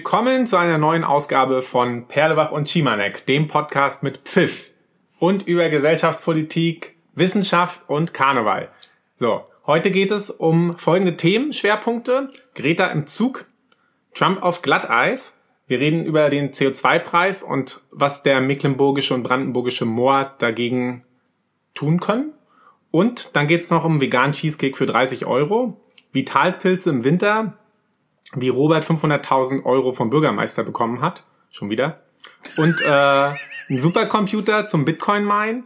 [0.00, 4.70] Willkommen zu einer neuen Ausgabe von Perlebach und Schimanek, dem Podcast mit Pfiff
[5.18, 8.70] und über Gesellschaftspolitik, Wissenschaft und Karneval.
[9.16, 12.28] So, heute geht es um folgende Themen, Schwerpunkte.
[12.54, 13.44] Greta im Zug,
[14.14, 15.36] Trump auf Glatteis.
[15.66, 21.04] Wir reden über den CO2-Preis und was der mecklenburgische und brandenburgische Moor dagegen
[21.74, 22.32] tun können.
[22.90, 25.78] Und dann geht's noch um veganen Cheesecake für 30 Euro,
[26.12, 27.58] Vitalspilze im Winter,
[28.34, 32.00] wie Robert 500.000 Euro vom Bürgermeister bekommen hat, schon wieder,
[32.56, 35.64] und äh, ein Supercomputer zum Bitcoin-Mine,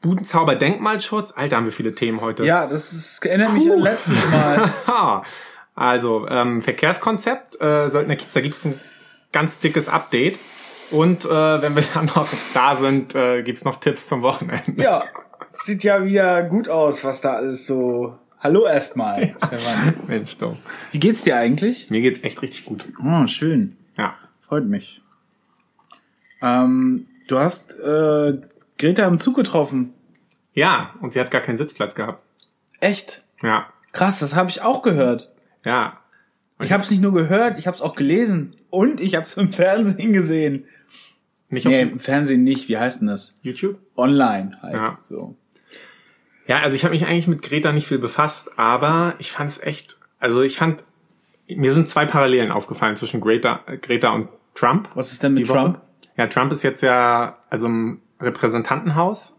[0.00, 2.44] Budenzauber Denkmalschutz, Alter, haben wir viele Themen heute.
[2.44, 4.70] Ja, das ist, erinnert mich an letztes Mal.
[5.74, 8.78] also, ähm, Verkehrskonzept, äh, Söldner Kiez, da gibt's ein
[9.32, 10.38] ganz dickes Update.
[10.90, 11.28] Und äh,
[11.62, 14.82] wenn wir dann noch da sind, äh, gibt's noch Tipps zum Wochenende.
[14.82, 15.04] Ja,
[15.52, 18.18] sieht ja wieder gut aus, was da alles so.
[18.44, 19.94] Hallo erstmal, Stefan.
[20.06, 20.54] Mensch, doch.
[20.92, 21.88] Wie geht's dir eigentlich?
[21.88, 22.84] Mir geht's echt richtig gut.
[23.02, 23.78] Oh, schön.
[23.96, 24.16] Ja.
[24.42, 25.00] Freut mich.
[26.42, 28.38] Ähm, du hast äh,
[28.78, 29.94] Greta im Zug getroffen.
[30.52, 32.22] Ja, und sie hat gar keinen Sitzplatz gehabt.
[32.80, 33.24] Echt?
[33.42, 33.68] Ja.
[33.92, 35.32] Krass, das habe ich auch gehört.
[35.64, 36.00] Ja.
[36.60, 39.38] Ich habe es nicht nur gehört, ich habe es auch gelesen und ich habe es
[39.38, 40.66] im Fernsehen gesehen.
[41.48, 42.68] Nicht Nee, im Fernsehen nicht.
[42.68, 43.38] Wie heißt denn das?
[43.40, 43.78] YouTube?
[43.96, 44.74] Online halt.
[44.74, 44.98] Ja.
[45.04, 45.34] So.
[46.46, 49.62] Ja, also ich habe mich eigentlich mit Greta nicht viel befasst, aber ich fand es
[49.62, 50.84] echt, also ich fand,
[51.48, 54.88] mir sind zwei Parallelen aufgefallen zwischen Greta, Greta und Trump.
[54.94, 55.58] Was ist denn mit die Woche.
[55.58, 55.80] Trump?
[56.16, 59.36] Ja, Trump ist jetzt ja, also im Repräsentantenhaus,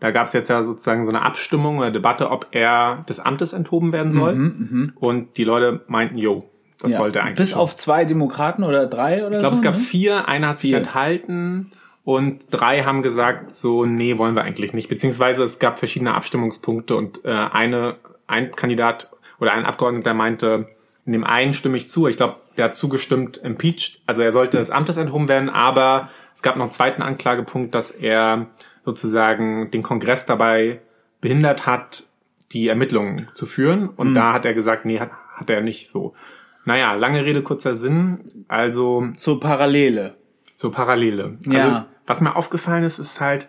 [0.00, 3.52] da gab es jetzt ja sozusagen so eine Abstimmung oder Debatte, ob er des Amtes
[3.52, 4.92] enthoben werden soll.
[4.98, 6.44] Und die Leute meinten, jo,
[6.78, 6.98] das Mhm, Ja.
[6.98, 7.36] sollte eigentlich.
[7.38, 7.56] Bis so.
[7.60, 9.60] auf zwei Demokraten oder drei oder Ich glaube, so.
[9.60, 9.80] es gab ne?
[9.80, 10.78] vier, einer hat sich Vier.
[10.78, 11.70] enthalten
[12.06, 14.88] und drei haben gesagt, so, nee, wollen wir eigentlich nicht.
[14.88, 17.96] Beziehungsweise es gab verschiedene Abstimmungspunkte und äh, eine,
[18.28, 20.68] ein Kandidat oder ein Abgeordneter meinte,
[21.04, 22.06] in dem einen stimme ich zu.
[22.06, 24.02] Ich glaube, der hat zugestimmt, impeached.
[24.06, 27.90] Also er sollte des Amtes enthoben werden, aber es gab noch einen zweiten Anklagepunkt, dass
[27.90, 28.46] er
[28.84, 30.80] sozusagen den Kongress dabei
[31.20, 32.04] behindert hat,
[32.52, 33.88] die Ermittlungen zu führen.
[33.88, 36.14] Und da hat er gesagt, nee, hat, hat er nicht so.
[36.64, 38.20] Naja, lange Rede, kurzer Sinn.
[38.46, 40.14] Also So Parallele.
[40.54, 41.38] so Parallele.
[41.46, 41.60] Ja.
[41.60, 43.48] Also, was mir aufgefallen ist, ist halt,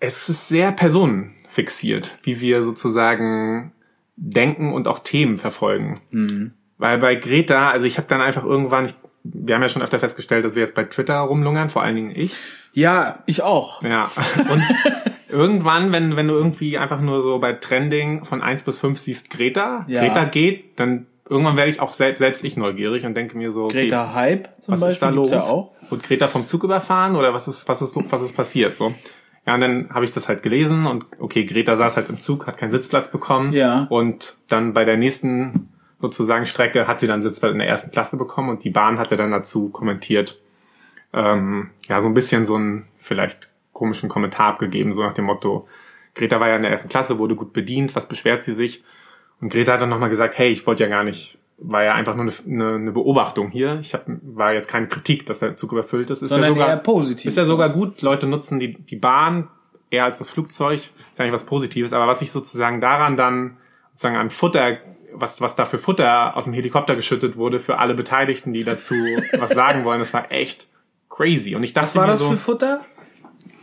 [0.00, 3.72] es ist sehr personenfixiert, wie wir sozusagen
[4.16, 6.00] denken und auch Themen verfolgen.
[6.10, 6.52] Mhm.
[6.78, 8.94] Weil bei Greta, also ich habe dann einfach irgendwann, ich,
[9.24, 12.12] wir haben ja schon öfter festgestellt, dass wir jetzt bei Twitter rumlungern, vor allen Dingen
[12.14, 12.36] ich.
[12.72, 13.82] Ja, ich auch.
[13.82, 14.10] Ja.
[14.50, 14.64] Und
[15.28, 19.30] irgendwann, wenn, wenn du irgendwie einfach nur so bei Trending von eins bis fünf siehst,
[19.30, 20.02] Greta, Ja.
[20.02, 23.64] Greta geht, dann irgendwann werde ich auch selbst, selbst ich neugierig und denke mir so,
[23.64, 25.30] okay, Greta Hype zum was Beispiel ist da los?
[25.30, 25.72] ja auch.
[25.90, 28.76] Und Greta vom Zug überfahren oder was ist, was ist, was ist passiert?
[28.76, 28.94] So.
[29.46, 32.46] Ja, und dann habe ich das halt gelesen und okay, Greta saß halt im Zug,
[32.46, 33.52] hat keinen Sitzplatz bekommen.
[33.52, 33.86] Ja.
[33.90, 35.68] Und dann bei der nächsten
[36.00, 39.16] sozusagen Strecke hat sie dann Sitzplatz in der ersten Klasse bekommen und die Bahn hatte
[39.16, 40.40] dann dazu kommentiert,
[41.12, 45.68] ähm, ja, so ein bisschen so einen vielleicht komischen Kommentar abgegeben, so nach dem Motto,
[46.14, 48.82] Greta war ja in der ersten Klasse, wurde gut bedient, was beschwert sie sich?
[49.40, 52.14] Und Greta hat dann nochmal gesagt, hey, ich wollte ja gar nicht, war ja einfach
[52.14, 53.78] nur eine, eine, Beobachtung hier.
[53.80, 56.22] Ich hab, war jetzt keine Kritik, dass der Zug überfüllt ist.
[56.22, 57.26] Ist Sondern ja sogar, eher positiv.
[57.26, 58.02] Ist ja sogar gut.
[58.02, 59.48] Leute nutzen die, die Bahn
[59.90, 60.80] eher als das Flugzeug.
[60.80, 61.92] Ist eigentlich was Positives.
[61.92, 63.58] Aber was ich sozusagen daran dann
[63.92, 64.78] sozusagen an Futter,
[65.12, 68.94] was, was da für Futter aus dem Helikopter geschüttet wurde für alle Beteiligten, die dazu
[69.38, 70.66] was sagen wollen, das war echt
[71.08, 71.54] crazy.
[71.54, 72.84] Und ich dachte Was war das so, für Futter?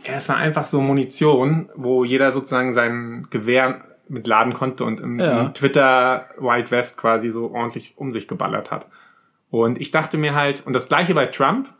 [0.04, 5.18] ja, es war einfach so Munition, wo jeder sozusagen sein Gewehr mitladen konnte und im,
[5.18, 5.42] Ja.
[5.46, 8.86] im Twitter Wild West quasi so ordentlich um sich geballert hat.
[9.50, 11.72] Und ich dachte mir halt, und das gleiche bei Trump,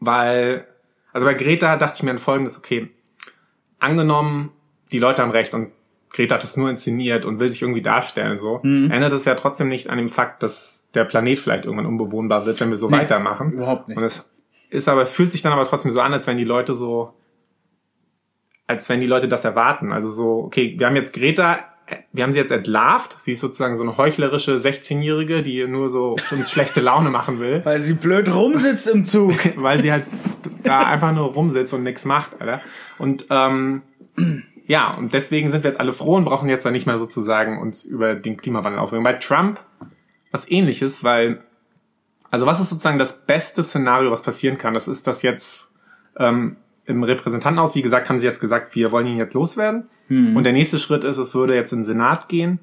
[0.00, 0.66] weil,
[1.12, 2.90] also bei Greta dachte ich mir an folgendes, okay,
[3.78, 4.50] angenommen,
[4.90, 5.72] die Leute haben recht und
[6.10, 8.90] Greta hat es nur inszeniert und will sich irgendwie darstellen, so, Mhm.
[8.90, 12.60] ändert es ja trotzdem nicht an dem Fakt, dass der Planet vielleicht irgendwann unbewohnbar wird,
[12.60, 13.52] wenn wir so Nee, weitermachen.
[13.52, 13.96] überhaupt nicht.
[13.96, 14.28] Und es
[14.68, 17.14] ist aber, es fühlt sich dann aber trotzdem so an, als wenn die Leute so,
[18.72, 19.92] als wenn die Leute das erwarten.
[19.92, 23.16] Also so, okay, wir haben jetzt Greta, äh, wir haben sie jetzt entlarvt.
[23.20, 27.60] Sie ist sozusagen so eine heuchlerische 16-Jährige, die nur so uns schlechte Laune machen will,
[27.64, 29.34] Weil sie blöd rumsitzt im Zug.
[29.56, 30.04] weil sie halt
[30.64, 32.60] da einfach nur rumsitzt und nichts macht, Alter.
[32.98, 33.82] Und ähm,
[34.66, 37.60] ja, und deswegen sind wir jetzt alle froh und brauchen jetzt dann nicht mehr sozusagen
[37.60, 39.04] uns über den Klimawandel aufregen.
[39.04, 39.60] Bei Trump
[40.30, 41.42] was ähnliches, weil,
[42.30, 44.74] also was ist sozusagen das beste Szenario, was passieren kann?
[44.74, 45.70] Das ist, dass jetzt
[46.16, 49.88] ähm, im Repräsentantenhaus, wie gesagt, haben sie jetzt gesagt, wir wollen ihn jetzt loswerden.
[50.36, 52.58] Und der nächste Schritt ist, es würde jetzt in den Senat gehen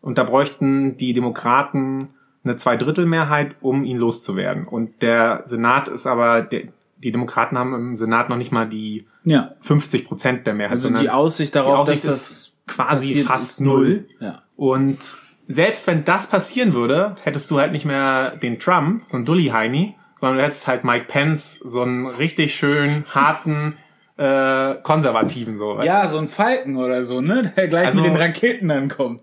[0.00, 2.10] und da bräuchten die Demokraten
[2.44, 4.66] eine Zweidrittelmehrheit, um ihn loszuwerden.
[4.66, 6.68] Und der Senat ist aber, der,
[6.98, 9.52] die Demokraten haben im Senat noch nicht mal die Ja.
[9.62, 10.72] 50 Prozent der Mehrheit.
[10.72, 14.06] Also die Aussicht darauf, die Aussicht dass ist das quasi fast null.
[14.20, 14.42] Ja.
[14.56, 15.12] Und
[15.48, 19.94] selbst wenn das passieren würde, hättest du halt nicht mehr den Trump, so ein Dully-Heini,
[20.24, 23.76] sondern du hättest halt Mike Pence, so einen richtig schön harten,
[24.16, 25.76] äh, konservativen so.
[25.76, 27.52] weißt Ja, so ein Falken oder so, ne?
[27.56, 29.20] Der gleich Also- mit den Raketen dann kommt.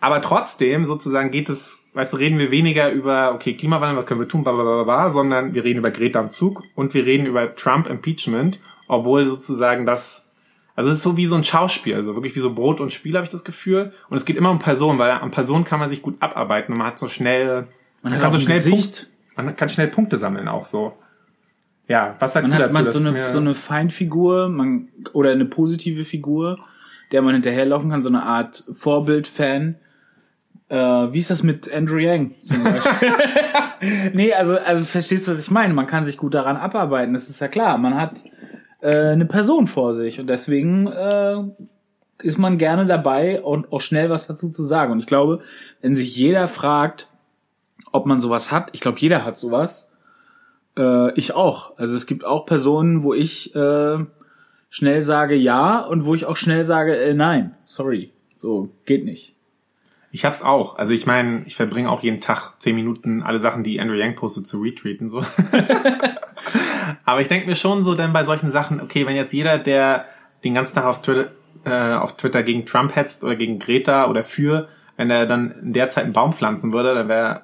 [0.00, 4.18] Aber trotzdem, sozusagen geht es, weißt du, reden wir weniger über, okay, Klimawandel, was können
[4.18, 7.04] wir tun, bla, bla, bla, bla, sondern wir reden über Greta am Zug und wir
[7.06, 8.58] reden über Trump Impeachment,
[8.88, 10.26] obwohl sozusagen das,
[10.74, 13.14] also es ist so wie so ein Schauspiel, also wirklich wie so Brot und Spiel,
[13.14, 13.92] habe ich das Gefühl.
[14.08, 16.78] Und es geht immer um Personen, weil an Personen kann man sich gut abarbeiten und
[16.78, 17.68] man hat so schnell,
[18.02, 18.74] man, hat kann so schnell Gesicht.
[18.96, 19.06] Punkt,
[19.36, 20.92] man kann schnell Punkte sammeln auch so.
[21.88, 22.78] Ja, was sagst Man du hat dazu?
[22.78, 26.58] man dass so eine, so eine Feindfigur man, oder eine positive Figur,
[27.10, 29.76] der man hinterherlaufen kann, so eine Art Vorbild-Fan.
[30.68, 33.08] Äh, wie ist das mit Andrew Yang zum Beispiel?
[34.12, 35.74] nee, also, also verstehst du, was ich meine?
[35.74, 37.76] Man kann sich gut daran abarbeiten, das ist ja klar.
[37.78, 38.22] Man hat
[38.80, 41.42] äh, eine Person vor sich und deswegen äh,
[42.22, 44.92] ist man gerne dabei und auch schnell was dazu zu sagen.
[44.92, 45.40] Und ich glaube,
[45.80, 47.08] wenn sich jeder fragt,
[47.92, 49.90] ob man sowas hat, ich glaube, jeder hat sowas,
[50.76, 51.76] äh, ich auch.
[51.78, 53.98] Also es gibt auch Personen, wo ich äh,
[54.68, 57.54] schnell sage ja und wo ich auch schnell sage äh, nein.
[57.64, 58.12] Sorry.
[58.36, 59.34] So, geht nicht.
[60.12, 60.76] Ich hab's auch.
[60.76, 64.16] Also ich meine, ich verbringe auch jeden Tag zehn Minuten alle Sachen, die Andrew Yang
[64.16, 65.08] postet, zu retweeten.
[65.08, 65.22] So.
[67.04, 70.06] Aber ich denke mir schon so dann bei solchen Sachen, okay, wenn jetzt jeder, der
[70.42, 71.30] den ganzen Tag auf Twitter,
[71.64, 75.72] äh, auf Twitter gegen Trump hetzt oder gegen Greta oder für, wenn er dann in
[75.74, 77.42] der Zeit einen Baum pflanzen würde, dann wäre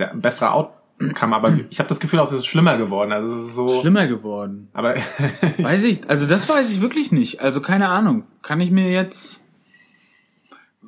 [0.00, 0.80] der ein besserer Outcome.
[1.36, 3.12] Aber ich habe das Gefühl, auch es ist schlimmer geworden.
[3.12, 3.68] Also es ist so.
[3.68, 4.68] Schlimmer geworden.
[4.72, 4.96] Aber
[5.58, 7.40] Weiß ich, also das weiß ich wirklich nicht.
[7.40, 8.24] Also keine Ahnung.
[8.42, 9.40] Kann ich mir jetzt.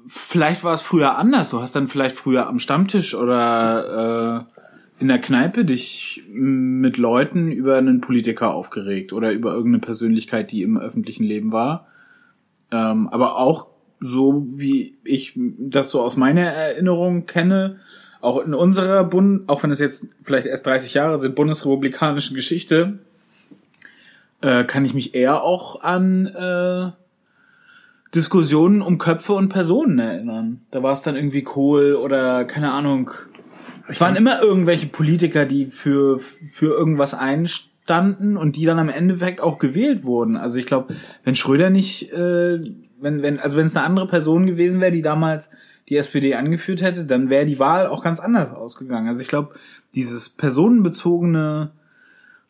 [0.07, 1.51] Vielleicht war es früher anders.
[1.51, 7.51] Du hast dann vielleicht früher am Stammtisch oder äh, in der Kneipe dich mit Leuten
[7.51, 11.87] über einen Politiker aufgeregt oder über irgendeine Persönlichkeit, die im öffentlichen Leben war.
[12.71, 13.69] Ähm, aber auch
[14.03, 17.81] so wie ich das so aus meiner Erinnerung kenne,
[18.23, 23.01] auch in unserer Bund, auch wenn es jetzt vielleicht erst 30 Jahre sind, bundesrepublikanischen Geschichte,
[24.41, 26.93] äh, kann ich mich eher auch an äh,
[28.15, 30.61] Diskussionen um Köpfe und Personen erinnern.
[30.71, 33.11] Da war es dann irgendwie Kohl oder keine Ahnung.
[33.89, 39.41] Es waren immer irgendwelche Politiker, die für, für irgendwas einstanden und die dann am Endeffekt
[39.41, 40.37] auch gewählt wurden.
[40.37, 42.61] Also ich glaube, wenn Schröder nicht, äh,
[43.01, 45.51] wenn, wenn, also wenn es eine andere Person gewesen wäre, die damals
[45.89, 49.09] die SPD angeführt hätte, dann wäre die Wahl auch ganz anders ausgegangen.
[49.09, 49.55] Also ich glaube,
[49.95, 51.73] dieses personenbezogene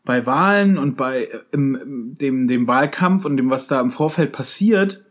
[0.04, 4.32] bei Wahlen und bei äh, im, dem, dem Wahlkampf und dem, was da im Vorfeld
[4.32, 5.02] passiert,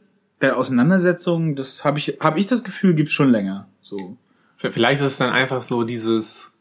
[0.42, 3.68] der Auseinandersetzung, das habe ich, habe ich das Gefühl, gibt's schon länger.
[3.82, 4.18] So.
[4.58, 6.52] Vielleicht ist es dann einfach so dieses,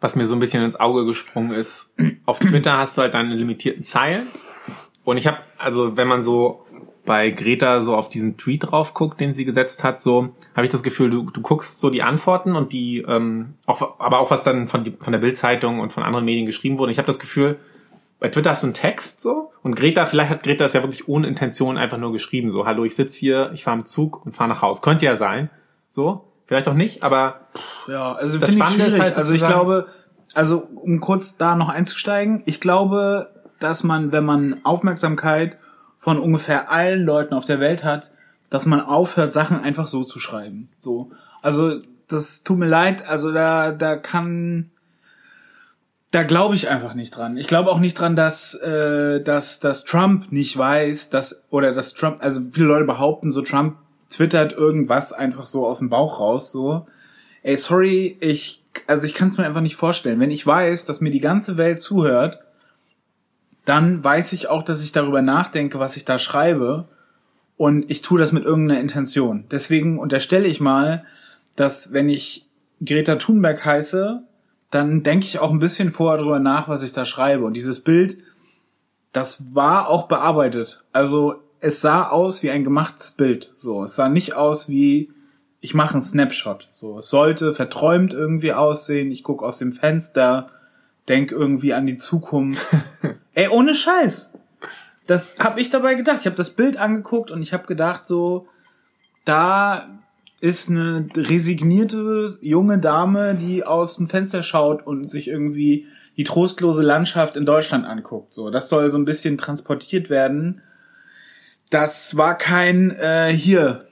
[0.00, 1.94] was mir so ein bisschen ins Auge gesprungen ist.
[2.24, 4.26] Auf Twitter hast du halt deine limitierten Zeilen.
[5.04, 6.66] Und ich habe, also wenn man so
[7.04, 10.70] bei Greta so auf diesen Tweet drauf guckt, den sie gesetzt hat, so habe ich
[10.70, 14.42] das Gefühl, du, du guckst so die Antworten und die, ähm, auch, aber auch was
[14.42, 16.92] dann von, die, von der Bild-Zeitung und von anderen Medien geschrieben wurde.
[16.92, 17.58] Ich habe das Gefühl,
[18.20, 21.08] bei Twitter hast du einen Text so und Greta, vielleicht hat Greta das ja wirklich
[21.08, 24.34] ohne Intention einfach nur geschrieben, so, hallo, ich sitze hier, ich fahre im Zug und
[24.34, 24.80] fahre nach Haus.
[24.80, 25.50] Könnte ja sein,
[25.88, 27.48] so, vielleicht auch nicht, aber
[27.86, 29.88] Ja, also Das Spannende ist halt also ich glaube,
[30.32, 33.30] also um kurz da noch einzusteigen, ich glaube,
[33.60, 35.58] dass man, wenn man Aufmerksamkeit
[36.04, 38.10] von ungefähr allen Leuten auf der Welt hat,
[38.50, 40.68] dass man aufhört, Sachen einfach so zu schreiben.
[40.76, 41.10] So.
[41.40, 44.70] Also, das tut mir leid, also da, da kann,
[46.10, 47.38] da glaube ich einfach nicht dran.
[47.38, 51.94] Ich glaube auch nicht dran, dass, äh, dass, dass Trump nicht weiß, dass, oder dass
[51.94, 53.78] Trump, also viele Leute behaupten, so Trump
[54.10, 56.86] twittert irgendwas einfach so aus dem Bauch raus, so.
[57.42, 60.20] Ey, sorry, ich, also ich kann es mir einfach nicht vorstellen.
[60.20, 62.43] Wenn ich weiß, dass mir die ganze Welt zuhört,
[63.64, 66.88] dann weiß ich auch, dass ich darüber nachdenke, was ich da schreibe.
[67.56, 69.44] Und ich tue das mit irgendeiner Intention.
[69.50, 71.04] Deswegen unterstelle ich mal,
[71.56, 72.48] dass wenn ich
[72.84, 74.22] Greta Thunberg heiße,
[74.70, 77.44] dann denke ich auch ein bisschen vorher darüber nach, was ich da schreibe.
[77.44, 78.18] Und dieses Bild,
[79.12, 80.82] das war auch bearbeitet.
[80.92, 83.52] Also es sah aus wie ein gemachtes Bild.
[83.56, 85.10] So, es sah nicht aus wie
[85.64, 86.68] ich mache einen Snapshot.
[86.72, 89.10] So, es sollte verträumt irgendwie aussehen.
[89.10, 90.50] Ich gucke aus dem Fenster,
[91.08, 92.66] denk irgendwie an die Zukunft.
[93.34, 94.32] Ey, ohne Scheiß.
[95.06, 96.18] Das habe ich dabei gedacht.
[96.20, 98.48] Ich habe das Bild angeguckt und ich habe gedacht so,
[99.24, 100.00] da
[100.40, 106.82] ist eine resignierte junge Dame, die aus dem Fenster schaut und sich irgendwie die trostlose
[106.82, 108.32] Landschaft in Deutschland anguckt.
[108.32, 110.62] So, das soll so ein bisschen transportiert werden.
[111.70, 113.86] Das war kein äh, hier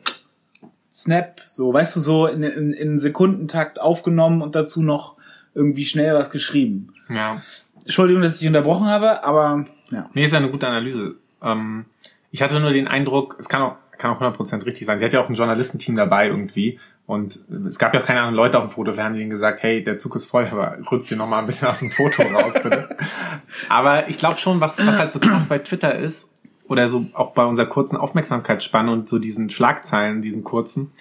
[0.92, 5.16] Snap, so weißt du so in, in, in Sekundentakt aufgenommen und dazu noch
[5.54, 6.91] irgendwie schnell was geschrieben.
[7.14, 7.42] Ja.
[7.80, 10.08] Entschuldigung, dass ich dich unterbrochen habe, aber ja.
[10.14, 11.16] Nee, ist ja eine gute Analyse.
[11.42, 11.86] Ähm,
[12.30, 14.98] ich hatte nur den Eindruck, es kann auch, kann auch 100% richtig sein.
[14.98, 18.36] Sie hat ja auch ein Journalistenteam dabei irgendwie, Und es gab ja auch keine anderen
[18.36, 18.96] Leute auf dem Foto.
[18.96, 21.46] Wir haben denen gesagt, hey, der Zug ist voll, aber rückt dir noch mal ein
[21.46, 22.96] bisschen aus dem Foto raus, bitte.
[23.68, 26.30] aber ich glaube schon, was, was halt so krass bei Twitter ist,
[26.72, 30.92] oder so auch bei unserer kurzen Aufmerksamkeitsspanne und so diesen Schlagzeilen, diesen kurzen,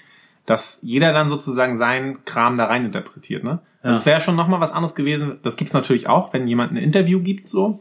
[0.45, 3.59] dass jeder dann sozusagen seinen Kram da rein interpretiert, ne?
[3.83, 3.91] Ja.
[3.91, 5.39] Das wäre schon nochmal was anderes gewesen.
[5.43, 7.79] Das gibt's natürlich auch, wenn jemand ein Interview gibt, so.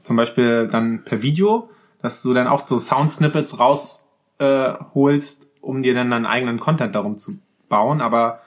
[0.00, 1.68] Zum Beispiel dann per Video,
[2.00, 7.18] dass du dann auch so Sound-Snippets rausholst, äh, um dir dann deinen eigenen Content darum
[7.18, 7.38] zu
[7.68, 8.00] bauen.
[8.00, 8.40] Aber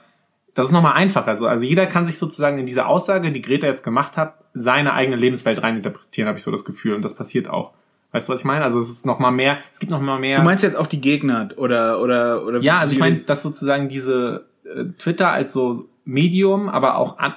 [0.54, 1.28] das ist nochmal einfacher.
[1.28, 4.94] Also, also jeder kann sich sozusagen in diese Aussage, die Greta jetzt gemacht hat, seine
[4.94, 6.94] eigene Lebenswelt reininterpretieren, habe ich so das Gefühl.
[6.94, 7.72] Und das passiert auch.
[8.12, 8.64] Weißt du, was ich meine?
[8.64, 10.38] Also es ist noch mal mehr, es gibt noch mal mehr.
[10.38, 13.88] Du meinst jetzt auch die Gegner oder oder oder ja, also ich meine, dass sozusagen
[13.88, 17.34] diese äh, Twitter als so Medium, aber auch an,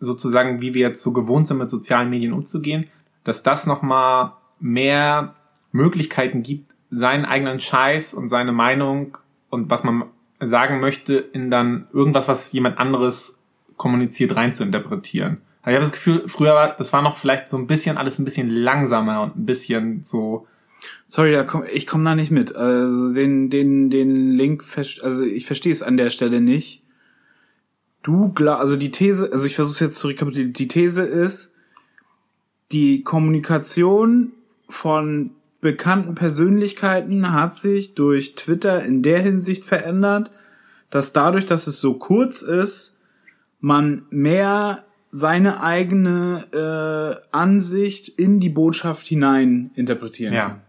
[0.00, 2.86] sozusagen, wie wir jetzt so gewohnt sind, mit sozialen Medien umzugehen,
[3.24, 5.34] dass das noch mal mehr
[5.72, 9.18] Möglichkeiten gibt, seinen eigenen Scheiß und seine Meinung
[9.50, 10.04] und was man
[10.40, 13.36] sagen möchte, in dann irgendwas, was jemand anderes
[13.76, 15.38] kommuniziert, rein zu interpretieren.
[15.62, 18.18] Also ich habe das Gefühl, früher war, das war noch vielleicht so ein bisschen alles
[18.18, 20.46] ein bisschen langsamer und ein bisschen so.
[21.06, 22.54] Sorry, komm, ich komme da nicht mit.
[22.54, 26.82] Also den den den Link, also ich verstehe es an der Stelle nicht.
[28.02, 30.52] Du glaub, also die These, also ich versuche jetzt zu rekapitulieren.
[30.52, 31.52] Die These ist,
[32.72, 34.32] die Kommunikation
[34.68, 40.30] von bekannten Persönlichkeiten hat sich durch Twitter in der Hinsicht verändert,
[40.90, 42.96] dass dadurch, dass es so kurz ist,
[43.60, 46.46] man mehr seine eigene
[47.22, 50.50] äh, Ansicht in die Botschaft hinein interpretieren kann.
[50.50, 50.60] Ja.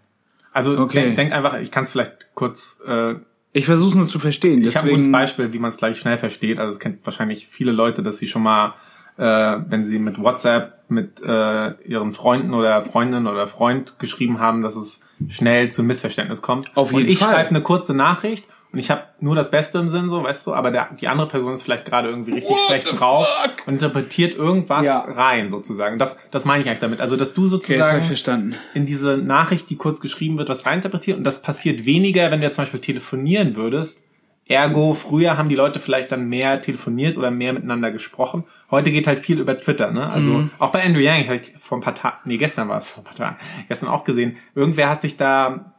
[0.53, 1.01] Also Okay.
[1.03, 2.79] denk, denk einfach, ich kann es vielleicht kurz.
[2.85, 3.15] Äh,
[3.57, 4.63] Ich versuche es nur zu verstehen.
[4.63, 6.59] ich habe ein gutes Beispiel, wie man es gleich schnell versteht.
[6.59, 8.75] Also es kennt wahrscheinlich viele Leute, dass sie schon mal,
[9.17, 14.61] äh, wenn sie mit WhatsApp mit äh, ihren Freunden oder Freundinnen oder Freund geschrieben haben,
[14.61, 16.71] dass es schnell zu Missverständnis kommt.
[16.77, 17.33] Auf Und jeden ich Fall.
[17.33, 18.45] schreibe eine kurze Nachricht
[18.77, 21.27] und ich habe nur das Beste im Sinn, so weißt du, aber der, die andere
[21.27, 23.25] Person ist vielleicht gerade irgendwie richtig schlecht drauf
[23.65, 24.99] und interpretiert irgendwas Ja.
[24.99, 25.97] rein, sozusagen.
[25.97, 27.01] Das, das meine ich eigentlich damit.
[27.01, 28.55] Also dass du Okay, das habe sozusagen ich verstanden.
[28.75, 31.17] in diese Nachricht, die kurz geschrieben wird, was reininterpretiert.
[31.17, 34.03] Und das passiert weniger, wenn du jetzt zum Beispiel telefonieren würdest.
[34.45, 38.43] Ergo, früher haben die Leute vielleicht dann mehr telefoniert oder mehr miteinander gesprochen.
[38.69, 40.07] Heute geht halt viel über Twitter, ne?
[40.09, 40.51] Also Mhm.
[40.59, 43.01] auch bei Andrew Yang habe ich vor ein paar Tagen, nee, gestern war es vor
[43.01, 44.37] ein paar Tagen, gestern auch gesehen.
[44.55, 45.73] Irgendwer hat sich da,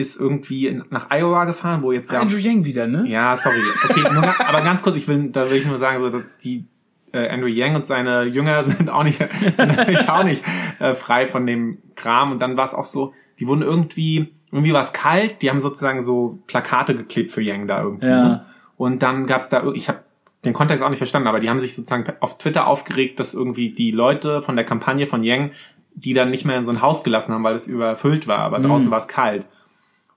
[0.00, 3.04] ist irgendwie nach Iowa gefahren, wo jetzt ja Andrew Yang wieder, ne?
[3.06, 3.62] ja, sorry.
[3.88, 6.64] Okay, nur, aber ganz kurz, ich will, da will ich nur sagen, so, die
[7.12, 10.42] äh, Andrew Yang und seine Jünger sind auch nicht, sind natürlich auch nicht
[10.78, 12.32] äh, frei von dem Kram.
[12.32, 15.60] Und dann war es auch so, die wurden irgendwie, irgendwie war es kalt, die haben
[15.60, 18.06] sozusagen so Plakate geklebt für Yang da irgendwie.
[18.06, 18.24] Ja.
[18.24, 18.46] Ne?
[18.76, 19.98] Und dann gab's da, ir- ich habe
[20.44, 23.70] den Kontext auch nicht verstanden, aber die haben sich sozusagen auf Twitter aufgeregt, dass irgendwie
[23.70, 25.50] die Leute von der Kampagne von Yang,
[25.94, 28.58] die dann nicht mehr in so ein Haus gelassen haben, weil es überfüllt war, aber
[28.60, 29.44] draußen war es kalt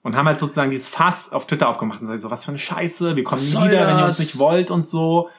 [0.04, 3.16] und haben halt sozusagen dieses Fass auf Twitter aufgemacht und so, was für eine Scheiße,
[3.16, 4.20] wir kommen nie wieder, wenn ihr das?
[4.20, 5.30] uns nicht wollt und so.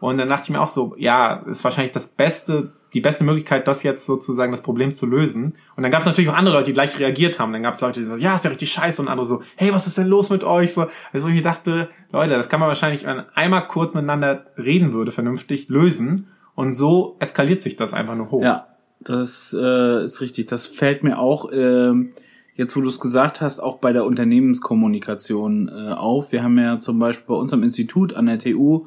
[0.00, 3.66] Und dann dachte ich mir auch so, ja, ist wahrscheinlich das beste, die beste Möglichkeit,
[3.68, 5.54] das jetzt sozusagen das Problem zu lösen.
[5.76, 7.52] Und dann gab es natürlich auch andere Leute, die gleich reagiert haben.
[7.52, 9.72] Dann gab es Leute, die so, ja, ist ja richtig scheiße und andere so, hey,
[9.72, 10.74] was ist denn los mit euch?
[10.74, 14.46] So, also wo ich mir dachte, Leute, das kann man wahrscheinlich, wenn einmal kurz miteinander
[14.58, 16.28] reden würde, vernünftig lösen.
[16.54, 18.42] Und so eskaliert sich das einfach nur hoch.
[18.42, 18.66] Ja,
[19.00, 20.46] das äh, ist richtig.
[20.46, 22.12] Das fällt mir auch, ähm,
[22.54, 26.32] jetzt wo du es gesagt hast, auch bei der Unternehmenskommunikation äh, auf.
[26.32, 28.86] Wir haben ja zum Beispiel bei uns am Institut an der TU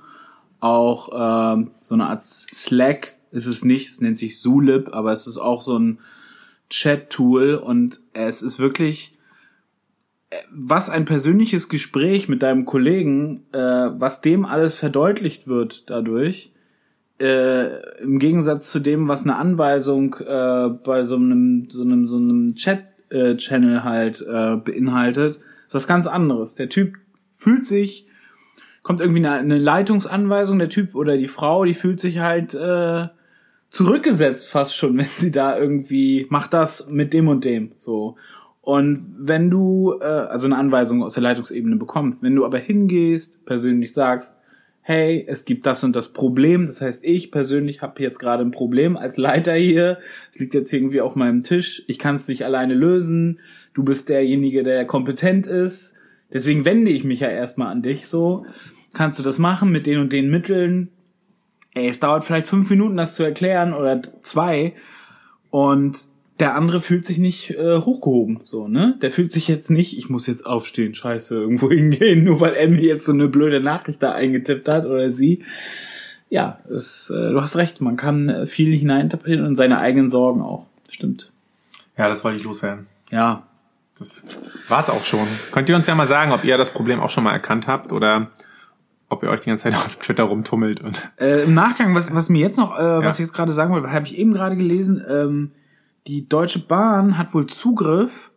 [0.60, 5.28] auch ähm, so eine Art Slack ist es nicht, es nennt sich Zulip, aber es
[5.28, 6.00] ist auch so ein
[6.70, 9.18] Chat-Tool und es ist wirklich
[10.30, 16.52] äh, was ein persönliches Gespräch mit deinem Kollegen, äh, was dem alles verdeutlicht wird dadurch,
[17.20, 22.18] äh, im Gegensatz zu dem, was eine Anweisung äh, bei so einem so einem so
[22.18, 22.56] einem
[23.10, 25.38] Chat-Channel halt äh, beinhaltet,
[25.68, 26.56] ist was ganz anderes.
[26.56, 26.96] Der Typ
[27.32, 28.08] fühlt sich,
[28.84, 33.08] kommt irgendwie eine, eine Leitungsanweisung, der Typ oder die Frau, die fühlt sich halt äh,
[33.70, 38.16] zurückgesetzt fast schon, wenn sie da irgendwie mach das mit dem und dem so.
[38.62, 43.46] Und wenn du äh, also eine Anweisung aus der Leitungsebene bekommst, wenn du aber hingehst,
[43.46, 44.37] persönlich sagst,
[44.88, 48.52] hey, es gibt das und das Problem, das heißt, ich persönlich habe jetzt gerade ein
[48.52, 49.98] Problem als Leiter hier,
[50.32, 53.42] es liegt jetzt irgendwie auf meinem Tisch, ich kann es nicht alleine lösen,
[53.74, 55.94] du bist derjenige, der kompetent ist,
[56.32, 58.46] deswegen wende ich mich ja erstmal an dich so,
[58.94, 60.88] kannst du das machen mit den und den Mitteln,
[61.74, 64.72] ey, es dauert vielleicht fünf Minuten, das zu erklären oder zwei.
[65.50, 66.00] Und
[66.40, 68.98] der andere fühlt sich nicht äh, hochgehoben, so, ne?
[69.02, 72.68] Der fühlt sich jetzt nicht, ich muss jetzt aufstehen, scheiße, irgendwo hingehen, nur weil er
[72.68, 75.44] mir jetzt so eine blöde Nachricht da eingetippt hat oder sie.
[76.30, 80.42] Ja, es, äh, du hast recht, man kann äh, viel hineininterpretieren und seine eigenen Sorgen
[80.42, 80.68] auch.
[80.90, 81.32] Stimmt.
[81.98, 82.88] ja, das wollte ich loswerden.
[83.12, 83.44] Ja.
[83.98, 84.24] Das
[84.68, 85.28] war's auch schon.
[85.52, 87.92] Könnt ihr uns ja mal sagen, ob ihr das Problem auch schon mal erkannt habt
[87.92, 88.30] oder
[89.10, 91.10] ob ihr euch die ganze Zeit auf Twitter rumtummelt und.
[91.20, 93.92] Äh, Im Nachgang, was, was mir jetzt noch, äh, was ich jetzt gerade sagen wollte,
[93.92, 95.52] habe ich eben gerade gelesen, ähm,
[96.08, 98.32] die Deutsche Bahn hat wohl Zugriff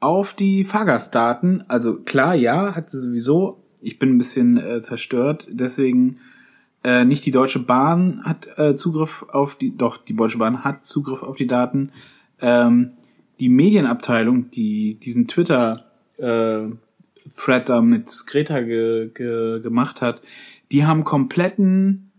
[0.00, 1.64] auf die Fahrgastdaten.
[1.68, 3.62] Also klar, ja, hat sie sowieso.
[3.80, 6.18] Ich bin ein bisschen äh, zerstört, deswegen
[6.84, 10.84] äh, nicht die Deutsche Bahn hat äh, Zugriff auf die, doch die Deutsche Bahn hat
[10.84, 11.92] Zugriff auf die Daten.
[12.40, 12.92] Ähm,
[13.38, 15.84] die Medienabteilung, die diesen Twitter
[16.16, 16.66] äh,
[17.36, 20.22] Thread da mit Greta ge, ge, gemacht hat,
[20.72, 22.10] die haben kompletten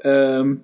[0.00, 0.62] ähm,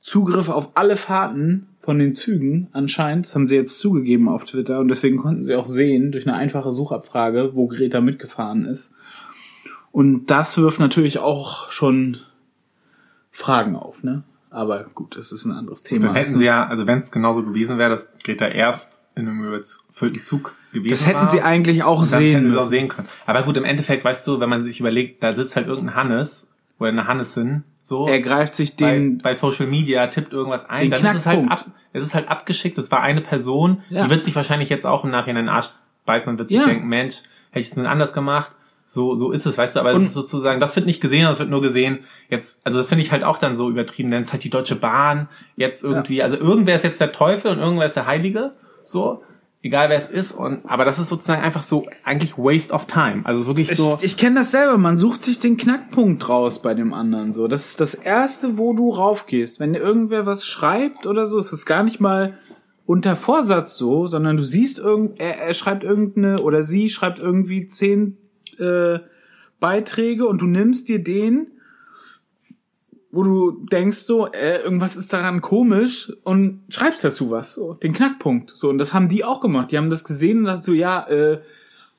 [0.00, 3.26] Zugriff auf alle Fahrten von den Zügen anscheinend.
[3.26, 6.36] Das haben sie jetzt zugegeben auf Twitter und deswegen konnten sie auch sehen durch eine
[6.36, 8.94] einfache Suchabfrage, wo Greta mitgefahren ist.
[9.92, 12.18] Und das wirft natürlich auch schon
[13.30, 14.22] Fragen auf, ne?
[14.50, 16.06] Aber gut, das ist ein anderes Thema.
[16.06, 19.44] Dann hätten sie ja, also wenn es genauso gewesen wäre, dass Greta erst in einem
[19.44, 22.70] überfüllten Zug gewesen Das hätten war, sie eigentlich auch sehen hätten sie es auch müssen.
[22.70, 23.08] sehen können.
[23.26, 26.46] Aber gut, im Endeffekt, weißt du, wenn man sich überlegt, da sitzt halt irgendein Hannes
[26.78, 28.06] oder eine Hannesin, so.
[28.08, 31.40] Er greift sich bei, den bei Social Media tippt irgendwas ein, dann ist es halt
[31.44, 31.52] Knackpunkt.
[31.68, 34.04] ab, es ist halt abgeschickt, es war eine Person, Ja.
[34.04, 35.70] die wird sich wahrscheinlich jetzt auch im Nachhinein in den Arsch
[36.06, 36.66] beißen und wird sich Ja.
[36.66, 37.16] denken, Mensch,
[37.50, 38.52] hätte ich es denn anders gemacht?
[38.86, 41.24] So, so ist es, weißt du, aber Und- es ist sozusagen, das wird nicht gesehen,
[41.26, 42.00] das wird nur gesehen.
[42.28, 44.50] Jetzt, also das finde ich halt auch dann so übertrieben, denn es ist halt die
[44.50, 48.52] Deutsche Bahn, jetzt irgendwie, also irgendwer ist jetzt der Teufel und irgendwer ist der Heilige,
[48.84, 49.22] so,
[49.62, 53.22] egal wer es ist, und, aber das ist sozusagen einfach so, eigentlich waste of time.
[53.24, 56.74] Also wirklich so, Ich, ich kenne das selber, man sucht sich den Knackpunkt raus bei
[56.74, 57.48] dem anderen so.
[57.48, 59.60] Das ist das erste, wo du raufgehst.
[59.60, 62.38] Wenn irgendwer was schreibt oder so, ist es gar nicht mal
[62.86, 67.66] unter Vorsatz so, sondern du siehst irgend, er, er schreibt irgendeine oder sie schreibt irgendwie
[67.66, 68.16] zehn
[68.58, 68.98] äh,
[69.60, 71.48] Beiträge und du nimmst dir den,
[73.12, 77.92] wo du denkst so, äh, irgendwas ist daran komisch und schreibst dazu was, so den
[77.92, 78.50] Knackpunkt.
[78.50, 79.72] So und das haben die auch gemacht.
[79.72, 81.40] Die haben das gesehen und dachten so, ja, äh,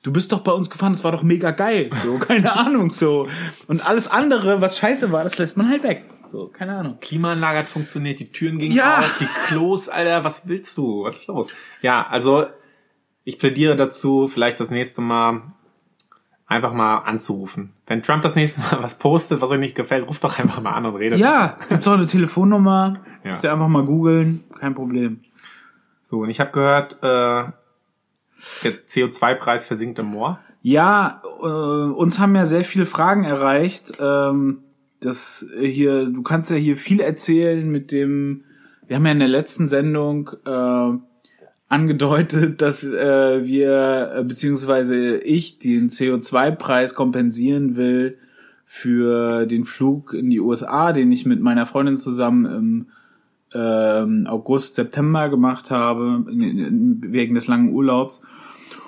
[0.04, 1.90] du bist doch bei uns gefahren, das war doch mega geil.
[2.04, 3.28] So, keine Ahnung, so.
[3.68, 6.06] Und alles andere, was scheiße war, das lässt man halt weg.
[6.32, 6.98] So, keine Ahnung.
[7.02, 9.00] Klimaanlage hat funktioniert, die Türen gingen Ja.
[9.00, 11.04] auf, die Klos, Alter, was willst du?
[11.04, 11.50] Was ist los?
[11.82, 12.46] Ja, also
[13.26, 15.42] ich plädiere dazu, vielleicht das nächste Mal
[16.52, 17.72] einfach mal anzurufen.
[17.88, 20.72] Wenn Trump das nächste Mal was postet, was euch nicht gefällt, ruft doch einfach mal
[20.72, 21.18] an und redet.
[21.18, 23.00] Ja, gibt's auch eine Telefonnummer.
[23.24, 23.30] Ja.
[23.30, 25.22] Müsst ihr einfach mal googeln, kein Problem.
[26.04, 27.52] So, und ich habe gehört, äh,
[28.64, 30.40] der CO2-Preis versinkt im Moor.
[30.62, 33.94] Ja, äh, uns haben ja sehr viele Fragen erreicht.
[34.00, 34.60] Ähm,
[35.00, 38.44] das äh, hier, du kannst ja hier viel erzählen mit dem.
[38.88, 40.98] Wir haben ja in der letzten Sendung äh,
[41.72, 48.18] angedeutet, dass äh, wir äh, beziehungsweise ich den CO2-Preis kompensieren will
[48.66, 52.86] für den Flug in die USA, den ich mit meiner Freundin zusammen im
[53.54, 58.22] ähm, August, September gemacht habe, in, in, wegen des langen Urlaubs.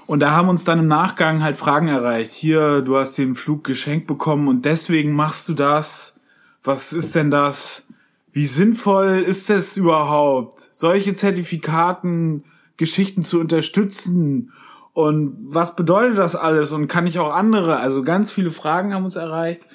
[0.06, 2.34] Und da haben uns dann im Nachgang halt Fragen erreicht.
[2.34, 6.19] Hier, du hast den Flug geschenkt bekommen und deswegen machst du das.
[6.63, 7.86] Was ist denn das?
[8.34, 12.43] Wie sinnvoll ist es überhaupt, solche Zertifikaten,
[12.84, 14.52] Geschichten zu unterstützen?
[14.91, 16.72] Und was bedeutet das alles?
[16.74, 17.78] Und kann ich auch andere?
[17.78, 19.65] Also ganz viele Fragen haben uns erreicht.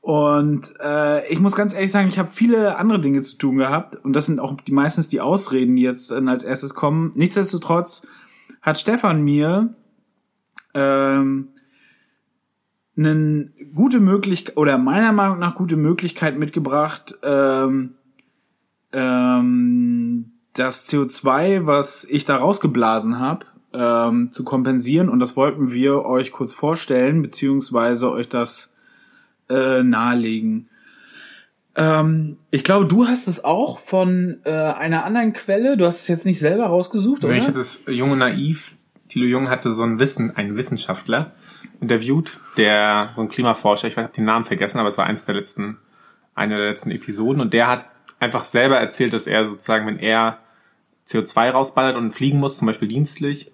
[0.00, 3.96] Und äh, ich muss ganz ehrlich sagen, ich habe viele andere Dinge zu tun gehabt.
[3.96, 7.10] Und das sind auch die meistens die Ausreden, die jetzt dann als erstes kommen.
[7.16, 8.06] Nichtsdestotrotz
[8.62, 9.72] hat Stefan mir
[10.74, 11.48] ähm,
[12.96, 17.94] eine gute Möglichkeit oder meiner Meinung nach gute Möglichkeit mitgebracht, ähm,
[18.92, 20.15] ähm,
[20.58, 25.08] das CO2, was ich da rausgeblasen habe, ähm, zu kompensieren.
[25.08, 28.74] Und das wollten wir euch kurz vorstellen, beziehungsweise euch das
[29.48, 30.68] äh, nahelegen.
[31.76, 35.76] Ähm, ich glaube, du hast es auch von äh, einer anderen Quelle.
[35.76, 37.34] Du hast es jetzt nicht selber rausgesucht, oder?
[37.34, 38.76] Ich hatte das Junge Naiv.
[39.08, 41.32] Thilo Jung hatte so einen Wissen, einen Wissenschaftler
[41.80, 45.34] interviewt, der so ein Klimaforscher, ich habe den Namen vergessen, aber es war eins der
[45.34, 45.78] letzten,
[46.34, 47.84] eine der letzten Episoden und der hat
[48.18, 50.38] einfach selber erzählt, dass er sozusagen, wenn er
[51.08, 53.52] CO2 rausballert und fliegen muss, zum Beispiel dienstlich,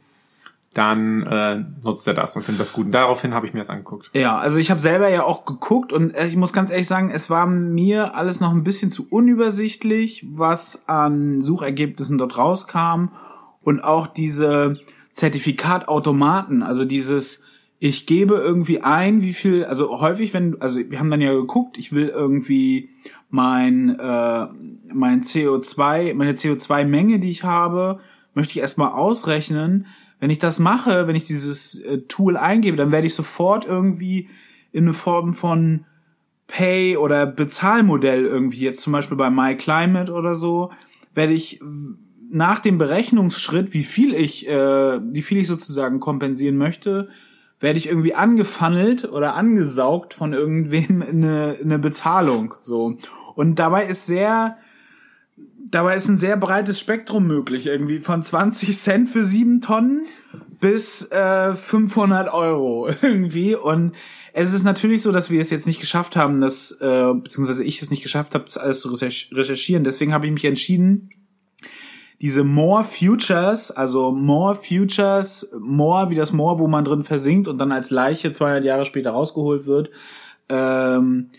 [0.75, 2.87] dann äh, nutzt er das und findet das gut.
[2.87, 4.11] Und daraufhin habe ich mir das angeguckt.
[4.15, 7.11] Ja, also ich habe selber ja auch geguckt und äh, ich muss ganz ehrlich sagen,
[7.11, 13.09] es war mir alles noch ein bisschen zu unübersichtlich, was an Suchergebnissen dort rauskam
[13.63, 14.73] und auch diese
[15.11, 17.42] Zertifikatautomaten, also dieses
[17.85, 21.79] ich gebe irgendwie ein, wie viel, also häufig, wenn, also wir haben dann ja geguckt,
[21.79, 22.91] ich will irgendwie
[23.29, 24.47] mein, äh,
[24.95, 27.99] mein CO2, meine CO2-Menge, die ich habe,
[28.35, 29.87] möchte ich erstmal ausrechnen.
[30.21, 34.29] Wenn ich das mache, wenn ich dieses äh, Tool eingebe, dann werde ich sofort irgendwie
[34.71, 35.85] in eine Form von
[36.47, 40.71] Pay- oder Bezahlmodell irgendwie, jetzt zum Beispiel bei MyClimate oder so,
[41.17, 41.61] werde ich
[42.31, 47.09] nach dem Berechnungsschritt, wie viel ich, äh, wie viel ich sozusagen kompensieren möchte,
[47.63, 52.55] werde ich irgendwie angefunnelt oder angesaugt von irgendwem eine, eine Bezahlung.
[52.63, 52.99] So.
[53.37, 54.59] Und dabei ist sehr,
[55.71, 60.07] dabei ist ein sehr breites Spektrum möglich, irgendwie von 20 Cent für sieben Tonnen
[60.61, 63.55] bis äh, 500 Euro irgendwie.
[63.55, 63.93] Und
[64.33, 67.81] es ist natürlich so, dass wir es jetzt nicht geschafft haben, dass, äh, beziehungsweise ich
[67.81, 69.85] es nicht geschafft habe, das alles zu recherchieren.
[69.85, 71.11] Deswegen habe ich mich entschieden,
[72.23, 77.59] diese More Futures, also More Futures, More wie das More, wo man drin versinkt und
[77.59, 79.91] dann als Leiche 200 Jahre später rausgeholt wird,
[80.49, 81.31] ähm,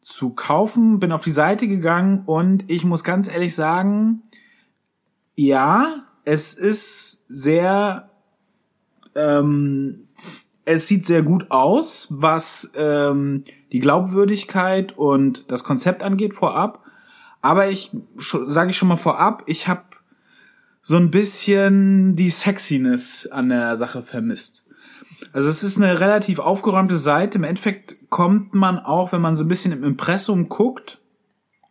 [0.00, 0.98] zu kaufen.
[0.98, 4.22] Bin auf die Seite gegangen und ich muss ganz ehrlich sagen,
[5.36, 8.10] ja, es ist sehr,
[9.14, 10.08] ähm,
[10.64, 16.82] es sieht sehr gut aus, was ähm, die Glaubwürdigkeit und das Konzept angeht vorab.
[17.42, 19.82] Aber ich sage ich schon mal vorab, ich habe
[20.82, 24.64] so ein bisschen die Sexiness an der Sache vermisst.
[25.32, 27.38] Also es ist eine relativ aufgeräumte Seite.
[27.38, 31.00] Im Endeffekt kommt man auch, wenn man so ein bisschen im Impressum guckt,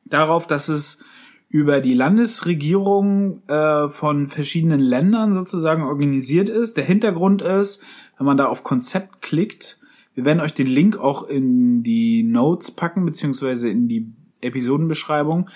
[0.06, 1.04] darauf, dass es
[1.50, 6.78] über die Landesregierung äh, von verschiedenen Ländern sozusagen organisiert ist.
[6.78, 7.84] Der Hintergrund ist,
[8.18, 9.78] wenn man da auf Konzept klickt,
[10.16, 15.50] wir werden euch den Link auch in die Notes packen, beziehungsweise in die Episodenbeschreibung.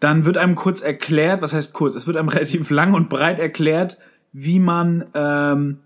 [0.00, 3.38] Dann wird einem kurz erklärt, was heißt kurz, es wird einem relativ lang und breit
[3.38, 3.98] erklärt,
[4.32, 5.78] wie man ähm,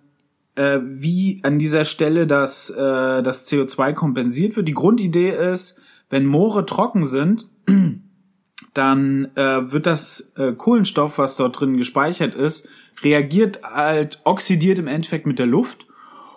[0.54, 4.68] äh, wie an dieser Stelle das, äh, das CO2 kompensiert wird.
[4.68, 5.78] Die Grundidee ist,
[6.10, 7.46] wenn Moore trocken sind,
[8.74, 12.68] dann äh, wird das äh, Kohlenstoff, was dort drin gespeichert ist,
[13.02, 15.86] reagiert halt, oxidiert im Endeffekt mit der Luft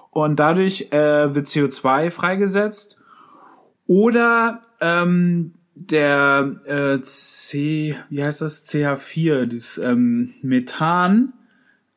[0.10, 3.00] und dadurch äh, wird CO2 freigesetzt.
[3.86, 5.54] Oder ähm,
[5.86, 8.66] der äh, C, wie heißt das?
[8.68, 11.34] CH4, das ähm, Methan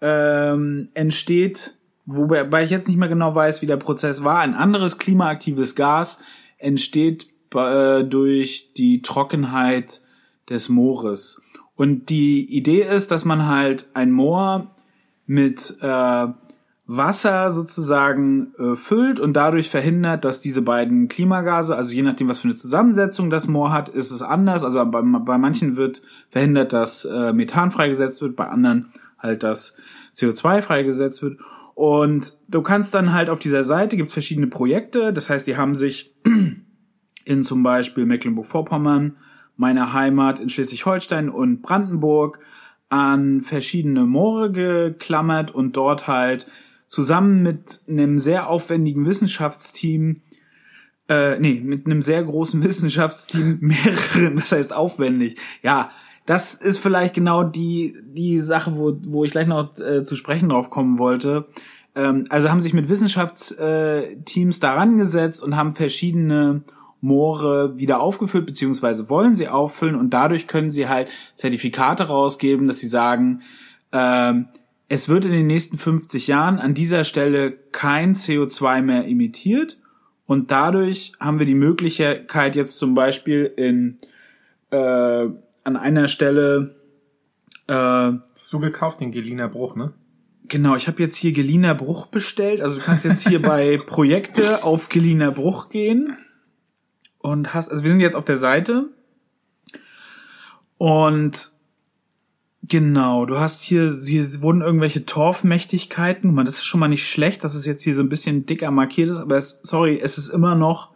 [0.01, 4.41] ähm, entsteht, wobei ich jetzt nicht mehr genau weiß, wie der Prozess war.
[4.41, 6.21] Ein anderes klimaaktives Gas
[6.59, 10.03] entsteht äh, durch die Trockenheit
[10.49, 11.41] des Moores.
[11.77, 14.75] Und die Idee ist, dass man halt ein Moor
[15.27, 16.27] mit äh,
[16.93, 22.41] Wasser sozusagen äh, füllt und dadurch verhindert, dass diese beiden Klimagase, also je nachdem, was
[22.41, 24.65] für eine Zusammensetzung das Moor hat, ist es anders.
[24.65, 29.77] Also bei, bei manchen wird verhindert, dass äh, Methan freigesetzt wird, bei anderen halt, dass
[30.17, 31.39] CO2 freigesetzt wird.
[31.77, 35.13] Und du kannst dann halt auf dieser Seite gibt's verschiedene Projekte.
[35.13, 36.13] Das heißt, die haben sich
[37.25, 39.17] in zum Beispiel Mecklenburg-Vorpommern,
[39.57, 42.41] meiner Heimat in Schleswig-Holstein und Brandenburg
[42.89, 46.49] an verschiedene Moore geklammert und dort halt
[46.91, 50.23] zusammen mit einem sehr aufwendigen Wissenschaftsteam,
[51.09, 55.93] äh, nee, mit einem sehr großen Wissenschaftsteam, mehreren, das heißt aufwendig, ja,
[56.27, 60.51] das ist vielleicht genau die, die Sache, wo, wo ich gleich noch äh, zu sprechen
[60.51, 61.49] drauf kommen wollte.
[61.95, 66.63] Ähm, also haben sich mit Wissenschaftsteams daran gesetzt und haben verschiedene
[67.01, 72.81] Moore wieder aufgefüllt, beziehungsweise wollen sie auffüllen und dadurch können sie halt Zertifikate rausgeben, dass
[72.81, 73.43] sie sagen,
[73.93, 74.49] ähm,
[74.91, 79.79] es wird in den nächsten 50 Jahren an dieser Stelle kein CO2 mehr emittiert
[80.27, 83.99] und dadurch haben wir die Möglichkeit jetzt zum Beispiel in
[84.71, 85.29] äh,
[85.63, 86.75] an einer Stelle
[87.69, 89.93] äh, Hast du gekauft den Geliner Bruch, ne?
[90.49, 92.61] Genau, ich habe jetzt hier Geliner Bruch bestellt.
[92.61, 96.17] Also du kannst jetzt hier bei Projekte auf Geliner Bruch gehen
[97.19, 98.87] und hast, also wir sind jetzt auf der Seite
[100.79, 101.53] und
[102.71, 106.33] Genau, du hast hier, hier wurden irgendwelche Torfmächtigkeiten.
[106.33, 108.71] Man, das ist schon mal nicht schlecht, dass es jetzt hier so ein bisschen dicker
[108.71, 110.91] markiert ist, aber es, sorry, es ist immer noch,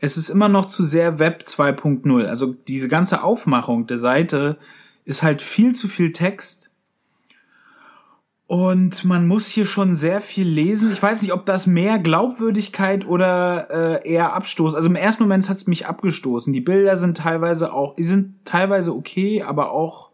[0.00, 2.24] es ist immer noch zu sehr Web 2.0.
[2.24, 4.58] Also diese ganze Aufmachung der Seite
[5.04, 6.68] ist halt viel zu viel Text.
[8.48, 10.90] Und man muss hier schon sehr viel lesen.
[10.90, 14.74] Ich weiß nicht, ob das mehr Glaubwürdigkeit oder äh, eher Abstoß.
[14.74, 16.52] Also im ersten Moment hat es mich abgestoßen.
[16.52, 20.08] Die Bilder sind teilweise auch, die sind teilweise okay, aber auch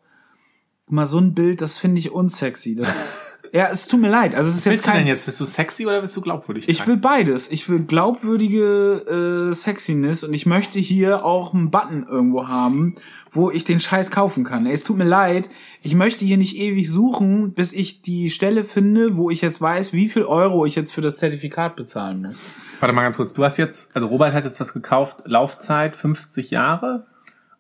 [0.89, 2.75] mal so ein Bild, das finde ich unsexy.
[2.75, 3.17] Das,
[3.53, 4.35] ja, es tut mir leid.
[4.35, 5.27] Also es ist Was jetzt willst kein, du denn jetzt?
[5.27, 6.69] Bist du sexy oder bist du glaubwürdig?
[6.69, 7.51] Ich will beides.
[7.51, 12.97] Ich will glaubwürdige äh, Sexiness und ich möchte hier auch einen Button irgendwo haben,
[13.31, 14.67] wo ich den Scheiß kaufen kann.
[14.67, 15.51] Ey, es tut mir leid.
[15.83, 19.93] Ich möchte hier nicht ewig suchen, bis ich die Stelle finde, wo ich jetzt weiß,
[19.93, 22.45] wie viel Euro ich jetzt für das Zertifikat bezahlen muss.
[22.81, 23.35] Warte mal ganz kurz.
[23.35, 27.07] Du hast jetzt, also Robert hat jetzt das gekauft, Laufzeit 50 Jahre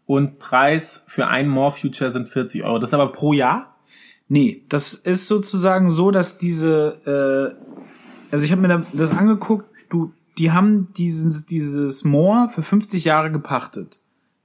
[0.07, 2.79] und Preis für ein More Future sind 40 Euro.
[2.79, 3.77] Das ist aber pro Jahr?
[4.29, 10.12] Nee, das ist sozusagen so, dass diese, äh, also ich habe mir das angeguckt, du,
[10.38, 14.01] die haben dieses, dieses Moor für 50 Jahre gepachtet.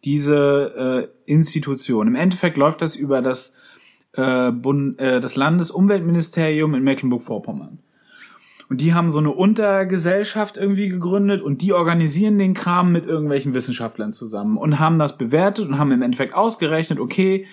[0.06, 2.08] Diese äh, Institution.
[2.08, 3.54] Im Endeffekt läuft das über das,
[4.14, 7.80] äh, Bund, äh, das Landesumweltministerium in Mecklenburg-Vorpommern.
[8.70, 13.54] Und die haben so eine Untergesellschaft irgendwie gegründet und die organisieren den Kram mit irgendwelchen
[13.56, 17.48] Wissenschaftlern zusammen und haben das bewertet und haben im Endeffekt ausgerechnet, okay,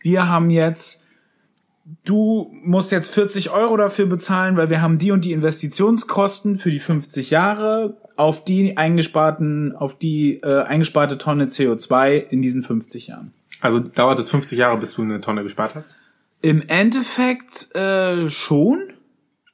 [0.00, 1.02] wir haben jetzt,
[2.04, 6.70] du musst jetzt 40 Euro dafür bezahlen, weil wir haben die und die Investitionskosten für
[6.70, 13.08] die 50 Jahre auf die eingesparten, auf die äh, eingesparte Tonne CO2 in diesen 50
[13.08, 13.32] Jahren.
[13.60, 15.94] Also dauert es 50 Jahre, bis du eine Tonne gespart hast?
[16.40, 18.91] Im Endeffekt äh, schon,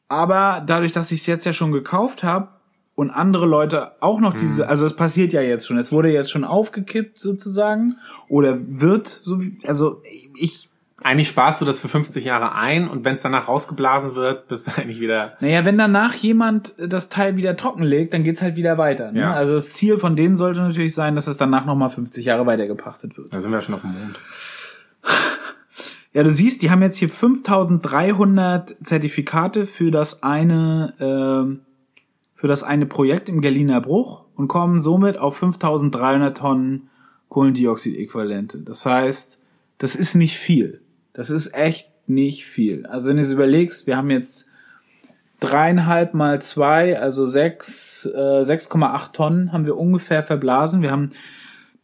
[0.08, 2.48] aber dadurch, dass ich es jetzt ja schon gekauft habe
[2.94, 6.30] und andere Leute auch noch diese, also es passiert ja jetzt schon, es wurde jetzt
[6.30, 7.96] schon aufgekippt sozusagen
[8.28, 10.02] oder wird so, wie, also
[10.34, 10.68] ich,
[11.00, 14.66] Eigentlich sparst du das für 50 Jahre ein und wenn es danach rausgeblasen wird, bist
[14.66, 15.34] du eigentlich wieder.
[15.40, 19.12] naja, wenn danach jemand das Teil wieder trockenlegt, dann geht's halt wieder weiter.
[19.12, 19.20] Ne?
[19.20, 19.32] Ja.
[19.32, 23.16] Also das Ziel von denen sollte natürlich sein, dass es danach nochmal 50 Jahre weitergepachtet
[23.16, 23.32] wird.
[23.32, 24.18] Da sind wir ja schon auf dem Mond.
[26.18, 31.60] Ja, du siehst, die haben jetzt hier 5300 Zertifikate für das eine, ähm,
[32.34, 36.88] für das eine Projekt im Berliner Bruch und kommen somit auf 5300 Tonnen
[37.28, 38.62] Kohlendioxid-Äquivalente.
[38.62, 39.44] Das heißt,
[39.78, 40.80] das ist nicht viel.
[41.12, 42.84] Das ist echt nicht viel.
[42.86, 44.50] Also wenn du es überlegst, wir haben jetzt
[45.38, 50.82] dreieinhalb mal zwei, also sechs, äh, 6,8 Tonnen haben wir ungefähr verblasen.
[50.82, 51.12] Wir haben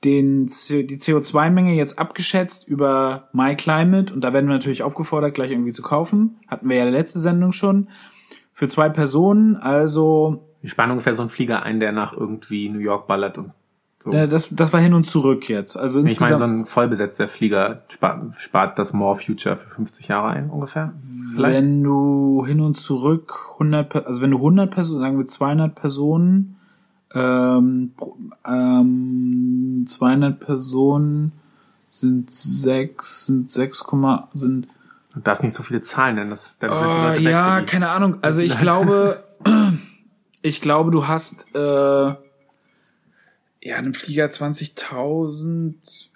[0.05, 5.73] den, die CO2-Menge jetzt abgeschätzt über MyClimate und da werden wir natürlich aufgefordert, gleich irgendwie
[5.73, 6.37] zu kaufen.
[6.49, 7.89] Hatten wir ja letzte Sendung schon.
[8.53, 12.79] Für zwei Personen, also Wir sparen ungefähr so einen Flieger ein, der nach irgendwie New
[12.79, 13.51] York ballert und
[13.99, 14.11] so.
[14.13, 15.77] das, das war hin und zurück jetzt.
[15.77, 20.29] Also ich meine, so ein vollbesetzter Flieger spart, spart das More Future für 50 Jahre
[20.29, 20.93] ein, ungefähr.
[21.35, 21.57] Vielleicht.
[21.57, 25.75] wenn du hin und zurück 100, Per- also wenn du 100 Personen, sagen wir 200
[25.75, 26.54] Personen,
[27.15, 27.93] ähm,
[28.47, 31.33] ähm, 200 Personen
[31.89, 34.67] sind 6, sind 6, Komma- sind
[35.15, 37.61] Du darfst nicht so viele Zahlen nennen, das, dann sind die Äh, Leute weg ja,
[37.61, 37.67] die.
[37.67, 38.17] keine Ahnung.
[38.23, 39.23] Also ich glaube,
[40.43, 42.17] ich glaube, du hast äh, ja
[43.77, 45.75] einen Flieger 20.000.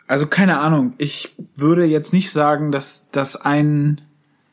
[0.09, 0.95] Also keine Ahnung.
[0.99, 4.01] Ich würde jetzt nicht sagen, dass das ein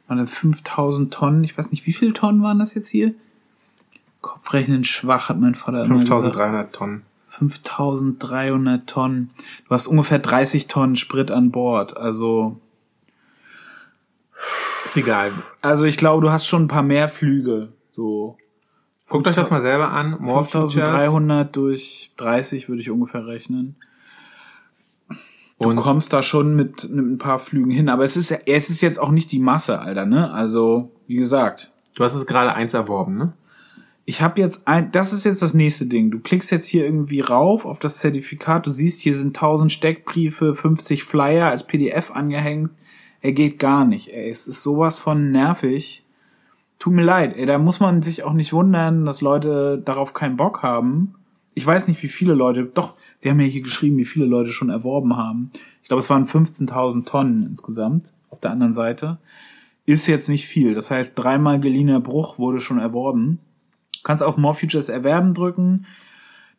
[0.07, 1.43] waren das 5.000 Tonnen.
[1.43, 3.15] Ich weiß nicht, wie viele Tonnen waren das jetzt hier?
[4.25, 6.35] Kopfrechnen schwach, hat mein Vater immer gesagt.
[6.35, 7.03] 5300 Tonnen.
[7.29, 9.29] 5300 Tonnen.
[9.67, 11.95] Du hast ungefähr 30 Tonnen Sprit an Bord.
[11.95, 12.59] Also
[14.83, 15.31] Ist egal.
[15.61, 17.69] Also ich glaube, du hast schon ein paar mehr Flüge.
[17.91, 18.35] So
[19.09, 20.17] Guckt euch das mal selber an.
[20.19, 20.73] More Futures.
[20.73, 23.75] 5300 durch 30 würde ich ungefähr rechnen.
[25.59, 28.69] Du Und kommst da schon mit, mit ein paar Flügen hin, aber es ist es
[28.71, 30.31] ist jetzt auch nicht die Masse, Alter, ne?
[30.31, 33.33] Also, wie gesagt, du hast es gerade eins erworben, ne?
[34.05, 36.11] Ich habe jetzt ein das ist jetzt das nächste Ding.
[36.11, 40.53] Du klickst jetzt hier irgendwie rauf auf das Zertifikat, du siehst, hier sind 1000 Steckbriefe,
[40.55, 42.69] 50 Flyer als PDF angehängt.
[43.21, 44.29] Er geht gar nicht, ey.
[44.29, 46.03] Es ist sowas von nervig.
[46.77, 50.37] Tut mir leid, ey, da muss man sich auch nicht wundern, dass Leute darauf keinen
[50.37, 51.15] Bock haben.
[51.55, 54.51] Ich weiß nicht, wie viele Leute, doch, sie haben ja hier geschrieben, wie viele Leute
[54.51, 55.51] schon erworben haben.
[55.81, 59.17] Ich glaube, es waren 15.000 Tonnen insgesamt auf der anderen Seite.
[59.87, 60.75] Ist jetzt nicht viel.
[60.75, 63.39] Das heißt, dreimal geliehener Bruch wurde schon erworben.
[64.05, 65.87] Kannst auf More Futures erwerben drücken.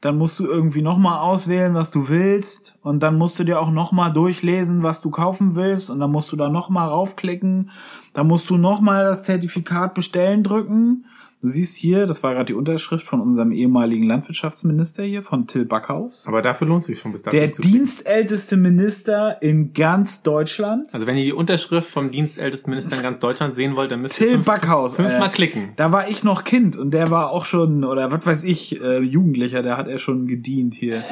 [0.00, 2.76] Dann musst du irgendwie nochmal auswählen, was du willst.
[2.82, 5.88] Und dann musst du dir auch nochmal durchlesen, was du kaufen willst.
[5.88, 7.70] Und dann musst du da nochmal raufklicken.
[8.14, 11.06] Dann musst du nochmal das Zertifikat bestellen drücken.
[11.46, 15.64] Du siehst hier, das war gerade die Unterschrift von unserem ehemaligen Landwirtschaftsminister hier, von Till
[15.64, 16.26] Backhaus.
[16.26, 20.92] Aber dafür lohnt es sich schon bis dahin Der dienstälteste Minister in ganz Deutschland.
[20.92, 24.20] Also wenn ihr die Unterschrift vom dienstältesten Minister in ganz Deutschland sehen wollt, dann müsst
[24.20, 24.96] ihr Till fünf, Backhaus.
[24.96, 25.68] fünfmal äh, klicken.
[25.76, 28.98] Da war ich noch Kind und der war auch schon, oder was weiß ich, äh,
[28.98, 31.04] Jugendlicher, der hat er schon gedient hier.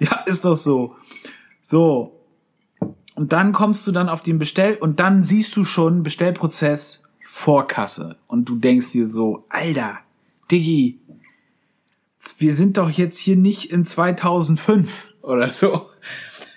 [0.00, 0.94] Ja, ist doch so.
[1.60, 2.22] So.
[3.16, 8.16] Und dann kommst du dann auf den Bestell und dann siehst du schon Bestellprozess Vorkasse.
[8.28, 9.98] Und du denkst dir so, Alter,
[10.50, 11.00] Diggi,
[12.38, 15.86] wir sind doch jetzt hier nicht in 2005 oder so.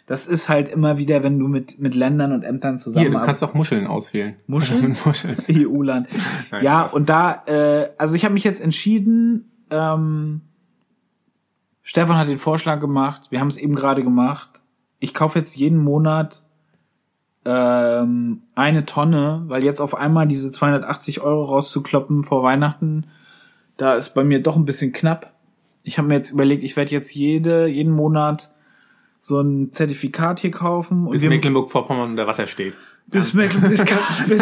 [0.06, 3.26] Das ist halt immer wieder, wenn du mit, mit Ländern und Ämtern zusammen Hier, du
[3.26, 4.36] kannst auch Muscheln auswählen.
[4.48, 4.92] Muscheln?
[4.92, 5.38] Also Muscheln.
[5.50, 6.08] EU-Land.
[6.62, 6.94] Ja, Spaß.
[6.94, 10.42] und da, äh, also ich habe mich jetzt entschieden, ähm,
[11.82, 14.62] Stefan hat den Vorschlag gemacht, wir haben es eben gerade gemacht.
[15.00, 16.44] Ich kaufe jetzt jeden Monat
[17.48, 23.06] ähm, eine Tonne, weil jetzt auf einmal diese 280 Euro rauszukloppen vor Weihnachten,
[23.78, 25.34] da ist bei mir doch ein bisschen knapp.
[25.84, 28.54] Ich habe mir jetzt überlegt, ich werde jetzt jede, jeden Monat
[29.18, 31.08] so ein Zertifikat hier kaufen.
[31.08, 32.74] Und Bis Mecklenburg-Vorpommern unter Wasser steht.
[33.08, 34.42] Bis, Mecklen, bis, ganz, bis,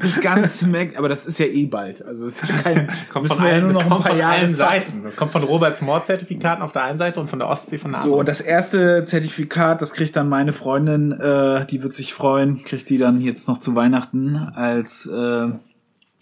[0.00, 2.04] bis ganz Mecklen, aber das ist ja eh bald.
[2.04, 4.54] Also es ist ja kein, Kommt von ja allen, das ein kommt von Jahre allen.
[4.54, 5.02] Seiten.
[5.02, 8.00] Das kommt von Roberts Mordzertifikaten auf der einen Seite und von der Ostsee von der
[8.00, 8.26] So, anderen.
[8.26, 12.98] das erste Zertifikat, das kriegt dann meine Freundin, äh, die wird sich freuen, kriegt die
[12.98, 15.48] dann jetzt noch zu Weihnachten als äh,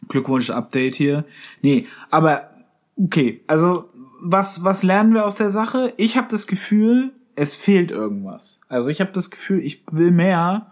[0.08, 1.24] Glückwunsch Update hier.
[1.62, 2.50] Nee, aber
[2.96, 3.88] okay, also
[4.20, 5.92] was was lernen wir aus der Sache?
[5.96, 8.60] Ich habe das Gefühl, es fehlt irgendwas.
[8.68, 10.71] Also ich habe das Gefühl, ich will mehr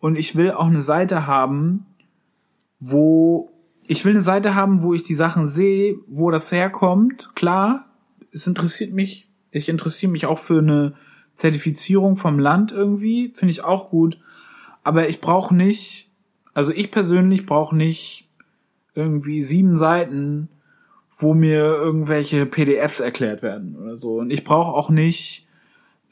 [0.00, 1.86] und ich will auch eine Seite haben,
[2.78, 3.50] wo
[3.86, 7.34] ich will eine Seite haben, wo ich die Sachen sehe, wo das herkommt.
[7.34, 7.86] Klar,
[8.32, 9.28] es interessiert mich.
[9.50, 10.94] Ich interessiere mich auch für eine
[11.34, 14.18] Zertifizierung vom Land irgendwie, finde ich auch gut.
[14.84, 16.08] Aber ich brauche nicht,
[16.54, 18.28] also ich persönlich brauche nicht
[18.94, 20.48] irgendwie sieben Seiten,
[21.16, 24.18] wo mir irgendwelche PDFs erklärt werden oder so.
[24.18, 25.48] Und ich brauche auch nicht,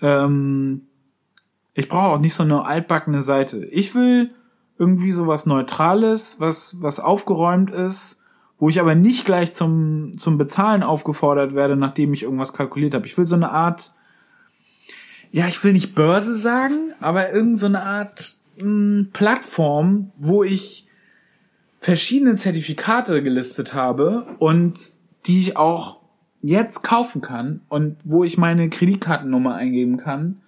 [0.03, 0.88] ähm,
[1.79, 3.65] ich brauche auch nicht so eine altbackene Seite.
[3.67, 4.33] Ich will
[4.79, 8.21] irgendwie so was Neutrales, was, was aufgeräumt ist,
[8.59, 13.07] wo ich aber nicht gleich zum, zum Bezahlen aufgefordert werde, nachdem ich irgendwas kalkuliert habe.
[13.07, 13.95] Ich will so eine Art,
[15.31, 20.89] ja, ich will nicht Börse sagen, aber irgend so Art mh, hm, Plattform, wo ich
[21.79, 24.95] verschiedene Zertifikate gelistet habe und
[25.27, 26.01] die ich auch
[26.43, 30.41] jetzt kaufen kann und wo ich meine Kreditkartennummer eingeben kann,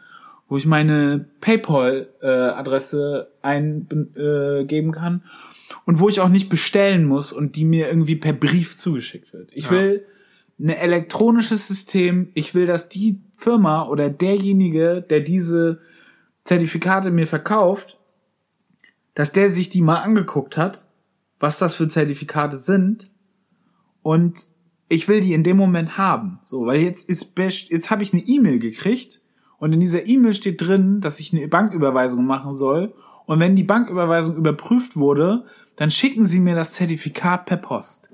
[0.50, 5.22] wo ich meine PayPal-Adresse äh, eingeben äh, kann
[5.86, 9.48] und wo ich auch nicht bestellen muss und die mir irgendwie per Brief zugeschickt wird.
[9.52, 9.70] Ich ja.
[9.70, 10.04] will
[10.58, 12.30] ein elektronisches System.
[12.34, 15.80] Ich will, dass die Firma oder derjenige, der diese
[16.42, 17.98] Zertifikate mir verkauft,
[19.14, 20.84] dass der sich die mal angeguckt hat,
[21.38, 23.08] was das für Zertifikate sind
[24.02, 24.46] und
[24.88, 26.40] ich will die in dem Moment haben.
[26.42, 29.19] So, weil jetzt ist jetzt habe ich eine E-Mail gekriegt
[29.60, 32.92] und in dieser E-Mail steht drin, dass ich eine Banküberweisung machen soll
[33.26, 35.44] und wenn die Banküberweisung überprüft wurde,
[35.76, 38.10] dann schicken sie mir das Zertifikat per Post.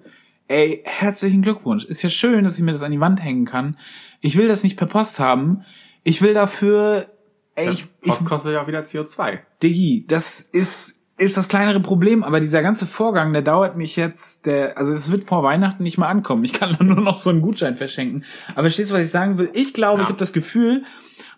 [0.49, 1.85] Ey, herzlichen Glückwunsch.
[1.85, 3.79] Ist ja schön, dass ich mir das an die Wand hängen kann.
[4.21, 5.65] Ich will das nicht per Post haben.
[6.05, 7.07] Ich will dafür,
[7.55, 9.39] ey, ich, Post ich, kostet ja auch wieder CO2.
[9.63, 14.47] Digi, das ist, ist das kleinere Problem, aber dieser ganze Vorgang, der dauert mich jetzt,
[14.47, 16.45] der, also es wird vor Weihnachten nicht mehr ankommen.
[16.45, 18.25] Ich kann nur noch so einen Gutschein verschenken.
[18.53, 19.51] Aber verstehst du, was ich sagen will?
[19.55, 20.03] Ich glaube, ja.
[20.03, 20.85] ich habe das Gefühl,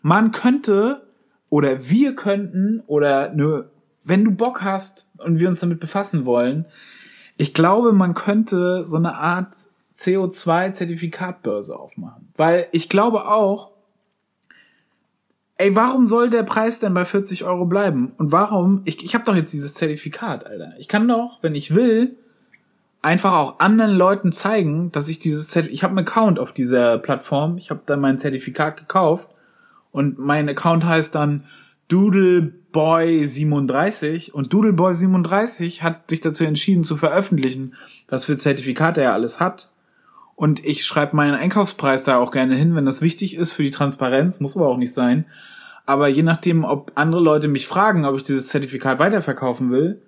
[0.09, 1.03] man könnte
[1.51, 3.71] oder wir könnten oder nur,
[4.05, 6.65] wenn du Bock hast und wir uns damit befassen wollen,
[7.37, 9.55] ich glaube, man könnte so eine Art
[9.99, 12.33] CO2-Zertifikatbörse aufmachen.
[12.37, 13.71] Weil ich glaube auch,
[15.59, 18.13] ey, warum soll der Preis denn bei 40 Euro bleiben?
[18.17, 20.73] Und warum, ich, ich habe doch jetzt dieses Zertifikat, Alter.
[20.79, 22.17] Ich kann doch, wenn ich will,
[23.03, 26.97] einfach auch anderen Leuten zeigen, dass ich dieses Zertifikat, ich habe einen Account auf dieser
[26.97, 29.29] Plattform, ich habe dann mein Zertifikat gekauft
[29.91, 31.45] und mein Account heißt dann
[31.91, 37.75] Doodleboy37 und Doodleboy37 hat sich dazu entschieden zu veröffentlichen,
[38.09, 39.71] was für Zertifikate er alles hat.
[40.35, 43.71] Und ich schreibe meinen Einkaufspreis da auch gerne hin, wenn das wichtig ist für die
[43.71, 45.25] Transparenz, muss aber auch nicht sein.
[45.85, 50.03] Aber je nachdem, ob andere Leute mich fragen, ob ich dieses Zertifikat weiterverkaufen will,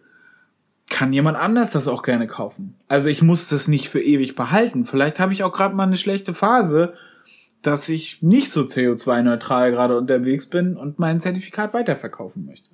[0.90, 2.74] kann jemand anders das auch gerne kaufen.
[2.86, 4.84] Also ich muss das nicht für ewig behalten.
[4.84, 6.92] Vielleicht habe ich auch gerade mal eine schlechte Phase
[7.62, 12.70] dass ich nicht so CO2-neutral gerade unterwegs bin und mein Zertifikat weiterverkaufen möchte.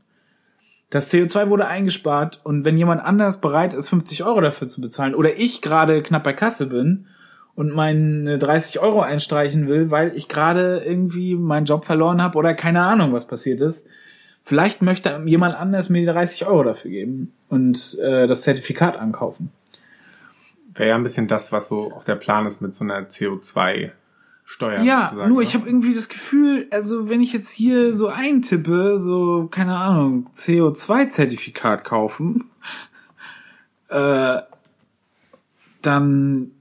[0.90, 5.16] Das CO2 wurde eingespart und wenn jemand anders bereit ist, 50 Euro dafür zu bezahlen
[5.16, 7.06] oder ich gerade knapp bei Kasse bin
[7.56, 12.54] und meine 30 Euro einstreichen will, weil ich gerade irgendwie meinen Job verloren habe oder
[12.54, 13.88] keine Ahnung, was passiert ist,
[14.44, 19.50] vielleicht möchte jemand anders mir die 30 Euro dafür geben und äh, das Zertifikat ankaufen.
[20.72, 23.90] Wäre ja ein bisschen das, was so auch der Plan ist mit so einer CO2
[24.46, 24.84] steuern.
[24.84, 29.48] Ja, nur ich habe irgendwie das Gefühl, also wenn ich jetzt hier so eintippe, so,
[29.50, 32.44] keine Ahnung, CO2-Zertifikat kaufen,
[33.88, 34.40] äh,
[35.82, 36.52] dann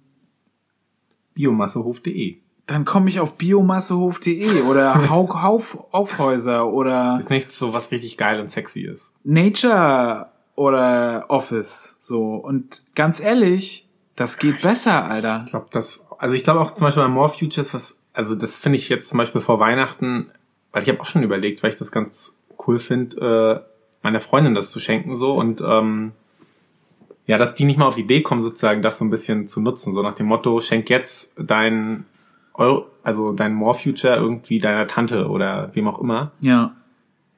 [1.35, 2.37] biomassehof.de.
[2.65, 8.17] Dann komme ich auf biomassehof.de oder Hauk Hauf Aufhäuser oder ist nichts so was richtig
[8.17, 9.13] geil und sexy ist.
[9.23, 15.43] Nature oder Office so und ganz ehrlich, das geht besser, Alter.
[15.45, 18.59] Ich glaube, das also ich glaube auch zum Beispiel bei More Futures, was, also das
[18.59, 20.31] finde ich jetzt zum Beispiel vor Weihnachten,
[20.71, 22.37] weil ich habe auch schon überlegt, weil ich das ganz
[22.67, 23.69] cool finde, äh,
[24.03, 26.11] meiner Freundin das zu schenken so und ähm,
[27.27, 29.61] ja, dass die nicht mal auf die Idee kommen, sozusagen das so ein bisschen zu
[29.61, 32.05] nutzen, so nach dem Motto, schenk jetzt dein
[32.53, 36.31] Euro, also dein More Future irgendwie deiner Tante oder wem auch immer.
[36.41, 36.75] Ja.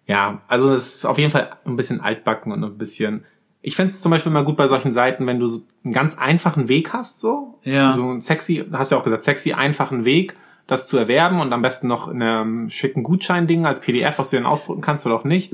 [0.05, 3.25] Ja, also es ist auf jeden Fall ein bisschen altbacken und ein bisschen
[3.61, 6.17] ich fände es zum Beispiel mal gut bei solchen Seiten, wenn du so einen ganz
[6.17, 7.59] einfachen Weg hast, so.
[7.63, 7.93] Ja.
[7.93, 10.35] So einen sexy, hast du ja auch gesagt, sexy, einfachen Weg,
[10.67, 14.37] das zu erwerben und am besten noch in einem schicken Gutscheinding als PDF, was du
[14.37, 15.53] dann ausdrucken kannst oder auch nicht.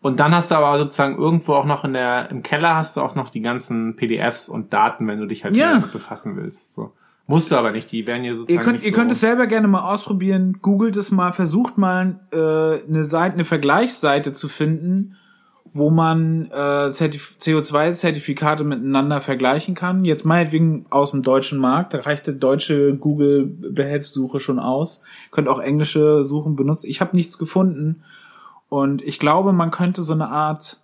[0.00, 3.00] Und dann hast du aber sozusagen irgendwo auch noch in der, im Keller hast du
[3.00, 5.74] auch noch die ganzen PDFs und Daten, wenn du dich halt ja.
[5.74, 6.92] damit befassen willst, so.
[7.28, 8.58] Musst du aber nicht, die werden hier sozusagen.
[8.58, 12.18] Ihr könnt, ihr so könnt es selber gerne mal ausprobieren, googelt es mal, versucht mal
[12.32, 15.16] äh, eine Seite, eine Vergleichsseite zu finden,
[15.74, 20.04] wo man äh, CO2-Zertifikate miteinander vergleichen kann.
[20.04, 25.02] Jetzt meinetwegen aus dem deutschen Markt, da reicht die deutsche Google-Behelfssuche schon aus.
[25.30, 26.90] Könnt auch englische Suchen benutzen.
[26.90, 28.02] Ich habe nichts gefunden.
[28.68, 30.80] Und ich glaube, man könnte so eine Art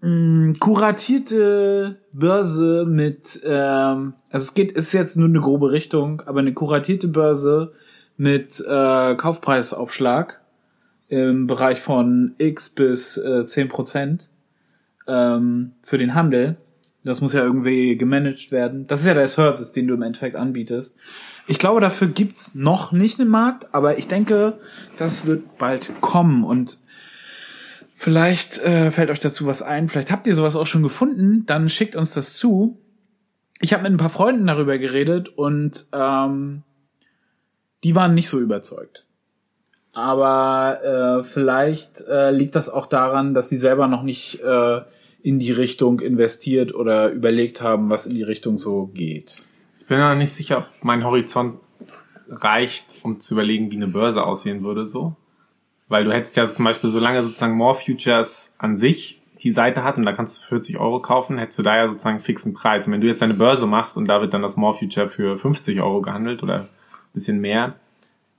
[0.00, 6.40] mh, kuratierte Börse mit, ähm, also es geht, ist jetzt nur eine grobe Richtung, aber
[6.40, 7.72] eine kuratierte Börse
[8.16, 10.39] mit äh, Kaufpreisaufschlag
[11.10, 14.30] im Bereich von X bis äh, 10 Prozent
[15.08, 16.56] ähm, für den Handel.
[17.02, 18.86] Das muss ja irgendwie gemanagt werden.
[18.86, 20.96] Das ist ja der Service, den du im Endeffekt anbietest.
[21.46, 24.58] Ich glaube, dafür gibt's noch nicht einen Markt, aber ich denke,
[24.98, 26.78] das wird bald kommen und
[27.94, 29.88] vielleicht äh, fällt euch dazu was ein.
[29.88, 31.44] Vielleicht habt ihr sowas auch schon gefunden.
[31.46, 32.78] Dann schickt uns das zu.
[33.60, 36.62] Ich habe mit ein paar Freunden darüber geredet und ähm,
[37.82, 39.06] die waren nicht so überzeugt.
[40.00, 44.80] Aber äh, vielleicht äh, liegt das auch daran, dass sie selber noch nicht äh,
[45.22, 49.46] in die Richtung investiert oder überlegt haben, was in die Richtung so geht.
[49.80, 51.60] Ich bin noch nicht sicher, ob mein Horizont
[52.30, 55.16] reicht, um zu überlegen, wie eine Börse aussehen würde so.
[55.88, 59.96] Weil du hättest ja zum Beispiel, solange sozusagen More Futures an sich die Seite hat
[59.96, 62.86] und da kannst du 40 Euro kaufen, hättest du da ja sozusagen einen fixen Preis.
[62.86, 65.36] Und wenn du jetzt eine Börse machst und da wird dann das More Future für
[65.36, 66.68] 50 Euro gehandelt oder ein
[67.12, 67.74] bisschen mehr,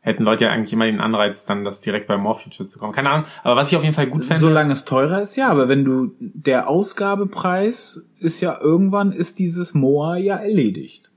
[0.01, 2.91] hätten Leute ja eigentlich immer den Anreiz, dann das direkt bei More Futures zu kommen.
[2.91, 3.25] Keine Ahnung.
[3.43, 4.39] Aber was ich auf jeden Fall gut fände.
[4.39, 9.73] Solange es teurer ist, ja, aber wenn du, der Ausgabepreis ist ja irgendwann, ist dieses
[9.73, 11.11] Moa ja erledigt.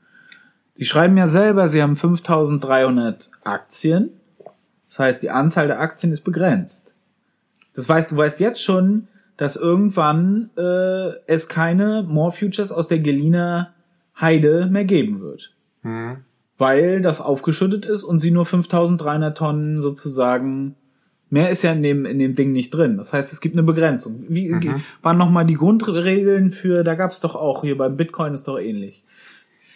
[0.74, 4.10] Sie schreiben ja selber, sie haben 5300 Aktien.
[4.90, 6.94] Das heißt, die Anzahl der Aktien ist begrenzt.
[7.74, 12.98] Das heißt, du weißt jetzt schon, dass irgendwann äh, es keine More Futures aus der
[13.00, 13.72] Geliner
[14.20, 15.52] Heide mehr geben wird.
[15.82, 16.24] Hm.
[16.58, 20.76] Weil das aufgeschüttet ist und sie nur 5300 Tonnen sozusagen
[21.30, 22.96] Mehr ist ja in dem, in dem Ding nicht drin.
[22.96, 24.24] Das heißt, es gibt eine Begrenzung.
[24.28, 24.84] Wie Mhm.
[25.02, 28.56] waren nochmal die Grundregeln für, da gab es doch auch, hier beim Bitcoin ist doch
[28.56, 29.02] ähnlich.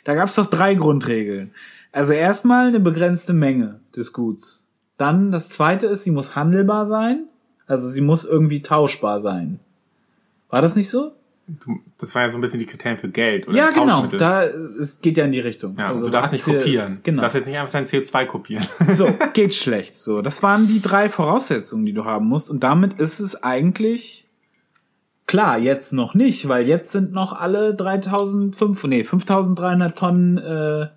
[0.05, 1.51] Da gab es doch drei Grundregeln.
[1.91, 4.67] Also erstmal eine begrenzte Menge des Guts.
[4.99, 7.25] Dann das zweite ist, sie muss handelbar sein.
[7.67, 9.59] Also sie muss irgendwie tauschbar sein.
[10.51, 11.11] War das nicht so?
[11.99, 14.07] Das war ja so ein bisschen die Kriterien für Geld oder ja, genau.
[14.07, 15.77] Da, es geht ja in die Richtung.
[15.79, 16.93] ja, also du darfst nicht Aktie kopieren.
[16.93, 17.17] Ist, genau.
[17.17, 18.67] Du darfst jetzt nicht einfach dein CO2 kopieren.
[18.95, 19.97] So, geht schlecht.
[19.97, 22.51] So, das waren die drei Voraussetzungen, die du haben musst.
[22.51, 24.29] Und damit ist es eigentlich
[25.27, 30.89] klar, jetzt noch nicht, weil jetzt sind noch alle 3500, nee, 5300 Tonnen äh,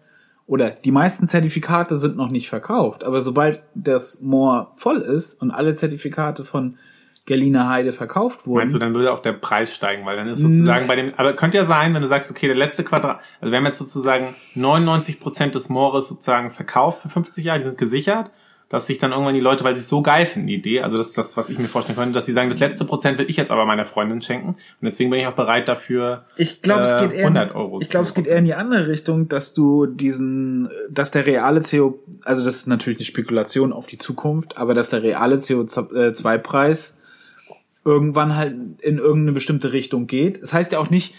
[0.47, 3.03] oder die meisten Zertifikate sind noch nicht verkauft.
[3.03, 6.77] Aber sobald das Moor voll ist und alle Zertifikate von
[7.25, 10.39] Gerliner Heide verkauft wurden, Meinst du, dann würde auch der Preis steigen, weil dann ist
[10.39, 13.51] sozusagen bei dem, aber könnte ja sein, wenn du sagst, okay, der letzte Quadrat, also
[13.51, 17.77] wir haben jetzt sozusagen 99 Prozent des Moores sozusagen verkauft für 50 Jahre, die sind
[17.77, 18.31] gesichert,
[18.69, 20.97] dass sich dann irgendwann die Leute, weil sie es so geil finden, die Idee, also
[20.97, 23.29] das ist das, was ich mir vorstellen könnte, dass sie sagen, das letzte Prozent will
[23.29, 26.83] ich jetzt aber meiner Freundin schenken und deswegen bin ich auch bereit dafür, Ich glaube,
[26.83, 29.27] es äh, geht eher, 100 Euro ich glaube, es geht eher in die andere Richtung,
[29.27, 33.99] dass du diesen, dass der reale CO, also das ist natürlich eine Spekulation auf die
[33.99, 36.97] Zukunft, aber dass der reale CO2-Preis
[37.83, 40.41] irgendwann halt in irgendeine bestimmte Richtung geht.
[40.41, 41.15] Das heißt ja auch nicht,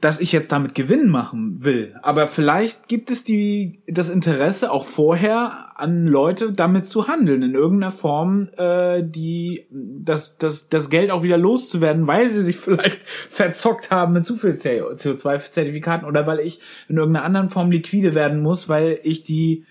[0.00, 4.84] dass ich jetzt damit Gewinn machen will, aber vielleicht gibt es die das Interesse auch
[4.84, 11.10] vorher an Leute damit zu handeln in irgendeiner Form, äh, die das das das Geld
[11.10, 16.40] auch wieder loszuwerden, weil sie sich vielleicht verzockt haben mit zu viel CO2-Zertifikaten oder weil
[16.40, 16.60] ich
[16.90, 19.64] in irgendeiner anderen Form liquide werden muss, weil ich die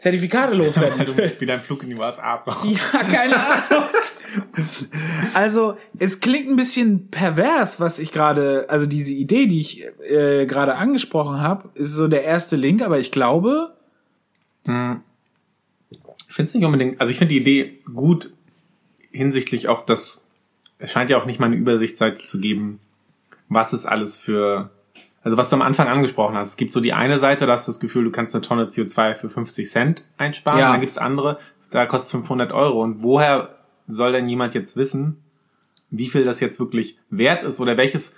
[0.00, 2.64] Zertifikate loswerden weil du wieder einen Flug in die USA brauchst.
[2.64, 3.84] Ja, keine Ahnung.
[5.34, 10.46] Also, es klingt ein bisschen pervers, was ich gerade, also diese Idee, die ich äh,
[10.46, 13.74] gerade angesprochen habe, ist so der erste Link, aber ich glaube,
[14.64, 15.02] Hm.
[15.90, 18.32] Ich finde es nicht unbedingt, also ich finde die Idee gut
[19.10, 20.24] hinsichtlich auch, dass
[20.78, 22.78] es scheint ja auch nicht mal eine Übersichtsseite zu geben,
[23.48, 24.70] was es alles für,
[25.22, 26.48] also was du am Anfang angesprochen hast.
[26.48, 28.66] Es gibt so die eine Seite, da hast du das Gefühl, du kannst eine Tonne
[28.66, 30.58] CO2 für 50 Cent einsparen.
[30.58, 30.66] Ja.
[30.66, 31.38] Und dann gibt es andere,
[31.70, 32.82] da kostet es 500 Euro.
[32.82, 33.56] Und woher
[33.86, 35.22] soll denn jemand jetzt wissen,
[35.90, 38.14] wie viel das jetzt wirklich wert ist oder welches,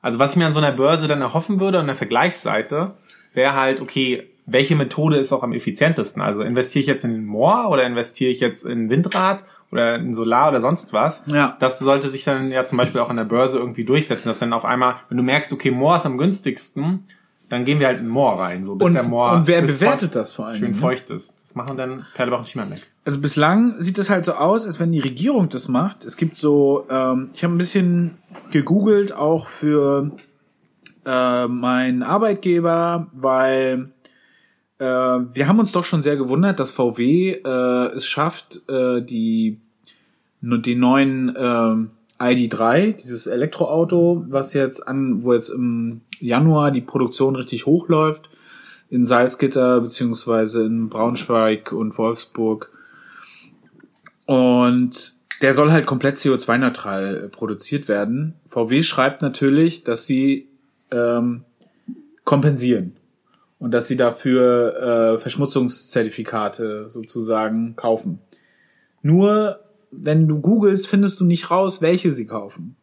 [0.00, 2.94] also was ich mir an so einer Börse dann erhoffen würde, an der Vergleichsseite,
[3.34, 6.22] wäre halt, okay, welche Methode ist auch am effizientesten?
[6.22, 10.14] Also investiere ich jetzt in den Moor oder investiere ich jetzt in Windrad oder in
[10.14, 11.22] Solar oder sonst was?
[11.26, 11.56] Ja.
[11.60, 14.52] Das sollte sich dann ja zum Beispiel auch an der Börse irgendwie durchsetzen, dass dann
[14.52, 17.04] auf einmal, wenn du merkst, okay, Moor ist am günstigsten,
[17.50, 20.00] dann gehen wir halt in Moor rein, so bis und, der Moor und wer bewertet
[20.10, 20.56] feucht- das vor allem?
[20.56, 20.76] schön ne?
[20.76, 21.34] feucht ist.
[21.42, 22.86] Das machen dann Perlebach und Schiemann weg.
[23.06, 26.04] Also bislang sieht es halt so aus, als wenn die Regierung das macht.
[26.04, 28.18] Es gibt so, ähm, ich habe ein bisschen
[28.50, 30.10] gegoogelt auch für
[31.06, 33.92] äh, meinen Arbeitgeber, weil
[34.78, 39.58] äh, wir haben uns doch schon sehr gewundert, dass VW äh, es schafft, äh, die
[40.40, 47.34] die neuen äh, ID3, dieses Elektroauto, was jetzt an, wo jetzt im Januar die Produktion
[47.34, 48.30] richtig hochläuft,
[48.88, 52.70] in Salzgitter beziehungsweise in Braunschweig und Wolfsburg.
[54.26, 58.34] Und der soll halt komplett CO2-neutral produziert werden.
[58.46, 60.48] VW schreibt natürlich, dass sie
[60.92, 61.42] ähm,
[62.24, 62.97] kompensieren
[63.58, 68.20] und dass sie dafür äh, Verschmutzungszertifikate sozusagen kaufen.
[69.02, 72.76] Nur wenn du googelst, findest du nicht raus, welche sie kaufen.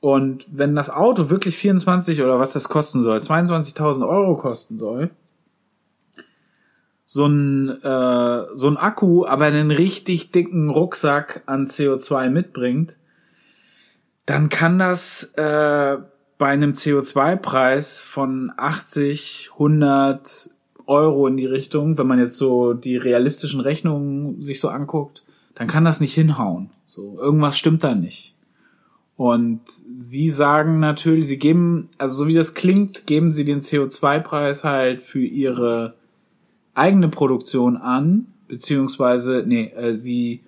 [0.00, 5.10] Und wenn das Auto wirklich 24 oder was das kosten soll, 22.000 Euro kosten soll,
[7.04, 12.98] so ein, äh, so ein Akku aber einen richtig dicken Rucksack an CO2 mitbringt,
[14.26, 15.96] dann kann das äh,
[16.38, 20.50] bei einem CO2-Preis von 80, 100
[20.86, 25.22] Euro in die Richtung, wenn man jetzt so die realistischen Rechnungen sich so anguckt,
[25.54, 26.70] dann kann das nicht hinhauen.
[26.86, 28.34] So, irgendwas stimmt da nicht.
[29.16, 29.60] Und
[29.98, 35.02] sie sagen natürlich, sie geben, also so wie das klingt, geben sie den CO2-Preis halt
[35.02, 35.94] für ihre
[36.74, 40.42] eigene Produktion an, beziehungsweise, nee, äh, sie,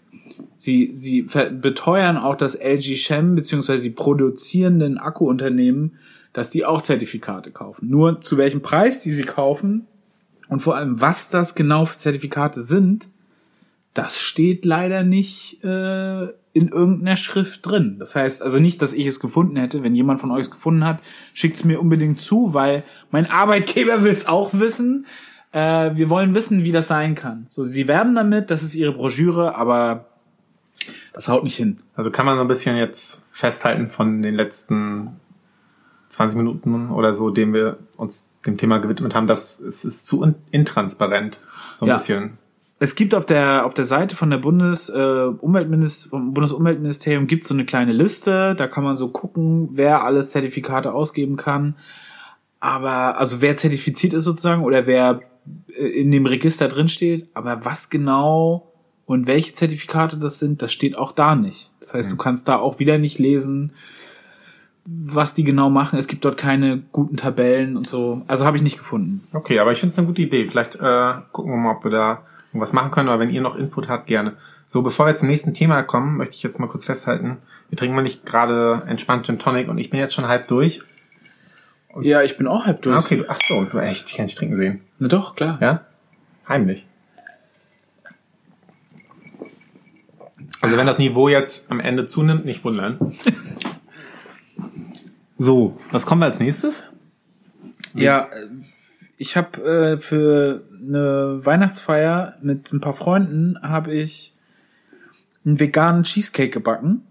[0.56, 5.98] sie, sie beteuern auch das LG Chem, beziehungsweise die produzierenden Akkuunternehmen,
[6.32, 7.88] dass die auch Zertifikate kaufen.
[7.88, 9.86] Nur zu welchem Preis die sie kaufen
[10.48, 13.08] und vor allem, was das genau für Zertifikate sind,
[13.94, 17.96] das steht leider nicht äh, in irgendeiner Schrift drin.
[17.98, 19.82] Das heißt also nicht, dass ich es gefunden hätte.
[19.82, 21.00] Wenn jemand von euch es gefunden hat,
[21.34, 25.06] schickt es mir unbedingt zu, weil mein Arbeitgeber will es auch wissen.
[25.52, 27.46] Äh, wir wollen wissen, wie das sein kann.
[27.48, 30.09] So, sie werben damit, das ist ihre Broschüre, aber
[31.12, 31.80] das haut nicht hin.
[31.94, 35.20] Also kann man so ein bisschen jetzt festhalten von den letzten
[36.08, 40.34] 20 Minuten oder so, dem wir uns dem Thema gewidmet haben, dass es ist zu
[40.50, 41.40] intransparent.
[41.74, 41.96] So ein ja.
[41.96, 42.38] bisschen
[42.82, 47.52] es gibt auf der auf der Seite von der Bundes äh, Umweltminister Bundesumweltministerium gibt so
[47.52, 51.76] eine kleine Liste, da kann man so gucken, wer alles Zertifikate ausgeben kann.
[52.58, 55.20] Aber also wer zertifiziert ist sozusagen oder wer
[55.76, 58.69] äh, in dem Register drin steht, aber was genau
[59.10, 61.68] und welche Zertifikate das sind, das steht auch da nicht.
[61.80, 62.12] Das heißt, mhm.
[62.12, 63.72] du kannst da auch wieder nicht lesen,
[64.84, 65.98] was die genau machen.
[65.98, 68.22] Es gibt dort keine guten Tabellen und so.
[68.28, 69.24] Also habe ich nicht gefunden.
[69.32, 70.46] Okay, aber ich finde es eine gute Idee.
[70.46, 73.56] Vielleicht äh, gucken wir mal, ob wir da was machen können, aber wenn ihr noch
[73.56, 74.34] Input habt, gerne.
[74.68, 77.38] So, bevor wir zum nächsten Thema kommen, möchte ich jetzt mal kurz festhalten.
[77.68, 80.82] Wir trinken mal nicht gerade entspannt Gin Tonic und ich bin jetzt schon halb durch.
[81.92, 83.04] Und ja, ich bin auch halb durch.
[83.04, 84.82] Okay, ach so, du echt, ich kann nicht trinken sehen.
[85.00, 85.58] Na doch, klar.
[85.60, 85.80] Ja?
[86.48, 86.86] Heimlich.
[90.60, 93.16] Also wenn das Niveau jetzt am Ende zunimmt, nicht wundern.
[95.38, 96.84] so, was kommen wir als nächstes?
[97.94, 98.28] Ja,
[99.16, 104.34] ich habe äh, für eine Weihnachtsfeier mit ein paar Freunden habe ich
[105.44, 107.02] einen veganen Cheesecake gebacken.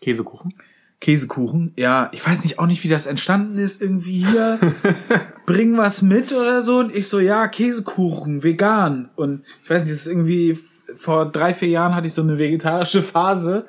[0.00, 0.54] Käsekuchen.
[1.00, 2.10] Käsekuchen, ja.
[2.12, 3.80] Ich weiß nicht auch nicht, wie das entstanden ist.
[3.80, 4.58] Irgendwie hier,
[5.46, 6.78] bring was mit oder so.
[6.78, 9.10] Und ich so, ja, Käsekuchen, vegan.
[9.14, 10.58] Und ich weiß nicht, das ist irgendwie,
[10.96, 13.66] vor drei, vier Jahren hatte ich so eine vegetarische Phase.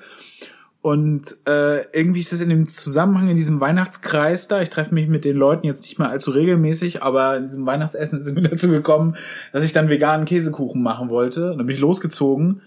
[0.81, 5.09] Und äh, irgendwie ist es in dem Zusammenhang, in diesem Weihnachtskreis da, ich treffe mich
[5.09, 8.69] mit den Leuten jetzt nicht mehr allzu regelmäßig, aber in diesem Weihnachtsessen sind wir dazu
[8.69, 9.17] gekommen,
[9.51, 11.51] dass ich dann veganen Käsekuchen machen wollte.
[11.51, 12.61] Und dann bin ich losgezogen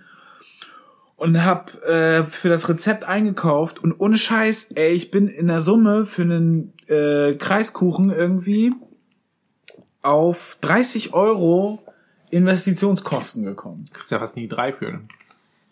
[1.17, 3.83] und hab äh, für das Rezept eingekauft.
[3.83, 8.75] Und ohne Scheiß, ey, ich bin in der Summe für einen äh, Kreiskuchen irgendwie
[10.03, 11.79] auf 30 Euro
[12.33, 13.89] Investitionskosten gekommen.
[13.93, 15.01] Kriegst ja fast nie drei für.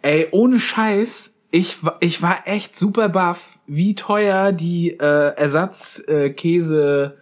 [0.02, 7.20] Ey, ohne Scheiß, ich, ich war echt super baff, wie teuer die äh, Ersatzkäse äh,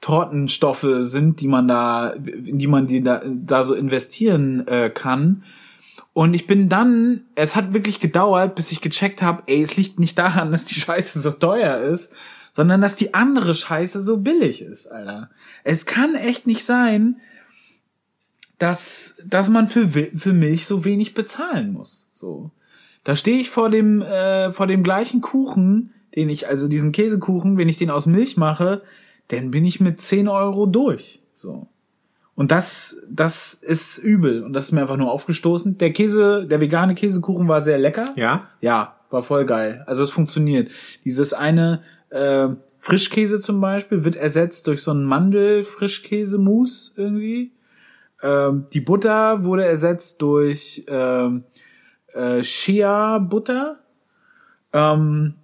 [0.00, 5.44] Tortenstoffe sind, die man da, in die man die da, da so investieren äh, kann.
[6.12, 10.00] Und ich bin dann, es hat wirklich gedauert, bis ich gecheckt habe, ey, es liegt
[10.00, 12.12] nicht daran, dass die Scheiße so teuer ist,
[12.52, 15.30] sondern dass die andere Scheiße so billig ist, Alter.
[15.64, 17.16] Es kann echt nicht sein,
[18.62, 22.06] dass, dass man für, für Milch so wenig bezahlen muss.
[22.14, 22.52] So.
[23.02, 27.58] Da stehe ich vor dem, äh, vor dem gleichen Kuchen, den ich, also diesen Käsekuchen,
[27.58, 28.82] wenn ich den aus Milch mache,
[29.28, 31.20] dann bin ich mit 10 Euro durch.
[31.34, 31.66] So.
[32.36, 34.44] Und das, das ist übel.
[34.44, 35.78] Und das ist mir einfach nur aufgestoßen.
[35.78, 38.04] Der Käse, der vegane Käsekuchen war sehr lecker.
[38.14, 38.46] Ja?
[38.60, 39.82] Ja, war voll geil.
[39.88, 40.70] Also es funktioniert.
[41.04, 42.46] Dieses eine, äh,
[42.78, 47.50] Frischkäse zum Beispiel wird ersetzt durch so einen Mandel-Frischkäse-Mousse irgendwie.
[48.22, 51.44] Ähm, die Butter wurde ersetzt durch ähm,
[52.12, 53.80] äh, Shea-Butter.
[54.72, 55.34] Ähm,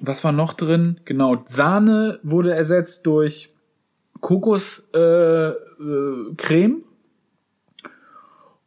[0.00, 1.00] was war noch drin?
[1.04, 3.54] Genau, Sahne wurde ersetzt durch
[4.20, 4.92] Kokoscreme.
[4.94, 6.84] Äh, äh.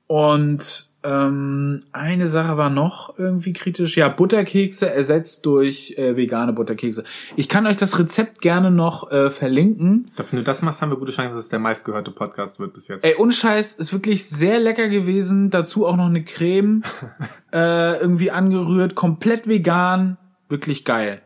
[0.07, 3.97] Und Ähm, eine Sache war noch irgendwie kritisch.
[3.97, 7.03] Ja, Butterkekse ersetzt durch äh, vegane Butterkekse.
[7.35, 10.05] Ich kann euch das Rezept gerne noch äh, verlinken.
[10.07, 12.59] Ich glaube, wenn du das machst, haben wir gute Chance, dass es der meistgehörte Podcast
[12.59, 13.03] wird bis jetzt.
[13.03, 15.49] Ey, ohne Scheiß, ist wirklich sehr lecker gewesen.
[15.49, 16.83] Dazu auch noch eine Creme
[17.51, 20.17] äh, irgendwie angerührt, komplett vegan,
[20.49, 21.23] wirklich geil.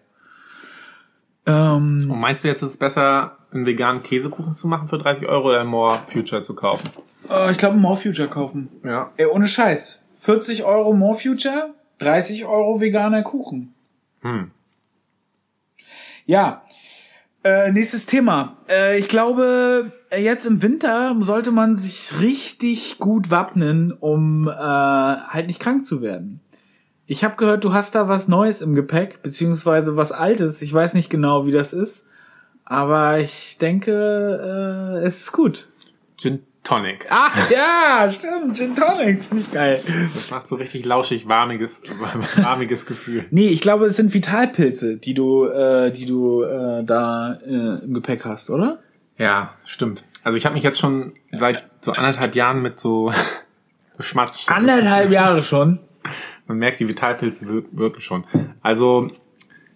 [1.45, 5.27] Ähm, Und meinst du jetzt, ist es besser, einen veganen Käsekuchen zu machen für 30
[5.27, 6.89] Euro oder More Future zu kaufen?
[7.29, 8.69] Äh, ich glaube, More Future kaufen.
[8.83, 9.11] Ja.
[9.17, 10.03] Ey, ohne Scheiß.
[10.21, 13.73] 40 Euro More Future, 30 Euro veganer Kuchen.
[14.21, 14.51] Hm.
[16.25, 16.63] Ja.
[17.43, 18.57] Äh, nächstes Thema.
[18.67, 25.45] Äh, ich glaube, jetzt im Winter sollte man sich richtig gut wappnen, um äh, halt
[25.45, 26.41] nicht krank zu werden.
[27.05, 30.63] Ich habe gehört, du hast da was Neues im Gepäck, beziehungsweise was Altes.
[30.63, 32.07] Ich weiß nicht genau, wie das ist.
[32.63, 33.91] Aber ich denke,
[35.01, 35.69] äh, es ist gut.
[36.17, 37.05] Gin Tonic.
[37.09, 38.57] Ah, ja, stimmt.
[38.57, 39.23] Gin Tonic.
[39.23, 39.83] Finde ich geil.
[40.13, 41.81] Das macht so richtig lauschig, warmiges,
[42.37, 43.25] warmiges Gefühl.
[43.31, 47.93] Nee, ich glaube, es sind Vitalpilze, die du, äh, die du äh, da äh, im
[47.93, 48.79] Gepäck hast, oder?
[49.17, 50.03] Ja, stimmt.
[50.23, 53.13] Also ich habe mich jetzt schon seit so anderthalb Jahren mit so
[53.99, 54.45] Schmatz.
[54.49, 55.79] Anderthalb Jahre schon.
[56.47, 58.23] Man merkt, die Vitalpilze wir- wirken schon.
[58.61, 59.07] Also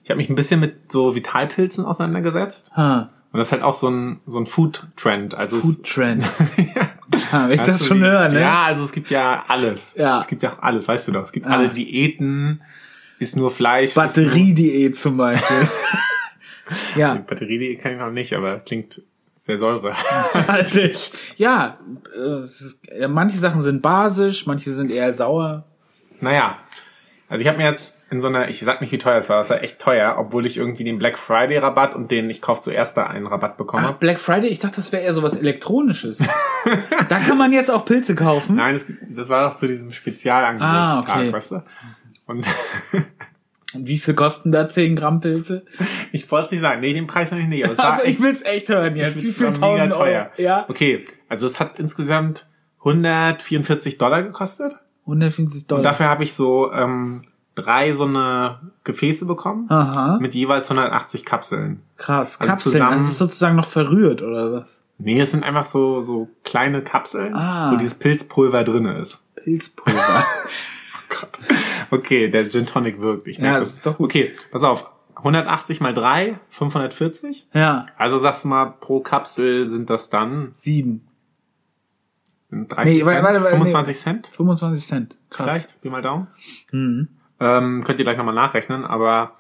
[0.04, 2.72] ich habe mich ein bisschen mit so Vitalpilzen auseinandergesetzt.
[2.76, 3.12] Ha.
[3.32, 5.36] Und das ist halt auch so ein, so ein Food-Trend.
[5.36, 6.24] Also es- Food Trend.
[7.32, 8.42] ha, wenn ich das schon wie- höre, ne?
[8.42, 9.94] Ja, also es gibt ja alles.
[9.96, 10.20] Ja.
[10.20, 11.24] Es gibt ja alles, weißt du doch.
[11.24, 11.52] Es gibt Ah.
[11.58, 12.62] alle Diäten,
[13.20, 13.94] ist nur Fleisch.
[13.94, 15.68] Batteriediät zum Beispiel.
[16.96, 19.02] Ja, Batteriediät kann ich noch nicht, aber klingt
[19.42, 19.96] sehr säure.
[21.38, 21.80] Ja,
[22.16, 25.64] äh, ist, ja, manche Sachen sind basisch, manche sind eher sauer.
[26.22, 26.58] naja,
[27.28, 29.38] also ich habe mir jetzt in so einer, ich sag nicht, wie teuer es war,
[29.38, 32.60] das war echt teuer, obwohl ich irgendwie den Black Friday Rabatt und den ich kauf
[32.62, 34.00] zuerst da einen Rabatt bekommen Ach, habe.
[34.00, 36.24] Black Friday, ich dachte, das wäre eher sowas Elektronisches.
[37.10, 38.56] da kann man jetzt auch Pilze kaufen.
[38.56, 38.86] Nein, das,
[39.16, 41.34] das war doch zu diesem Spezialangebotstag, Ah, okay.
[41.34, 41.64] weißt du?
[42.26, 42.46] Und
[43.76, 45.64] Und wie viel kosten da 10 Gramm Pilze?
[46.12, 48.20] ich wollte es nicht sagen, nee, den Preis noch nicht, aber es war Also ich
[48.20, 49.18] will's echt hören jetzt.
[49.18, 50.32] ich Wie viel tausend teuer.
[50.36, 50.42] Euro?
[50.42, 50.66] Ja.
[50.68, 52.48] Okay, also es hat insgesamt
[52.80, 54.74] 144 Dollar gekostet.
[55.06, 55.80] 150 Dollar.
[55.80, 57.22] Und dafür habe ich so ähm,
[57.62, 60.18] drei so eine Gefäße bekommen Aha.
[60.20, 61.82] mit jeweils 180 Kapseln.
[61.98, 62.40] Krass.
[62.40, 62.74] Also Kapseln.
[62.74, 64.84] zusammen- Das ist sozusagen noch verrührt, oder was?
[64.98, 67.72] Nee, es sind einfach so so kleine Kapseln, Ah.
[67.72, 69.22] wo dieses Pilzpulver drinne ist.
[69.36, 70.26] Pilzpulver.
[71.10, 71.40] Gott.
[71.92, 73.28] Okay, der Gin Tonic wirkt.
[73.28, 74.06] Ich merke Ja, das ist doch gut.
[74.06, 74.90] Okay, pass auf.
[75.16, 77.48] 180 mal 3, 540.
[77.54, 77.88] ja.
[77.98, 81.06] Also sagst du mal, pro Kapsel sind das dann Sieben.
[82.52, 85.16] 30 Nee, Cent, warte, warte, warte, 25 Cent 25 Cent.
[85.30, 85.46] Krass.
[85.50, 86.28] vielleicht, wie mal Daumen.
[86.72, 87.08] Mhm.
[87.40, 89.34] Ähm, könnt ihr gleich nochmal nachrechnen, aber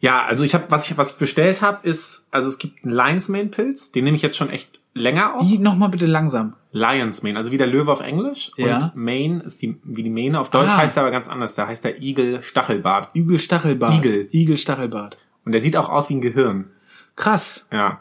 [0.00, 2.94] ja, also ich habe, was ich, was ich bestellt habe, ist, also es gibt einen
[2.94, 5.46] Lions Mane Pilz, den nehme ich jetzt schon echt länger auf.
[5.48, 6.54] Wie, nochmal bitte langsam.
[6.72, 8.50] Lions Mane, also wie der Löwe auf Englisch.
[8.56, 8.76] Ja.
[8.76, 10.40] Und Mane ist die, wie die Mähne.
[10.40, 10.78] Auf Deutsch Ah.
[10.78, 11.54] heißt er aber ganz anders.
[11.54, 13.14] Da heißt der Igel Stachelbart.
[13.14, 13.94] Igel Stachelbart.
[13.94, 14.28] Igel.
[14.32, 15.18] Igel Stachelbart.
[15.44, 16.70] Und der sieht auch aus wie ein Gehirn.
[17.16, 17.66] Krass.
[17.72, 18.00] Ja.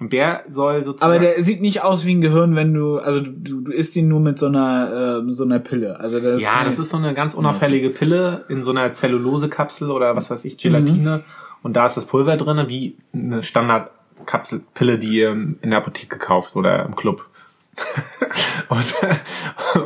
[0.00, 1.12] Und der soll sozusagen.
[1.12, 4.08] Aber der sieht nicht aus wie ein Gehirn, wenn du, also du, du isst ihn
[4.08, 6.00] nur mit so einer, äh, so einer Pille.
[6.00, 9.90] Also das ja, keine- das ist so eine ganz unauffällige Pille in so einer Zellulosekapsel
[9.92, 11.22] oder was weiß ich, Gelatine.
[11.62, 16.56] Und da ist das Pulver drinne, wie eine Standardkapselpille, die ihr in der Apotheke kauft
[16.56, 17.26] oder im Club.
[18.68, 18.94] und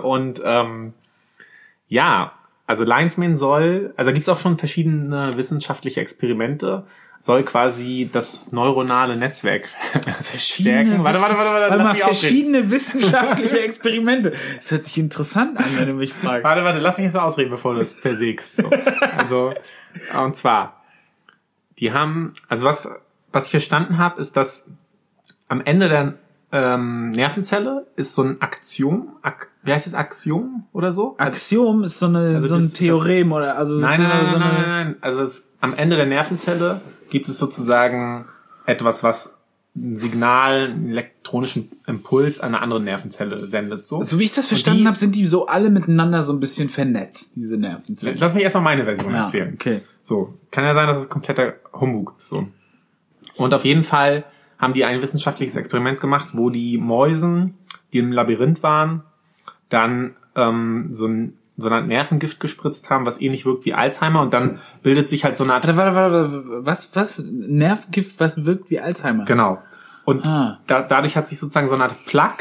[0.03, 0.93] und ähm,
[1.89, 2.33] ja,
[2.67, 6.85] also Linesman soll, also da gibt's auch schon verschiedene wissenschaftliche Experimente,
[7.21, 9.69] soll quasi das neuronale Netzwerk
[10.37, 11.05] stärken.
[11.05, 12.15] Warte, warte, warte, warte, Warte lass ausreden.
[12.15, 14.33] verschiedene wissenschaftliche Experimente.
[14.57, 16.45] Das hört sich interessant an, wenn du mich fragst.
[16.45, 18.57] Warte, warte, lass mich jetzt mal ausreden, bevor du es zersägst.
[18.57, 18.71] So.
[19.17, 19.53] Also,
[20.23, 20.83] und zwar,
[21.79, 22.89] die haben, also was,
[23.33, 24.71] was ich verstanden habe, ist, dass
[25.49, 26.15] am Ende der
[26.53, 31.15] ähm, Nervenzelle ist so ein Axiom, Ak, wie heißt es, Axiom oder so?
[31.19, 34.33] Axiom ist so, eine, Also so ein das- Theorem oder also Nein, ist nein, so
[34.33, 34.97] nein, eine, nein, nein, nein.
[35.03, 36.81] Also es, am Ende der Nervenzelle
[37.11, 38.27] gibt es sozusagen
[38.67, 39.35] etwas, was
[39.77, 43.87] ein Signal, einen elektronischen Impuls an eine andere Nervenzelle sendet.
[43.87, 44.03] So.
[44.03, 47.37] So wie ich das verstanden habe, sind die so alle miteinander so ein bisschen vernetzt,
[47.37, 48.17] diese Nervenzellen.
[48.19, 49.55] Lass mich erstmal meine Version Ja, erzählen.
[49.55, 49.81] okay.
[50.03, 52.29] So, kann ja sein, dass es kompletter Humbug ist.
[52.29, 52.49] So.
[53.37, 54.25] Und auf jeden Fall
[54.59, 57.55] haben die ein wissenschaftliches Experiment gemacht, wo die Mäusen,
[57.93, 59.05] die im Labyrinth waren,
[59.69, 64.23] dann ähm, so ein so eine Art Nervengift gespritzt haben, was ähnlich wirkt wie Alzheimer
[64.23, 67.19] und dann bildet sich halt so eine Art Warte, warte, warte, was, was?
[67.27, 69.25] Nervengift, was wirkt wie Alzheimer?
[69.25, 69.61] Genau.
[70.05, 70.61] Und Ah.
[70.69, 72.35] da, dadurch hat sich sozusagen so eine Art Plug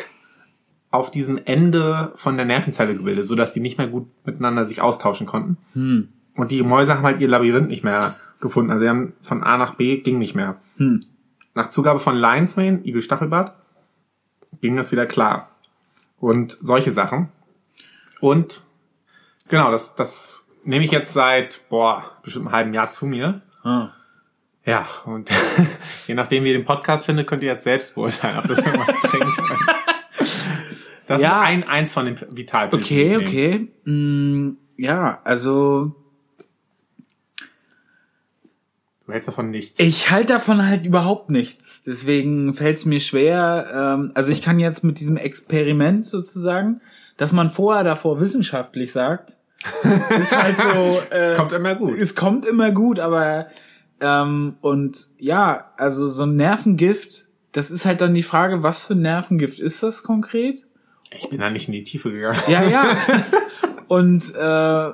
[0.91, 5.27] auf diesem Ende von der Nervenzelle gebildet, sodass die nicht mehr gut miteinander sich austauschen
[5.27, 5.57] konnten.
[5.73, 6.09] Hm.
[6.35, 8.71] Und die Mäuse haben halt ihr Labyrinth nicht mehr gefunden.
[8.71, 10.57] Also sie haben von A nach B ging nicht mehr.
[10.77, 11.03] Hm.
[11.55, 13.53] Nach Zugabe von Lionsmane, Igel Stachelbart,
[14.61, 15.49] ging das wieder klar.
[16.19, 17.29] Und solche Sachen.
[18.21, 18.63] Und
[19.47, 23.41] genau, das, das nehme ich jetzt seit, boah, bestimmt einem halben Jahr zu mir.
[23.63, 23.89] Ah.
[24.65, 25.29] Ja, und
[26.07, 28.87] je nachdem, wie ihr den Podcast findet, könnt ihr jetzt selbst beurteilen, ob das irgendwas
[29.03, 29.33] bringt.
[31.07, 31.41] Das Ja.
[31.43, 32.83] ist ein, eins von den Vitalpilzen.
[32.83, 33.67] Okay, okay.
[33.89, 35.95] Mm, ja, also
[39.05, 39.79] Du hältst davon nichts.
[39.79, 41.81] ich halte davon halt überhaupt nichts.
[41.83, 43.69] Deswegen fällt es mir schwer.
[43.73, 46.81] Ähm, also ich kann jetzt mit diesem Experiment sozusagen,
[47.15, 49.36] dass man vorher davor wissenschaftlich sagt,
[50.19, 51.01] ist halt so.
[51.15, 51.97] Äh, Kommt immer gut.
[51.97, 53.47] es kommt immer gut, aber
[53.99, 58.93] ähm, und ja, also so ein Nervengift, das ist halt dann die Frage, was für
[58.93, 60.63] ein Nervengift ist das konkret?
[61.11, 62.37] Ich bin da nicht in die Tiefe gegangen.
[62.47, 62.97] Ja, ja.
[63.87, 64.91] Und äh,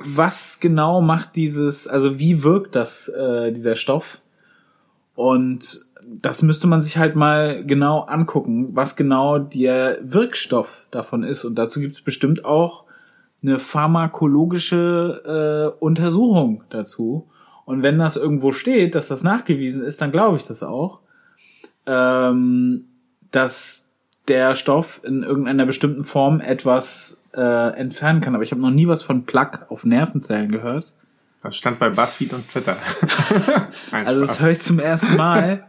[0.00, 4.20] was genau macht dieses, also wie wirkt das, äh, dieser Stoff?
[5.14, 11.44] Und das müsste man sich halt mal genau angucken, was genau der Wirkstoff davon ist.
[11.44, 12.83] Und dazu gibt es bestimmt auch
[13.44, 17.28] eine pharmakologische äh, Untersuchung dazu.
[17.64, 21.00] Und wenn das irgendwo steht, dass das nachgewiesen ist, dann glaube ich das auch,
[21.86, 22.84] ähm,
[23.30, 23.88] dass
[24.28, 28.34] der Stoff in irgendeiner bestimmten Form etwas äh, entfernen kann.
[28.34, 30.92] Aber ich habe noch nie was von Plaque auf Nervenzellen gehört.
[31.42, 32.76] Das stand bei BuzzFeed und Twitter.
[33.90, 35.68] Also das höre ich zum ersten Mal.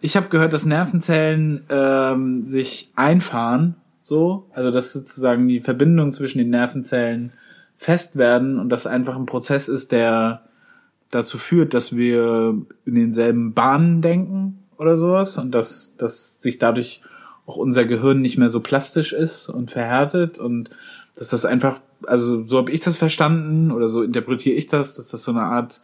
[0.00, 3.74] Ich habe gehört, dass Nervenzellen ähm, sich einfahren,
[4.08, 7.34] so, also dass sozusagen die Verbindungen zwischen den Nervenzellen
[7.76, 10.44] fest werden und das einfach ein Prozess ist, der
[11.10, 12.56] dazu führt, dass wir
[12.86, 17.02] in denselben Bahnen denken oder sowas und dass, dass sich dadurch
[17.44, 20.70] auch unser Gehirn nicht mehr so plastisch ist und verhärtet und
[21.14, 25.10] dass das einfach, also so habe ich das verstanden oder so interpretiere ich das, dass
[25.10, 25.82] das so eine Art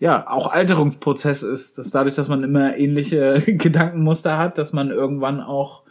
[0.00, 5.42] ja, auch Alterungsprozess ist, dass dadurch, dass man immer ähnliche Gedankenmuster hat, dass man irgendwann
[5.42, 5.83] auch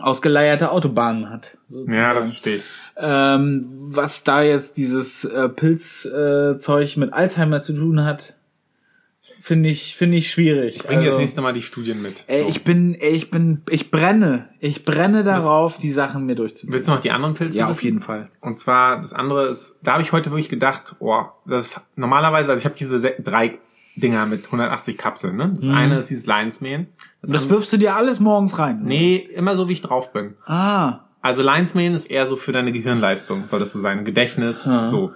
[0.00, 1.58] ausgeleierte Autobahnen hat.
[1.68, 1.96] sozusagen.
[1.96, 2.62] Ja, das versteht.
[2.96, 8.34] ähm, was da jetzt dieses äh, Pilzzeug äh, mit Alzheimer zu tun hat,
[9.42, 10.76] finde ich finde ich schwierig.
[10.76, 12.24] Ich bring dir das Also, nächste Mal die Studien mit.
[12.26, 12.48] Ey, So.
[12.50, 16.74] ich bin, ey, ich bin, ich brenne, ich brenne darauf, die Sachen mir durchzuführen.
[16.74, 18.28] Willst du noch die anderen Pilze Ja, auf jeden Fall.
[18.40, 22.60] Und zwar, das andere ist, da habe ich heute wirklich gedacht, oh, das normalerweise, also
[22.60, 23.58] ich habe diese se- drei
[23.96, 25.52] Dinger mit 180 Kapseln, ne?
[25.54, 26.86] Das eine ist dieses Lions Mane.
[26.96, 28.80] Das Und das wirfst du dir alles morgens rein.
[28.84, 30.34] Nee, immer so, wie ich drauf bin.
[30.46, 34.64] Ah, Also Lions Mane ist eher so für deine Gehirnleistung, soll das so sein, Gedächtnis,
[34.64, 34.86] Ja.
[34.86, 35.12] so.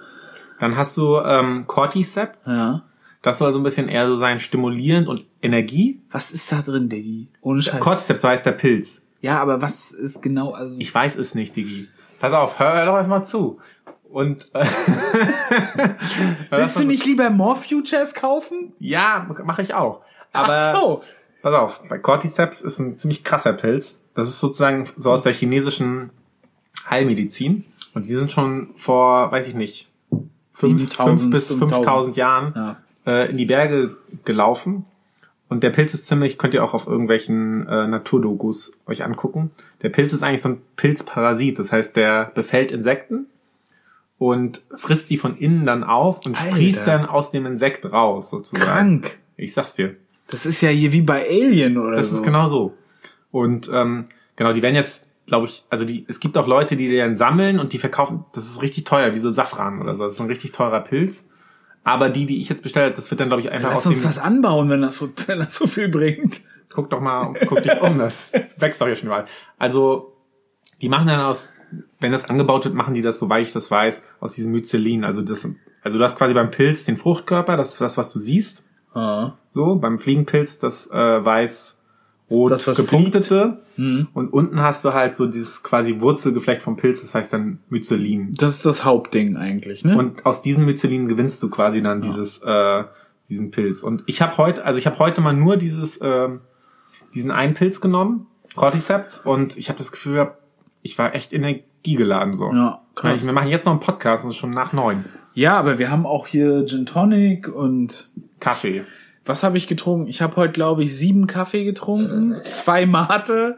[0.60, 2.38] Dann hast du ähm, Cordyceps.
[2.46, 2.82] ja.
[3.22, 6.02] Das soll so ein bisschen eher so sein, stimulierend und Energie.
[6.12, 7.28] Was ist da drin, Diggi?
[7.40, 7.80] Ohne Scheiß.
[7.80, 9.06] Cordyceps, so heißt der Pilz.
[9.22, 10.76] Ja, aber was ist genau, also.
[10.78, 11.88] Ich weiß es nicht, Digi.
[12.20, 13.58] Pass auf, hör doch erstmal zu.
[14.10, 14.66] Und äh,
[16.50, 18.72] Willst du nicht lieber More Futures kaufen?
[18.78, 20.02] Ja, mache ich auch.
[20.32, 21.02] Aber Ach so.
[21.44, 24.00] Pass auf, bei Cordyceps ist ein ziemlich krasser Pilz.
[24.14, 26.10] Das ist sozusagen so aus der chinesischen
[26.88, 27.64] Heilmedizin.
[27.94, 29.88] Und die sind schon vor, weiß ich nicht,
[30.52, 32.76] fünf, 7000, fünf bis 5000 Jahren Ja.
[33.06, 34.84] äh, in die Berge gelaufen.
[35.48, 39.50] Und der Pilz ist ziemlich, könnt ihr auch auf irgendwelchen äh, Naturdokus euch angucken.
[39.82, 41.58] Der Pilz ist eigentlich so ein Pilzparasit.
[41.58, 43.26] Das heißt, der befällt Insekten
[44.18, 46.50] und frisst die von innen dann auf und Alter.
[46.50, 48.64] sprießt dann aus dem Insekt raus, sozusagen.
[48.64, 49.18] Krank.
[49.36, 49.96] Ich sag's dir.
[50.28, 52.16] Das ist ja hier wie bei Alien oder Das so.
[52.16, 52.74] ist genau so.
[53.30, 54.06] Und ähm,
[54.36, 57.16] genau, die werden jetzt, glaube ich, also die, es gibt auch Leute, die die dann
[57.16, 60.04] sammeln und die verkaufen, das ist richtig teuer, wie so Safran oder so.
[60.04, 61.28] Das ist ein richtig teurer Pilz.
[61.82, 63.86] Aber die, die ich jetzt bestellt habe, das wird dann, glaube ich, einfach Lass aus
[63.88, 64.04] uns dem.
[64.04, 66.40] das anbauen, wenn das so, wenn das so viel bringt.
[66.72, 69.26] Guck doch mal, guck dich um, das wächst doch hier schon überall.
[69.58, 70.16] Also,
[70.80, 71.50] die machen dann aus,
[72.00, 75.04] wenn das angebaut wird, machen die das, soweit ich das weiß, aus diesem Myzelin.
[75.04, 75.46] Also das,
[75.82, 78.63] also du hast quasi beim Pilz den Fruchtkörper, das ist das, was du siehst.
[79.50, 81.78] So, beim Fliegenpilz das äh, weiß,
[82.30, 83.58] rot Das, was gepunktete.
[83.76, 84.08] Mhm.
[84.14, 88.34] Und unten hast du halt so dieses quasi Wurzelgeflecht vom Pilz, das heißt dann Myzelin.
[88.34, 89.96] Das ist das Hauptding eigentlich, ne?
[89.96, 92.84] Und aus diesem Myzelin gewinnst du quasi dann dieses, äh,
[93.28, 93.82] diesen Pilz.
[93.82, 96.40] Und ich habe heute, also ich habe heute mal nur dieses, ähm,
[97.14, 100.30] diesen einen Pilz genommen, Cordyceps, und ich habe das Gefühl,
[100.82, 102.52] ich war echt energiegeladen so.
[102.52, 103.20] Ja, krass.
[103.20, 103.26] krass.
[103.26, 105.04] Wir machen jetzt noch einen Podcast und es ist schon nach neun.
[105.34, 108.10] Ja, aber wir haben auch hier Gin Tonic und
[108.40, 108.84] Kaffee.
[109.24, 110.06] was habe ich getrunken?
[110.08, 113.56] Ich habe heute, glaube ich, sieben Kaffee getrunken, zwei Mate.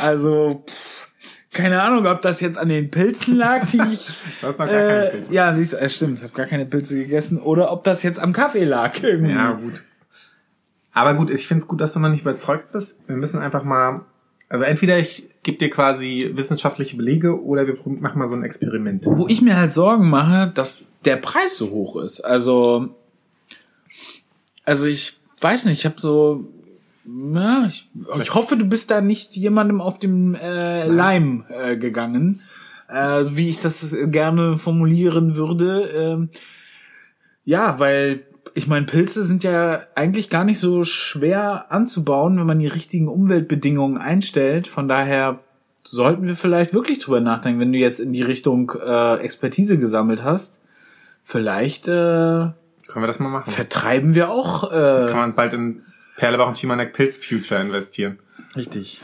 [0.00, 1.08] Also, pff,
[1.52, 4.06] keine Ahnung, ob das jetzt an den Pilzen lag, die ich.
[4.40, 5.32] Du hast noch gar keine Äh, Pilze.
[5.34, 7.38] ja, siehst du, äh, stimmt, ich habe gar keine Pilze gegessen.
[7.38, 9.02] Oder ob das jetzt am Kaffee lag.
[9.02, 9.32] Irgendwie.
[9.32, 9.82] Ja, gut.
[10.92, 12.98] Aber gut, ich finde es gut, dass du noch nicht überzeugt bist.
[13.08, 14.00] Wir müssen einfach mal,
[14.50, 19.06] also entweder ich gebe dir quasi wissenschaftliche Belege oder wir machen mal so ein Experiment.
[19.06, 22.20] Wo ich mir halt Sorgen mache, dass der Preis so hoch ist.
[22.20, 22.88] Also,
[24.64, 26.48] also ich weiß nicht, ich habe so,
[27.32, 27.88] ja, ich,
[28.20, 32.42] ich hoffe, du bist da nicht jemandem auf dem äh, Leim äh, gegangen.
[32.90, 35.88] äh, wie ich das gerne formulieren würde.
[35.94, 36.30] Ähm,
[37.44, 38.24] ja, weil
[38.54, 43.08] ich meine, Pilze sind ja eigentlich gar nicht so schwer anzubauen, wenn man die richtigen
[43.08, 44.66] Umweltbedingungen einstellt.
[44.68, 45.40] Von daher
[45.84, 50.22] sollten wir vielleicht wirklich drüber nachdenken, wenn du jetzt in die Richtung äh, Expertise gesammelt
[50.22, 50.62] hast.
[51.22, 52.54] Vielleicht äh, Können
[52.94, 53.50] wir das mal machen?
[53.50, 54.70] vertreiben wir auch.
[54.70, 55.82] Kann Äh, man bald in
[56.16, 58.18] Perlebach und Chimanek Pilz Future investieren.
[58.56, 59.00] richtig.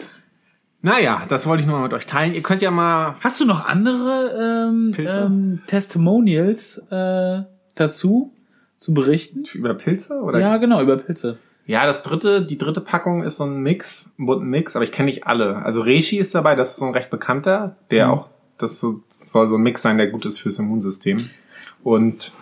[0.83, 2.33] Naja, das wollte ich nur mal mit euch teilen.
[2.35, 3.17] Ihr könnt ja mal.
[3.21, 5.23] Hast du noch andere ähm, Pilze?
[5.23, 7.43] ähm, Testimonials äh,
[7.75, 8.33] dazu
[8.77, 9.45] zu berichten?
[9.55, 10.21] Über Pilze?
[10.21, 10.39] Oder?
[10.39, 11.39] Ja, genau, über Pilze.
[11.67, 14.93] Ja, das dritte, die dritte Packung ist so ein Mix, ein bunten Mix, aber ich
[14.93, 15.57] kenne nicht alle.
[15.65, 18.13] Also Reishi ist dabei, das ist so ein recht bekannter, der Mhm.
[18.13, 21.29] auch, das so, soll so ein Mix sein, der gut ist fürs Immunsystem.
[21.83, 22.33] Und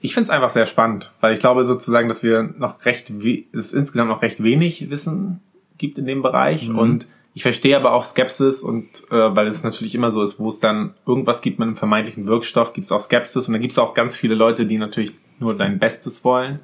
[0.00, 3.10] ich finde es einfach sehr spannend, weil ich glaube sozusagen, dass wir noch recht,
[3.52, 5.40] es insgesamt noch recht wenig Wissen
[5.78, 6.78] gibt in dem Bereich Mhm.
[6.78, 10.48] und ich verstehe aber auch Skepsis und äh, weil es natürlich immer so ist, wo
[10.48, 13.72] es dann irgendwas gibt mit einem vermeintlichen Wirkstoff, gibt es auch Skepsis und dann gibt
[13.72, 16.60] es auch ganz viele Leute, die natürlich nur dein Bestes wollen.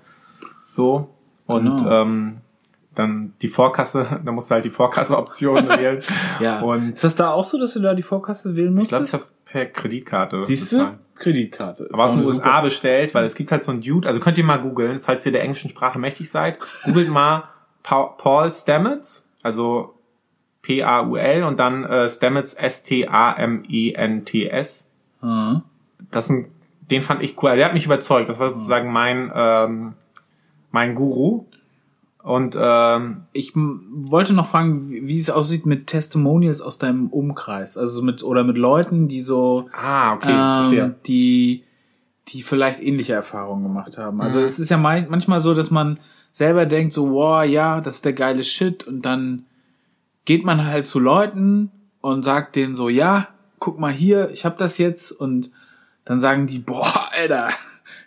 [0.69, 1.09] So.
[1.47, 1.91] Und Genau.
[2.03, 2.37] ähm,
[2.95, 6.03] dann die Vorkasse, da musst du halt die Vorkasse-Option wählen.
[6.41, 6.61] Ja.
[6.63, 9.15] Und ist das da auch so, dass du da die Vorkasse wählen ich glaube, musst?
[9.15, 10.41] ich habe per Kreditkarte.
[10.41, 10.99] Siehst du?
[11.15, 11.85] Kreditkarte.
[11.85, 14.37] Ist Aber aus den USA bestellt, weil es gibt halt so einen Dude, also könnt
[14.37, 17.45] ihr mal googeln, falls ihr der englischen Sprache mächtig seid, googelt mal
[17.83, 19.95] Pa- Paul Stamets, also
[20.67, 22.55] P-A-U-L und dann äh, Stamets
[23.67, 24.89] S-T-A-M-E-N-T-S.
[25.23, 25.61] Ah.
[26.11, 26.47] Das sind,
[26.91, 27.55] den fand ich cool.
[27.57, 28.29] Der hat mich überzeugt.
[28.29, 29.95] Das war sozusagen mein, ähm,
[30.73, 31.45] mein Guru.
[32.23, 37.79] Und ähm, Ich wollte noch fragen, wie wie es aussieht mit Testimonials aus deinem Umkreis,
[37.79, 40.95] also mit oder mit Leuten, die so ah, okay, ähm, verstehe.
[41.07, 41.63] die
[42.29, 44.21] die vielleicht ähnliche Erfahrungen gemacht haben.
[44.21, 44.47] Also Mhm.
[44.47, 46.01] es ist ja manchmal so, dass man
[46.33, 49.45] selber denkt so, wow, ja, das ist der geile Shit und dann
[50.27, 51.71] geht man halt zu Leuten
[52.03, 55.51] und sagt denen so, ja, guck mal hier, ich hab das jetzt und
[56.05, 57.49] dann sagen die, boah, Alter,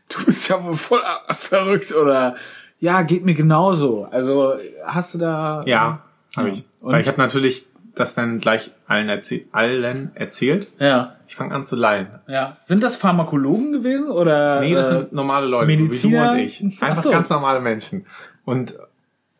[0.09, 1.01] du bist ja wohl voll
[1.31, 2.35] verrückt oder
[2.79, 4.05] ja, geht mir genauso.
[4.11, 4.53] Also
[4.85, 6.01] hast du da Ja,
[6.37, 6.53] habe Ja.
[6.53, 6.65] ich.
[6.81, 7.65] Und- Weil ich habe natürlich
[7.95, 10.71] das dann gleich allen, erzäh allen erzählt.
[10.79, 12.07] Ja, Ich fange an zu lallen.
[12.27, 12.55] ja.
[12.63, 16.25] Sind das Pharmakologen gewesen oder Nee, das äh, sind normale Leute, so wie Mediziner?
[16.27, 16.63] du und ich.
[16.79, 17.11] Ach Einfach so.
[17.11, 18.05] ganz normale Menschen.
[18.45, 18.75] Und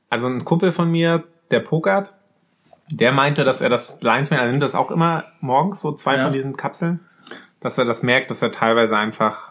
[0.09, 2.11] also ein Kumpel von mir, der pokert,
[2.91, 6.15] der meinte, dass er das Lines mehr, er nimmt das auch immer morgens, so zwei
[6.17, 6.23] Ja.
[6.23, 6.99] von diesen Kapseln,
[7.61, 9.49] dass er das merkt, dass er teilweise einfach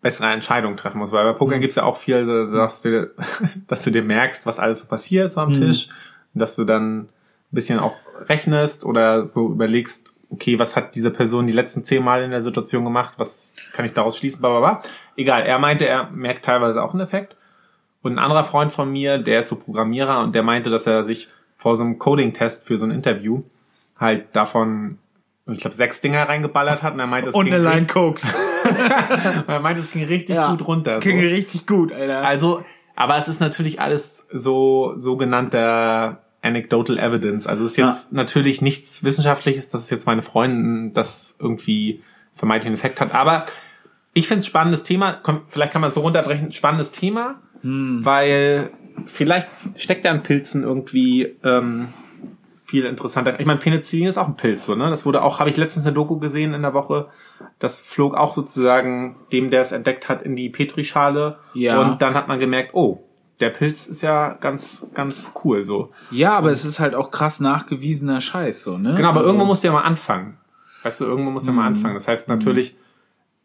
[0.00, 1.12] bessere Entscheidungen treffen muss.
[1.12, 3.10] Weil bei Pokern gibt's ja auch viel, dass du,
[3.68, 5.54] dass du dir merkst, was alles so passiert so am Mhm.
[5.54, 5.88] Tisch.
[6.34, 7.08] Dass du dann ein
[7.50, 7.94] bisschen auch
[8.28, 12.40] rechnest oder so überlegst, okay, was hat diese Person die letzten zehn Mal in der
[12.40, 13.12] Situation gemacht?
[13.18, 14.40] Was kann ich daraus schließen?
[14.40, 14.82] Blablabla.
[15.16, 17.36] Egal, er meinte, er merkt teilweise auch einen Effekt.
[18.00, 21.04] Und ein anderer Freund von mir, der ist so Programmierer und der meinte, dass er
[21.04, 21.28] sich
[21.62, 23.42] vor so einem Coding-Test für so ein Interview
[23.98, 24.98] halt davon,
[25.50, 28.24] ich glaube, sechs Dinger reingeballert hat und er meinte, es und ging Line richtig, Cokes.
[28.24, 30.50] und er meinte, es ging richtig Ja.
[30.50, 30.98] gut runter.
[31.00, 31.28] Ging So.
[31.28, 32.18] richtig gut, Alter.
[32.24, 32.64] Also,
[32.96, 37.46] aber es ist natürlich alles so sogenannter anecdotal evidence.
[37.46, 42.02] Also es ist jetzt natürlich nichts Wissenschaftliches, dass es jetzt meine Freundin das irgendwie
[42.34, 43.12] vermeintlich einen Effekt hat.
[43.12, 43.46] Aber
[44.14, 45.20] ich finde es spannendes Thema.
[45.48, 46.50] Vielleicht kann man es so runterbrechen.
[46.50, 48.70] Spannendes Thema, weil
[49.06, 51.88] vielleicht steckt ja an Pilzen irgendwie ähm,
[52.64, 53.38] viel interessanter.
[53.38, 54.88] Ich meine, Penicillin ist auch ein Pilz, so ne?
[54.90, 57.08] Das wurde auch, habe ich letztens eine Doku gesehen in der Woche.
[57.58, 61.38] Das flog auch sozusagen dem, der es entdeckt hat, in die Petrischale.
[61.54, 61.80] Ja.
[61.82, 63.02] Und dann hat man gemerkt, oh,
[63.40, 65.90] der Pilz ist ja ganz, ganz cool so.
[66.10, 68.94] ja, aber es ist halt auch krass nachgewiesener Scheiß, so, ne?
[68.94, 70.38] Genau, aber Also- irgendwo musst du ja mal anfangen.
[70.84, 71.76] Weißt du, irgendwo musst du ja mal Mhm.
[71.76, 71.94] anfangen.
[71.94, 72.76] Das heißt natürlich,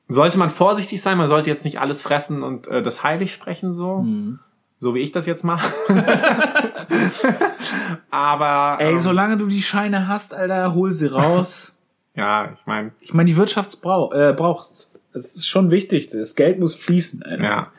[0.07, 3.73] sollte man vorsichtig sein, man sollte jetzt nicht alles fressen und äh, das heilig sprechen
[3.73, 4.03] so.
[4.03, 4.39] Mhm.
[4.79, 5.73] So wie ich das jetzt mache.
[8.09, 11.73] aber Ey, ähm, solange du die Scheine hast, Alter, hol sie raus.
[12.15, 14.91] ja, ich meine, ich meine, die Wirtschaft äh, braucht's.
[15.13, 16.09] Es ist schon wichtig.
[16.11, 17.43] Das Geld muss fließen, Alter.
[17.43, 17.71] ja.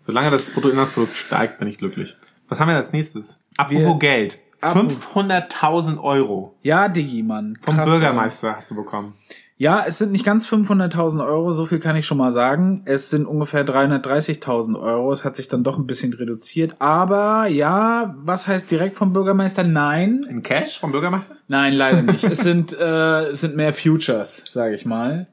[0.00, 2.16] Solange das Bruttoinlandsprodukt steigt, bin ich glücklich.
[2.48, 3.40] Was haben wir als nächstes?
[3.56, 4.38] Apropos Geld.
[4.60, 7.58] Apropos- 500.000 Euro Ja, Diggi, Mann.
[7.60, 9.14] vom Krass, Bürgermeister hast du bekommen.
[9.58, 12.82] Ja, es sind nicht ganz 500.000 Euro, so viel kann ich schon mal sagen.
[12.84, 15.10] Es sind ungefähr 330.000 Euro.
[15.12, 16.76] Es hat sich dann doch ein bisschen reduziert.
[16.78, 19.64] Aber ja, was heißt direkt vom Bürgermeister?
[19.64, 20.20] Nein.
[20.28, 21.36] In Cash vom Bürgermeister?
[21.48, 22.24] Nein, leider nicht.
[22.30, 25.26] es sind äh, es sind mehr Futures, sage ich mal.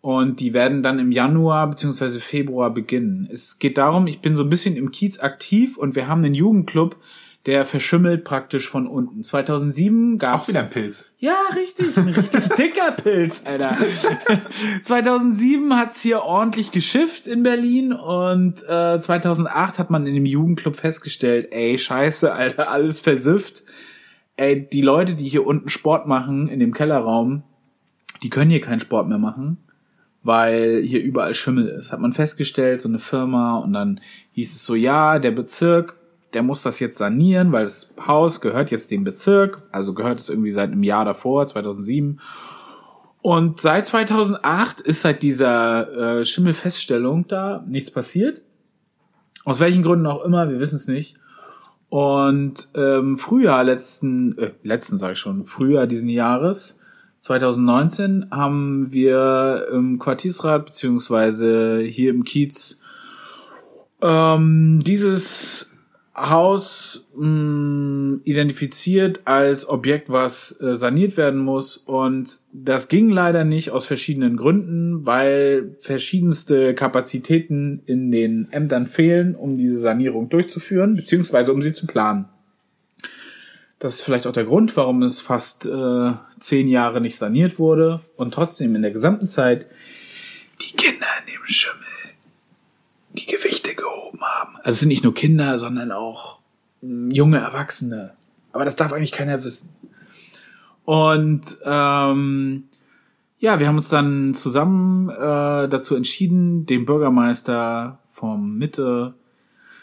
[0.00, 3.28] Und die werden dann im Januar beziehungsweise Februar beginnen.
[3.30, 6.34] Es geht darum, ich bin so ein bisschen im Kiez aktiv und wir haben einen
[6.34, 6.96] Jugendclub,
[7.46, 9.22] der verschimmelt praktisch von unten.
[9.22, 11.10] 2007 gab's Auch wieder ein Pilz.
[11.18, 13.76] ja, richtig, ein richtig dicker Pilz, Alter.
[14.82, 20.76] 2007 hat's hier ordentlich geschifft in Berlin und äh, 2008 hat man in dem Jugendclub
[20.76, 23.64] festgestellt, ey, scheiße, Alter, alles versifft.
[24.36, 27.42] Ey, die Leute, die hier unten Sport machen in dem Kellerraum,
[28.22, 29.58] die können hier keinen Sport mehr machen,
[30.22, 31.92] weil hier überall Schimmel ist.
[31.92, 34.00] Hat man festgestellt, so eine Firma und dann
[34.32, 35.96] hieß es so, ja, der Bezirk,
[36.34, 40.28] der muss das jetzt sanieren, weil das Haus gehört jetzt dem Bezirk, also gehört es
[40.28, 42.20] irgendwie seit einem Jahr davor, 2007.
[43.22, 48.42] Und seit 2008 ist seit dieser äh, Schimmelfeststellung da nichts passiert.
[49.44, 51.16] Aus welchen Gründen auch immer, wir wissen es nicht.
[51.88, 56.78] Und ähm, Frühjahr letzten, äh, letzten sage ich schon, Frühjahr diesen Jahres,
[57.20, 62.80] 2019, haben wir im Quartiersrat beziehungsweise hier im Kiez
[64.02, 65.72] ähm, dieses
[66.18, 71.76] Haus mh, identifiziert als Objekt, was äh, saniert werden muss.
[71.76, 79.34] Und das ging leider nicht aus verschiedenen Gründen, weil verschiedenste Kapazitäten in den Ämtern fehlen,
[79.34, 82.26] um diese Sanierung durchzuführen, beziehungsweise um sie zu planen.
[83.78, 88.00] Das ist vielleicht auch der Grund, warum es fast äh, zehn Jahre nicht saniert wurde
[88.16, 89.66] und trotzdem in der gesamten Zeit
[90.60, 91.86] die Kinder in dem Schimmel
[93.18, 94.56] die Gewichte gehoben haben.
[94.56, 96.38] Also es sind nicht nur Kinder, sondern auch
[96.82, 98.14] mh, junge Erwachsene.
[98.52, 99.68] Aber das darf eigentlich keiner wissen.
[100.84, 102.64] Und ähm,
[103.38, 109.14] ja, wir haben uns dann zusammen äh, dazu entschieden, dem Bürgermeister vom Mitte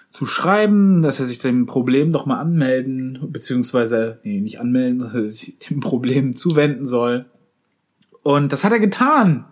[0.10, 5.14] zu schreiben, dass er sich dem Problem doch mal anmelden, beziehungsweise, nee, nicht anmelden, dass
[5.14, 7.26] er sich dem Problem zuwenden soll.
[8.24, 9.46] Und das hat er getan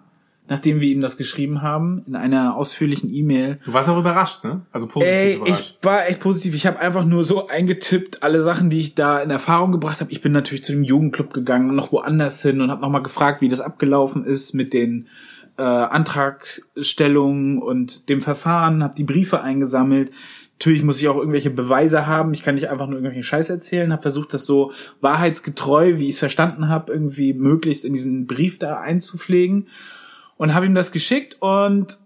[0.47, 3.59] nachdem wir ihm das geschrieben haben, in einer ausführlichen E-Mail.
[3.65, 4.61] Du warst auch überrascht, ne?
[4.71, 5.77] Also positiv Ey, überrascht.
[5.79, 6.53] ich war echt positiv.
[6.55, 10.11] Ich habe einfach nur so eingetippt, alle Sachen, die ich da in Erfahrung gebracht habe.
[10.11, 13.41] Ich bin natürlich zu dem Jugendclub gegangen und noch woanders hin und habe nochmal gefragt,
[13.41, 15.07] wie das abgelaufen ist mit den
[15.57, 20.11] äh, Antragstellungen und dem Verfahren, habe die Briefe eingesammelt.
[20.59, 22.33] Natürlich muss ich auch irgendwelche Beweise haben.
[22.33, 23.91] Ich kann nicht einfach nur irgendwelchen Scheiß erzählen.
[23.91, 24.71] Habe versucht, das so
[25.01, 29.67] wahrheitsgetreu, wie ich es verstanden habe, irgendwie möglichst in diesen Brief da einzupflegen
[30.37, 31.99] und habe ihm das geschickt und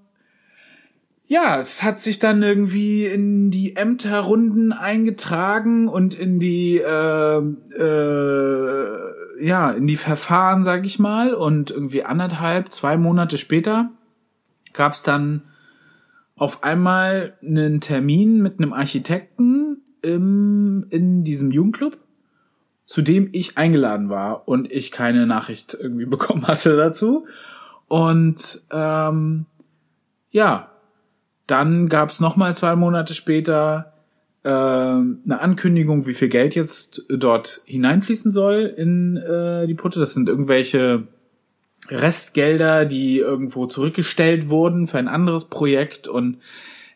[1.29, 9.45] ja, es hat sich dann irgendwie in die Ämterrunden eingetragen und in die äh, äh,
[9.45, 13.89] ja in die Verfahren, sag ich mal, und irgendwie anderthalb, zwei Monate später
[14.71, 15.41] gab es dann
[16.37, 21.97] auf einmal einen Termin mit einem Architekten im, in diesem Jugendclub,
[22.85, 27.27] zu dem ich eingeladen war und ich keine Nachricht irgendwie bekommen hatte dazu.
[27.87, 29.45] Und ähm,
[30.31, 30.69] ja,
[31.47, 33.93] dann gab es nochmal zwei Monate später
[34.43, 39.99] äh, eine Ankündigung, wie viel Geld jetzt dort hineinfließen soll in äh, die Putte.
[39.99, 41.07] Das sind irgendwelche
[41.89, 46.37] Restgelder, die irgendwo zurückgestellt wurden für ein anderes Projekt und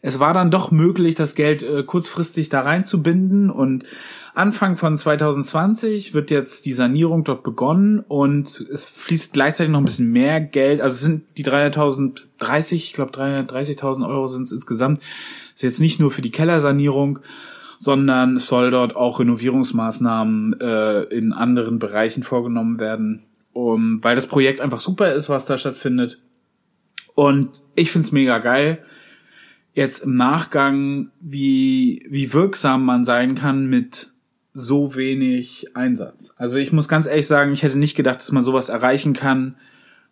[0.02, 3.86] es war dann doch möglich, das Geld äh, kurzfristig da reinzubinden und
[4.34, 9.86] Anfang von 2020 wird jetzt die Sanierung dort begonnen und es fließt gleichzeitig noch ein
[9.86, 10.80] bisschen mehr Geld.
[10.82, 15.00] Also es sind die 300.000, 30, ich glaube 330.000 Euro sind es insgesamt.
[15.00, 17.20] Das ist jetzt nicht nur für die Kellersanierung,
[17.78, 24.28] sondern es soll dort auch Renovierungsmaßnahmen äh, in anderen Bereichen vorgenommen werden, um, weil das
[24.28, 26.20] Projekt einfach super ist, was da stattfindet.
[27.16, 28.80] Und ich find's mega geil
[29.74, 34.12] jetzt im Nachgang, wie, wie wirksam man sein kann mit
[34.54, 36.34] so wenig Einsatz.
[36.38, 39.56] Also ich muss ganz ehrlich sagen, ich hätte nicht gedacht, dass man sowas erreichen kann,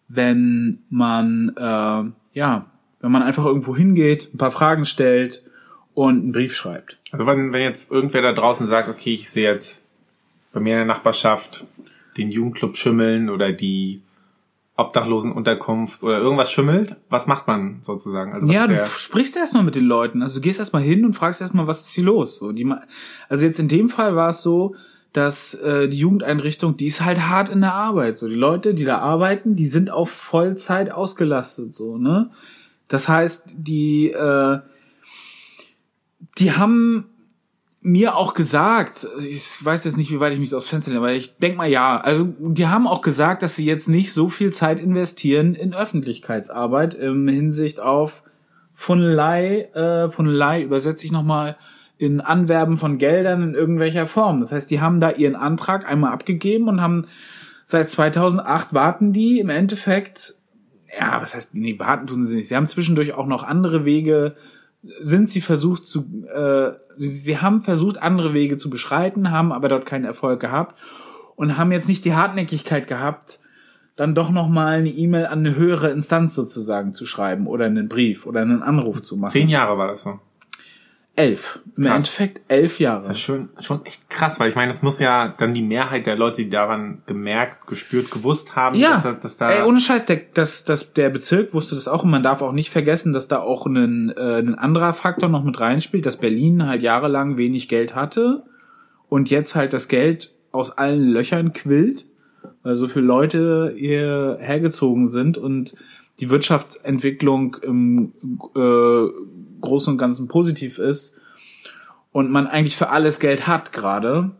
[0.08, 2.66] wenn man, äh, ja,
[3.02, 5.44] wenn man einfach irgendwo hingeht, ein paar Fragen stellt
[5.94, 6.98] und einen Brief schreibt.
[7.12, 9.86] Also wenn, wenn jetzt irgendwer da draußen sagt, okay, ich sehe jetzt
[10.54, 11.66] bei mir in der Nachbarschaft
[12.18, 14.02] den Jugendclub schimmeln oder die
[14.80, 18.34] Obdachlosenunterkunft oder irgendwas schimmelt, was macht man sozusagen?
[18.34, 20.22] Also Ja, du sprichst erstmal mit den Leuten.
[20.22, 22.38] Also du gehst erstmal hin und fragst erstmal, was ist hier los?
[22.38, 22.72] So, die,
[23.28, 24.76] also jetzt in dem Fall war es so,
[25.14, 28.18] dass äh, die Jugendeinrichtung, die ist halt hart in der Arbeit.
[28.18, 31.74] So die Leute, die da arbeiten, die sind auf Vollzeit ausgelastet.
[31.74, 32.30] So ne.
[32.88, 34.60] Das heißt, die äh,
[36.38, 37.06] die haben
[37.82, 41.14] mir auch gesagt, ich weiß jetzt nicht, wie weit ich mich aus Fenster lehne, aber
[41.14, 41.98] ich denk mal ja.
[41.98, 46.94] Also die haben auch gesagt, dass sie jetzt nicht so viel Zeit investieren in Öffentlichkeitsarbeit
[46.94, 48.24] im Hinsicht auf
[48.74, 51.58] Funnelei, äh, Funnelei übersetze ich nochmal
[51.98, 54.40] in Anwerben von Geldern in irgendwelcher Form.
[54.40, 57.08] Das heißt, die haben da ihren Antrag einmal abgegeben und haben
[57.66, 60.36] seit 2008 warten die im Endeffekt,
[60.98, 62.48] ja, was heißt, nee, warten tun sie nicht.
[62.48, 64.36] Sie haben zwischendurch auch noch andere Wege,
[64.82, 69.70] sind sie versucht zu, äh, sie, sie haben versucht, andere Wege zu beschreiten, haben aber
[69.70, 70.80] dort keinen Erfolg gehabt
[71.36, 73.40] und haben jetzt nicht die Hartnäckigkeit gehabt,
[73.96, 77.90] dann doch noch mal eine E-Mail an eine höhere Instanz sozusagen zu schreiben oder einen
[77.90, 79.32] Brief oder einen Anruf zu machen.
[79.32, 80.20] Zehn Jahre war das so.
[81.20, 81.60] Elf.
[81.76, 81.96] Im Krass.
[81.96, 83.00] Endeffekt elf Jahre.
[83.00, 86.06] Das ist schon, schon echt krass, weil ich meine, das muss ja dann die Mehrheit
[86.06, 90.06] der Leute, die daran gemerkt, gespürt, gewusst haben, Ja, dass, dass da Ey, ohne Scheiß,
[90.06, 93.28] der, das, das, der Bezirk wusste das auch und man darf auch nicht vergessen, dass
[93.28, 97.68] da auch ein, äh, ein anderer Faktor noch mit reinspielt, dass Berlin halt jahrelang wenig
[97.68, 98.44] Geld hatte
[99.10, 102.06] und jetzt halt das Geld aus allen Löchern quillt,
[102.64, 105.76] weil so viele Leute hier hergezogen sind und
[106.20, 108.14] die Wirtschaftsentwicklung im
[108.56, 111.16] äh, Großen und Ganzen positiv ist
[112.12, 114.32] und man eigentlich für alles Geld hat gerade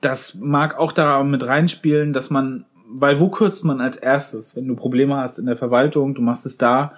[0.00, 4.68] das mag auch da mit reinspielen, dass man, weil wo kürzt man als erstes, wenn
[4.68, 6.94] du Probleme hast in der Verwaltung, du machst es da,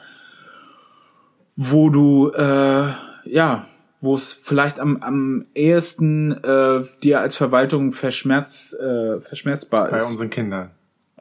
[1.57, 2.93] wo du, äh,
[3.25, 3.67] ja,
[4.01, 10.11] wo es vielleicht am, am ehesten äh, dir als Verwaltung verschmerz, äh, verschmerzbar bei ist.
[10.11, 10.71] unseren Kindern.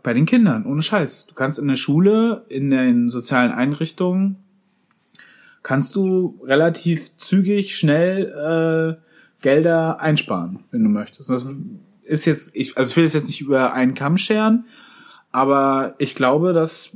[0.03, 1.28] Bei den Kindern, ohne Scheiß.
[1.28, 4.38] Du kannst in der Schule, in den sozialen Einrichtungen,
[5.64, 9.08] kannst du relativ zügig, schnell äh,
[9.41, 11.30] Gelder einsparen, wenn du möchtest.
[11.30, 11.45] Das
[12.03, 14.66] ist jetzt, ich, also ich will es jetzt nicht über einen Kamm scheren,
[15.32, 16.91] aber ich glaube, dass,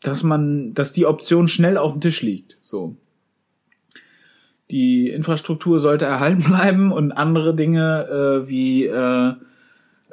[0.00, 2.58] dass man, dass die Option schnell auf dem Tisch liegt.
[2.60, 2.96] So.
[4.70, 9.34] Die Infrastruktur sollte erhalten bleiben und andere Dinge äh, wie äh,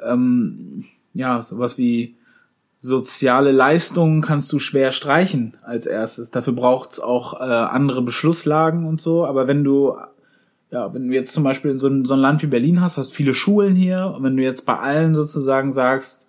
[0.02, 0.84] ähm,
[1.14, 2.16] ja sowas wie
[2.80, 6.30] soziale Leistungen kannst du schwer streichen als erstes.
[6.30, 9.26] Dafür braucht's auch äh, andere Beschlusslagen und so.
[9.26, 9.96] Aber wenn du,
[10.70, 12.96] ja, wenn du jetzt zum Beispiel in so ein, so ein Land wie Berlin hast,
[12.96, 16.26] hast viele Schulen hier, und wenn du jetzt bei allen sozusagen sagst,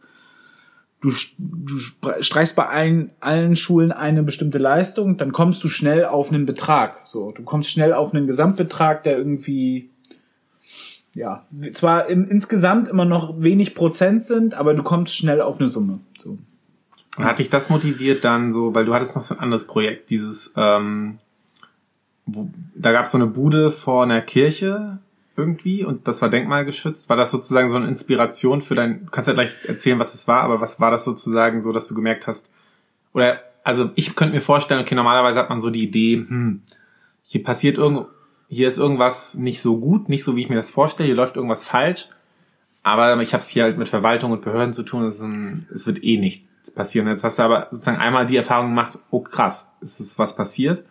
[1.00, 1.78] du, du
[2.22, 7.00] streichst bei allen, allen Schulen eine bestimmte Leistung, dann kommst du schnell auf einen Betrag.
[7.06, 9.91] So, du kommst schnell auf einen Gesamtbetrag, der irgendwie
[11.14, 15.68] ja, zwar im, insgesamt immer noch wenig Prozent sind, aber du kommst schnell auf eine
[15.68, 16.00] Summe.
[16.18, 16.38] So.
[17.18, 20.10] Und hat dich das motiviert dann so, weil du hattest noch so ein anderes Projekt,
[20.10, 21.20] dieses, ähm,
[22.26, 25.00] wo, da gab es so eine Bude vor einer Kirche
[25.36, 27.10] irgendwie und das war denkmalgeschützt.
[27.10, 30.28] War das sozusagen so eine Inspiration für dein, du kannst ja gleich erzählen, was es
[30.28, 32.50] war, aber was war das sozusagen so, dass du gemerkt hast,
[33.14, 36.62] oder, also ich könnte mir vorstellen, okay, normalerweise hat man so die Idee, hm,
[37.24, 38.08] hier passiert irgend,
[38.52, 41.38] hier ist irgendwas nicht so gut, nicht so wie ich mir das vorstelle, hier läuft
[41.38, 42.10] irgendwas falsch.
[42.84, 45.24] Aber ich habe es hier halt mit Verwaltung und Behörden zu tun, es,
[45.74, 47.08] es wird eh nichts passieren.
[47.08, 50.84] Jetzt hast du aber sozusagen einmal die Erfahrung gemacht, oh krass, es ist was passiert.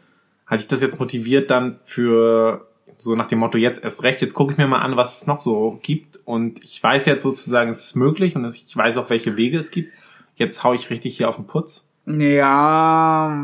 [0.46, 4.34] Hat dich das jetzt motiviert dann für so nach dem Motto, jetzt erst recht, jetzt
[4.34, 6.18] gucke ich mir mal an, was es noch so gibt.
[6.24, 9.70] Und ich weiß jetzt sozusagen, es ist möglich und ich weiß auch, welche Wege es
[9.70, 9.92] gibt.
[10.34, 11.86] Jetzt hau ich richtig hier auf den Putz.
[12.06, 13.34] Ja,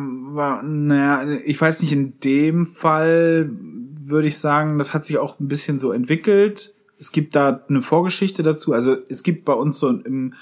[0.62, 3.50] naja, ich weiß nicht, in dem Fall
[4.09, 6.74] würde ich sagen, das hat sich auch ein bisschen so entwickelt.
[6.98, 8.72] Es gibt da eine Vorgeschichte dazu.
[8.72, 10.34] Also es gibt bei uns so im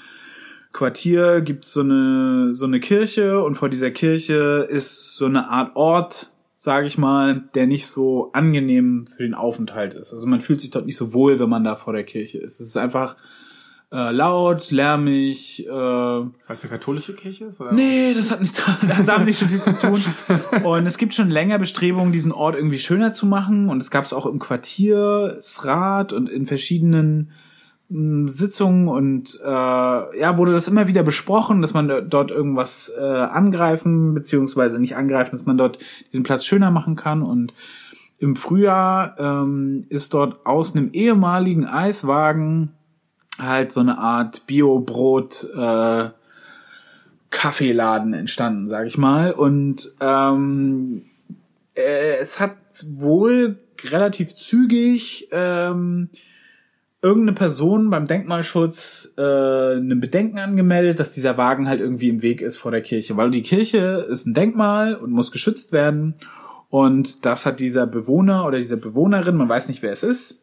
[0.71, 5.75] Quartier gibt's so eine so eine Kirche und vor dieser Kirche ist so eine Art
[5.75, 10.11] Ort, sage ich mal, der nicht so angenehm für den Aufenthalt ist.
[10.11, 12.59] Also man fühlt sich dort nicht so wohl, wenn man da vor der Kirche ist.
[12.59, 13.15] Es ist einfach
[13.95, 17.61] äh, laut, lärmig, äh, Weil es eine katholische Kirche ist?
[17.61, 17.71] Oder?
[17.71, 20.03] Nee, das hat nicht, das damit nicht so viel zu tun.
[20.63, 23.69] Und es gibt schon länger Bestrebungen, diesen Ort irgendwie schöner zu machen.
[23.69, 27.31] Und es gab es auch im Quartiersrat und in verschiedenen
[27.87, 33.01] mh, Sitzungen und äh, ja, wurde das immer wieder besprochen, dass man dort irgendwas äh,
[33.01, 35.79] angreifen, beziehungsweise nicht angreifen, dass man dort
[36.11, 37.21] diesen Platz schöner machen kann.
[37.21, 37.53] Und
[38.19, 42.73] im Frühjahr ähm, ist dort aus einem ehemaligen Eiswagen
[43.39, 46.09] halt so eine Art Bio-Brot äh,
[47.29, 49.31] Kaffeeladen entstanden, sag ich mal.
[49.31, 51.05] Und ähm,
[51.75, 52.57] äh, es hat
[52.91, 56.09] wohl relativ zügig ähm,
[57.01, 62.41] irgendeine Person beim Denkmalschutz äh, ein Bedenken angemeldet, dass dieser Wagen halt irgendwie im Weg
[62.41, 66.15] ist vor der Kirche, weil die Kirche ist ein Denkmal und muss geschützt werden.
[66.69, 70.41] Und das hat dieser Bewohner oder diese Bewohnerin, man weiß nicht, wer es ist,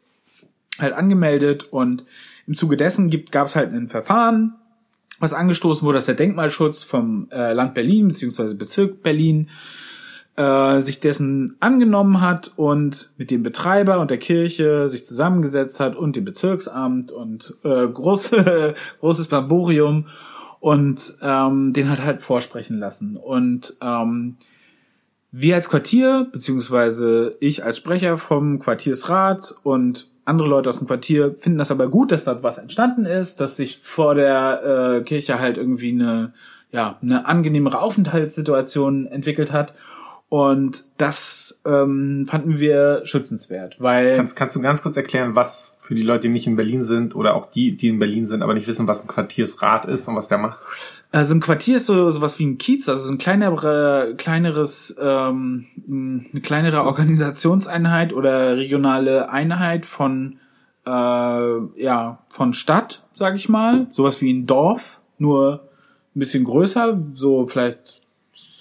[0.79, 1.65] halt angemeldet.
[1.73, 2.05] Und
[2.47, 4.55] im Zuge dessen gab es halt ein Verfahren,
[5.21, 9.51] was angestoßen wurde, dass der Denkmalschutz vom äh, Land Berlin beziehungsweise Bezirk Berlin
[10.37, 15.95] äh, sich dessen angenommen hat und mit dem Betreiber und der Kirche sich zusammengesetzt hat
[15.95, 20.07] und dem Bezirksamt und äh, große, großes Barborium
[20.61, 23.17] und ähm, den hat halt vorsprechen lassen.
[23.17, 24.37] Und ähm,
[25.33, 31.35] wir als Quartier, beziehungsweise ich als Sprecher vom Quartiersrat und andere Leute aus dem Quartier
[31.37, 35.39] finden das aber gut, dass dort was entstanden ist, dass sich vor der äh, Kirche
[35.39, 36.33] halt irgendwie eine,
[36.71, 39.75] ja, eine angenehmere Aufenthaltssituation entwickelt hat.
[40.29, 45.97] Und das ähm, fanden wir schützenswert, weil Kannst, kannst du ganz kurz erklären, was für
[45.97, 48.55] die Leute, die nicht in Berlin sind oder auch die, die in Berlin sind, aber
[48.55, 50.59] nicht wissen, was ein Quartiersrat ist und was der macht?
[51.11, 55.67] Also ein Quartier ist so sowas wie ein Kiez, also so ein kleinerer, kleineres, ähm,
[55.87, 60.39] eine kleinere Organisationseinheit oder regionale Einheit von
[60.87, 65.69] äh, ja von Stadt, sag ich mal, sowas wie ein Dorf, nur
[66.17, 68.01] ein bisschen größer, so vielleicht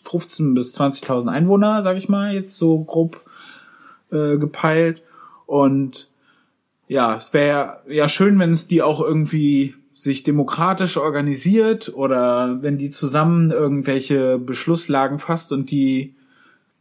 [0.03, 3.21] 15 bis 20.000 Einwohner, sag ich mal, jetzt so grob
[4.11, 5.01] äh, gepeilt
[5.45, 6.10] und
[6.91, 12.77] ja, es wäre ja schön, wenn es die auch irgendwie sich demokratisch organisiert oder wenn
[12.77, 16.15] die zusammen irgendwelche Beschlusslagen fasst und die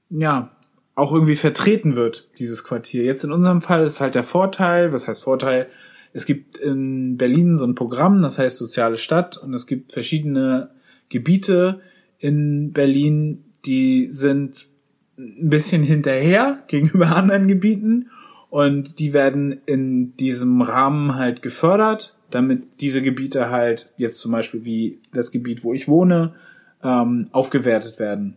[0.08, 0.50] ja
[0.96, 3.04] auch irgendwie vertreten wird, dieses Quartier.
[3.04, 5.68] Jetzt in unserem Fall ist halt der Vorteil, was heißt Vorteil?
[6.12, 10.70] Es gibt in Berlin so ein Programm, das heißt Soziale Stadt und es gibt verschiedene
[11.08, 11.82] Gebiete
[12.18, 14.70] in Berlin, die sind
[15.16, 18.10] ein bisschen hinterher gegenüber anderen Gebieten
[18.50, 24.64] und die werden in diesem Rahmen halt gefördert, damit diese Gebiete halt jetzt zum Beispiel
[24.64, 26.34] wie das Gebiet, wo ich wohne,
[26.82, 28.36] ähm, aufgewertet werden.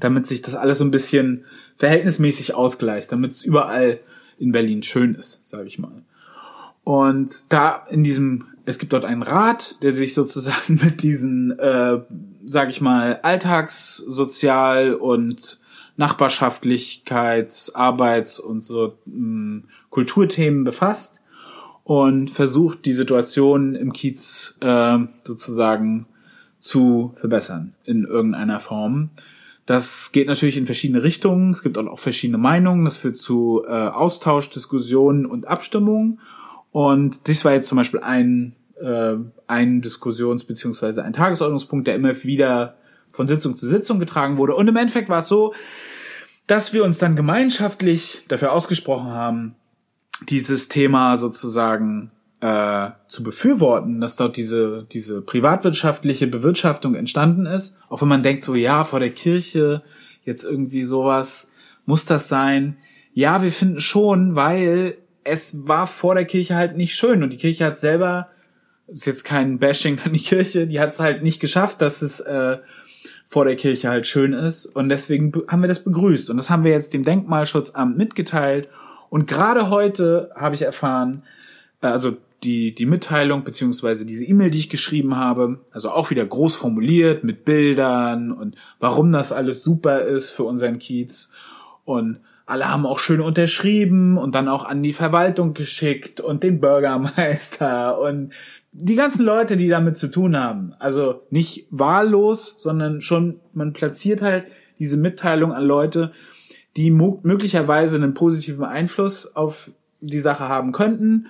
[0.00, 1.44] Damit sich das alles so ein bisschen
[1.76, 4.00] verhältnismäßig ausgleicht, damit es überall
[4.38, 6.02] in Berlin schön ist, sage ich mal.
[6.82, 12.00] Und da in diesem, es gibt dort einen Rat, der sich sozusagen mit diesen, äh,
[12.44, 15.60] sage ich mal, Alltagssozial und
[15.96, 21.20] Nachbarschaftlichkeits-, Arbeits- und so mh, Kulturthemen befasst
[21.84, 26.06] und versucht, die Situation im Kiez äh, sozusagen
[26.58, 29.10] zu verbessern in irgendeiner Form.
[29.66, 31.52] Das geht natürlich in verschiedene Richtungen.
[31.52, 32.84] Es gibt auch verschiedene Meinungen.
[32.84, 36.20] Das führt zu äh, Austausch, Diskussionen und Abstimmungen.
[36.70, 39.14] Und dies war jetzt zum Beispiel ein, äh,
[39.46, 42.76] ein Diskussions- beziehungsweise ein Tagesordnungspunkt, der immer wieder
[43.16, 44.54] von Sitzung zu Sitzung getragen wurde.
[44.54, 45.54] Und im Endeffekt war es so,
[46.46, 49.56] dass wir uns dann gemeinschaftlich dafür ausgesprochen haben,
[50.28, 57.78] dieses Thema sozusagen äh, zu befürworten, dass dort diese, diese privatwirtschaftliche Bewirtschaftung entstanden ist.
[57.88, 59.82] Auch wenn man denkt, so ja, vor der Kirche
[60.24, 61.50] jetzt irgendwie sowas,
[61.86, 62.76] muss das sein?
[63.14, 67.38] Ja, wir finden schon, weil es war vor der Kirche halt nicht schön und die
[67.38, 68.28] Kirche hat selber,
[68.86, 72.20] ist jetzt kein Bashing an die Kirche, die hat es halt nicht geschafft, dass es
[72.20, 72.58] äh,
[73.28, 74.66] vor der Kirche halt schön ist.
[74.66, 76.30] Und deswegen haben wir das begrüßt.
[76.30, 78.68] Und das haben wir jetzt dem Denkmalschutzamt mitgeteilt.
[79.10, 81.22] Und gerade heute habe ich erfahren,
[81.82, 86.24] äh, also die, die Mitteilung beziehungsweise diese E-Mail, die ich geschrieben habe, also auch wieder
[86.24, 91.30] groß formuliert mit Bildern und warum das alles super ist für unseren Kiez.
[91.84, 96.60] Und alle haben auch schön unterschrieben und dann auch an die Verwaltung geschickt und den
[96.60, 98.32] Bürgermeister und
[98.78, 100.74] die ganzen Leute, die damit zu tun haben.
[100.78, 104.44] Also nicht wahllos, sondern schon, man platziert halt
[104.78, 106.12] diese Mitteilung an Leute,
[106.76, 109.70] die möglicherweise einen positiven Einfluss auf
[110.00, 111.28] die Sache haben könnten.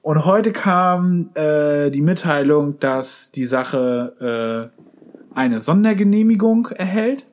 [0.00, 7.26] Und heute kam äh, die Mitteilung, dass die Sache äh, eine Sondergenehmigung erhält.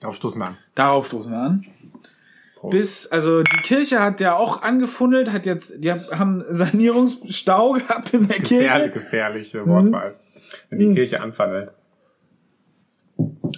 [0.00, 0.56] Darauf stoßen wir an.
[0.74, 1.64] Darauf stoßen wir an.
[2.62, 2.70] Prost.
[2.70, 8.28] Bis, also die Kirche hat ja auch angefundelt, hat jetzt, die haben Sanierungsstau gehabt in
[8.28, 8.90] der Kirche.
[8.90, 10.14] gefährliche Wortwahl.
[10.70, 10.94] Wenn die Mhm.
[10.94, 11.70] Kirche anfandelt.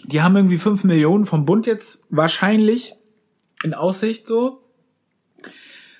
[0.06, 2.94] Die haben irgendwie fünf Millionen vom Bund jetzt wahrscheinlich
[3.62, 4.60] in Aussicht so.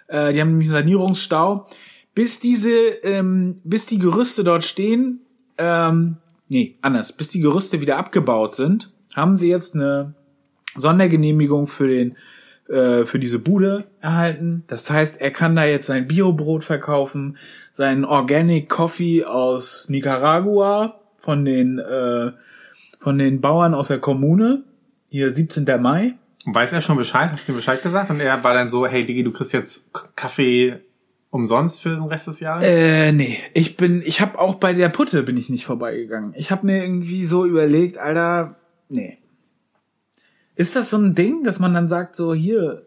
[0.09, 1.66] Äh, die haben nämlich einen Sanierungsstau.
[2.14, 2.70] Bis diese,
[3.02, 5.20] ähm, bis die Gerüste dort stehen,
[5.59, 6.16] ähm,
[6.48, 10.14] nee, anders, bis die Gerüste wieder abgebaut sind, haben sie jetzt eine
[10.76, 12.16] Sondergenehmigung für den
[12.68, 14.64] äh, für diese Bude erhalten.
[14.66, 17.36] Das heißt, er kann da jetzt sein Biobrot verkaufen,
[17.72, 22.32] seinen Organic Coffee aus Nicaragua von den äh,
[23.00, 24.62] von den Bauern aus der Kommune.
[25.10, 25.64] Hier 17.
[25.80, 26.14] Mai.
[26.46, 27.30] Und weiß er schon Bescheid?
[27.30, 28.10] Hast du ihm Bescheid gesagt?
[28.10, 29.84] Und er war dann so, hey Digi, du kriegst jetzt
[30.16, 30.80] Kaffee
[31.30, 32.64] umsonst für den Rest des Jahres?
[32.64, 36.32] Äh, nee, ich bin, ich habe auch bei der Putte bin ich nicht vorbeigegangen.
[36.36, 38.56] Ich habe mir irgendwie so überlegt, Alter,
[38.88, 39.18] nee.
[40.56, 42.86] Ist das so ein Ding, dass man dann sagt, so hier,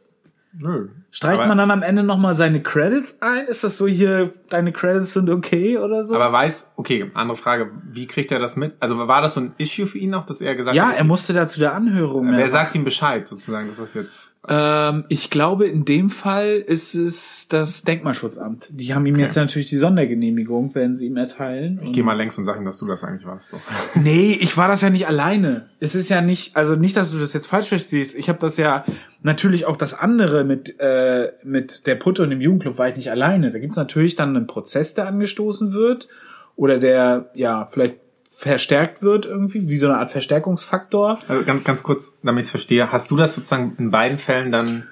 [0.60, 0.90] Nö.
[1.18, 3.48] Streicht aber, man dann am Ende nochmal seine Credits ein?
[3.48, 6.14] Ist das so hier, deine Credits sind okay oder so?
[6.14, 8.76] aber weiß, okay, andere Frage, wie kriegt er das mit?
[8.80, 11.04] Also war das so ein Issue für ihn noch, dass er gesagt ja, hat, er
[11.06, 12.32] musste da zu der Anhörung.
[12.32, 12.50] wer ja.
[12.50, 17.48] sagt ihm Bescheid sozusagen, dass das jetzt Ähm, ich glaube, in dem Fall ist es
[17.50, 18.70] das Denkmalschutzamt.
[18.70, 19.24] Die haben ihm Okay.
[19.24, 21.82] jetzt natürlich die Sondergenehmigung, werden sie ihm erteilen.
[21.84, 23.50] Ich gehe mal längs und sag ihm, dass du das eigentlich warst.
[23.50, 23.58] So.
[23.96, 25.70] Nee, ich war das ja nicht alleine.
[25.80, 28.16] Es ist ja nicht, also nicht, dass du das jetzt falsch verstehst.
[28.16, 28.86] Ich habe das ja
[29.24, 31.07] natürlich auch das andere mit äh,
[31.44, 33.52] mit der Putte und dem Jugendclub war ich nicht alleine.
[33.52, 36.08] Da gibt's natürlich dann einen Prozess, der angestoßen wird
[36.56, 37.96] oder der ja vielleicht
[38.38, 41.18] verstärkt wird irgendwie, wie so eine Art Verstärkungsfaktor.
[41.28, 44.52] Also ganz, ganz kurz, damit ich es verstehe, hast du das sozusagen in beiden Fällen
[44.52, 44.84] dann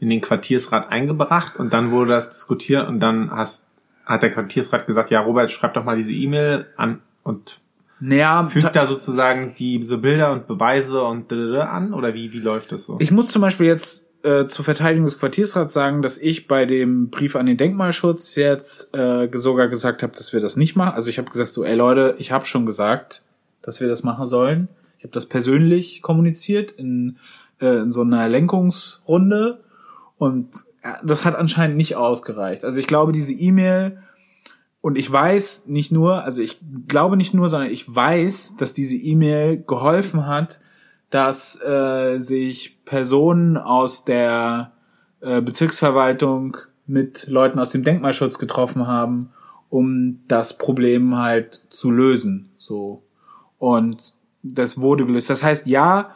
[0.00, 3.70] in den Quartiersrat eingebracht und dann wurde das diskutiert und dann hast,
[4.06, 7.60] hat der Quartiersrat gesagt, ja, Robert, schreib doch mal diese E-Mail an und
[8.00, 12.84] Naja, fügt da sozusagen diese Bilder und Beweise und an oder wie, wie läuft das
[12.84, 12.96] so?
[13.00, 17.08] Ich muss zum Beispiel jetzt äh, zur Verteidigung des Quartiersrats sagen, dass ich bei dem
[17.08, 20.94] Brief an den Denkmalschutz jetzt äh, sogar gesagt habe, dass wir das nicht machen.
[20.94, 23.22] Also ich habe gesagt so, ey Leute, ich habe schon gesagt,
[23.62, 24.68] dass wir das machen sollen.
[24.98, 27.16] Ich habe das persönlich kommuniziert in,
[27.58, 29.60] äh, in so einer Lenkungsrunde
[30.18, 30.48] und
[30.82, 32.66] äh, das hat anscheinend nicht ausgereicht.
[32.66, 34.02] Also ich glaube, diese E-Mail
[34.82, 38.96] und ich weiß nicht nur, also ich glaube nicht nur, sondern ich weiß, dass diese
[38.96, 40.60] E-Mail geholfen hat,
[41.10, 44.72] dass äh, sich Personen aus der
[45.20, 46.56] äh, Bezirksverwaltung
[46.86, 49.30] mit Leuten aus dem Denkmalschutz getroffen haben,
[49.70, 52.50] um das Problem halt zu lösen.
[52.58, 53.02] So
[53.58, 55.30] und das wurde gelöst.
[55.30, 56.14] Das heißt, ja,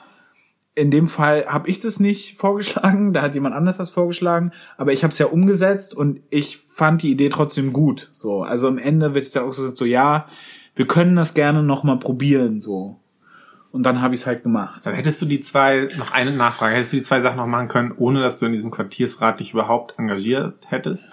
[0.74, 4.92] in dem Fall habe ich das nicht vorgeschlagen, da hat jemand anders das vorgeschlagen, aber
[4.92, 8.08] ich habe es ja umgesetzt und ich fand die Idee trotzdem gut.
[8.12, 10.26] So, also am Ende wird ich da auch so, so ja,
[10.74, 12.98] wir können das gerne noch mal probieren, so.
[13.72, 14.82] Und dann habe ich es halt gemacht.
[14.84, 17.68] Dann hättest du die zwei, noch eine Nachfrage, hättest du die zwei Sachen noch machen
[17.68, 21.08] können, ohne dass du in diesem Quartiersrat dich überhaupt engagiert hättest?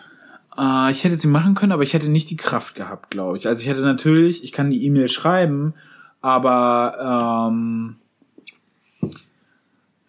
[0.58, 3.48] Äh, ich hätte sie machen können, aber ich hätte nicht die Kraft gehabt, glaube ich.
[3.48, 5.74] Also ich hätte natürlich, ich kann die E-Mail schreiben,
[6.22, 7.96] aber ähm,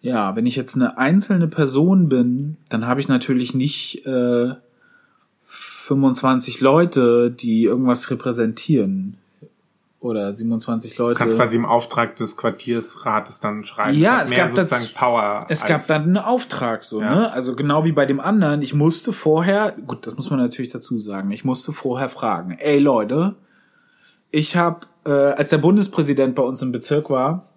[0.02, 4.54] ja, wenn ich jetzt eine einzelne Person bin, dann habe ich natürlich nicht äh,
[5.44, 9.19] 25 Leute, die irgendwas repräsentieren.
[10.00, 11.12] Oder 27 Leute.
[11.12, 13.98] Du kannst quasi im Auftrag des Quartiersrates dann schreiben.
[13.98, 15.46] Ja, es, es gab das- sozusagen Power.
[15.50, 17.14] Es gab dann einen Auftrag so, Ja.
[17.14, 17.32] ne?
[17.34, 20.98] Also genau wie bei dem anderen, ich musste vorher, gut, das muss man natürlich dazu
[20.98, 23.36] sagen, ich musste vorher fragen, ey Leute,
[24.30, 27.48] ich habe, äh, als der Bundespräsident bei uns im Bezirk war,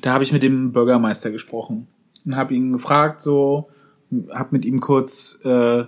[0.00, 1.88] da habe ich mit dem Bürgermeister gesprochen
[2.24, 3.68] und habe ihn gefragt, so,
[4.32, 5.84] habe mit ihm kurz äh,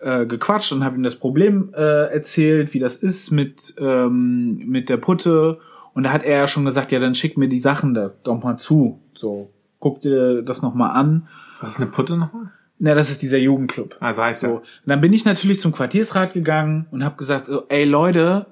[0.00, 4.88] äh, gequatscht und habe ihm das Problem äh, erzählt, wie das ist mit ähm, mit
[4.88, 5.58] der Putte
[5.94, 8.42] und da hat er ja schon gesagt, ja dann schick mir die Sachen da doch
[8.42, 11.28] mal zu, so guck dir das noch mal an.
[11.60, 12.50] Was ist eine Putte nochmal?
[12.78, 13.96] Na, das ist dieser Jugendclub.
[14.00, 14.54] Also heißt So, so.
[14.56, 18.46] und dann bin ich natürlich zum Quartiersrat gegangen und habe gesagt, so, ey Leute,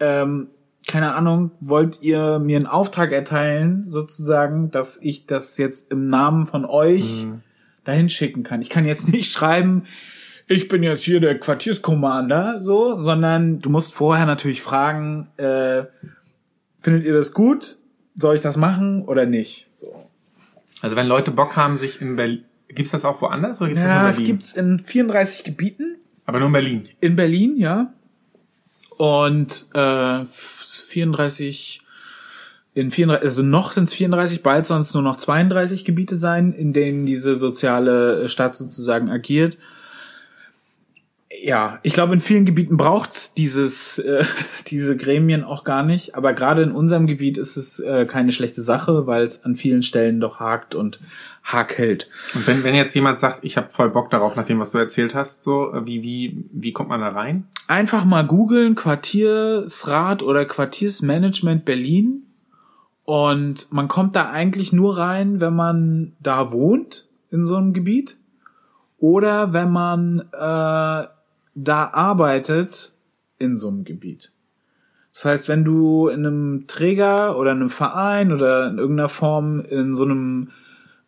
[0.00, 0.48] ähm,
[0.86, 6.46] keine Ahnung, wollt ihr mir einen Auftrag erteilen, sozusagen, dass ich das jetzt im Namen
[6.46, 7.40] von euch Mhm.
[7.84, 8.60] dahin schicken kann.
[8.62, 9.84] Ich kann jetzt nicht schreiben,
[10.50, 15.84] ich bin jetzt hier der Quartierskommander, so, sondern du musst vorher natürlich fragen, äh,
[16.76, 17.78] findet ihr das gut?
[18.16, 19.68] Soll ich das machen oder nicht?
[19.74, 20.08] So.
[20.80, 22.44] Also wenn Leute Bock haben, sich in Berlin.
[22.66, 24.26] Gibt's das auch woanders oder gibt's Ja, das es nur in Berlin?
[24.26, 25.96] gibt's in 34 Gebieten.
[26.26, 26.88] Aber nur in Berlin.
[27.00, 27.92] In Berlin, ja.
[28.96, 30.24] Und äh,
[30.88, 31.82] 34,
[32.74, 36.52] in 34, also noch sind es 34, bald sollen es nur noch 32 Gebiete sein,
[36.52, 39.56] in denen diese soziale Stadt sozusagen agiert.
[41.42, 44.24] Ja, ich glaube, in vielen Gebieten braucht's dieses, äh,
[44.66, 46.14] diese Gremien auch gar nicht.
[46.14, 49.82] Aber gerade in unserem Gebiet ist es äh, keine schlechte Sache, weil es an vielen
[49.82, 51.00] Stellen doch hakt und
[51.42, 52.08] hakelt.
[52.34, 54.78] Und wenn, wenn jetzt jemand sagt, ich habe voll Bock darauf, nach dem, was du
[54.78, 57.46] erzählt hast, so, äh, wie, wie, wie kommt man da rein?
[57.70, 62.24] einfach mal googeln, Quartiersrat oder Quartiersmanagement Berlin.
[63.04, 68.16] Und man kommt da eigentlich nur rein, wenn man da wohnt, in so einem Gebiet.
[68.98, 71.04] Oder wenn man äh,
[71.54, 72.94] da arbeitet,
[73.38, 74.32] in so einem Gebiet.
[75.12, 79.60] Das heißt, wenn du in einem Träger oder in einem Verein oder in irgendeiner Form
[79.60, 80.50] in so einem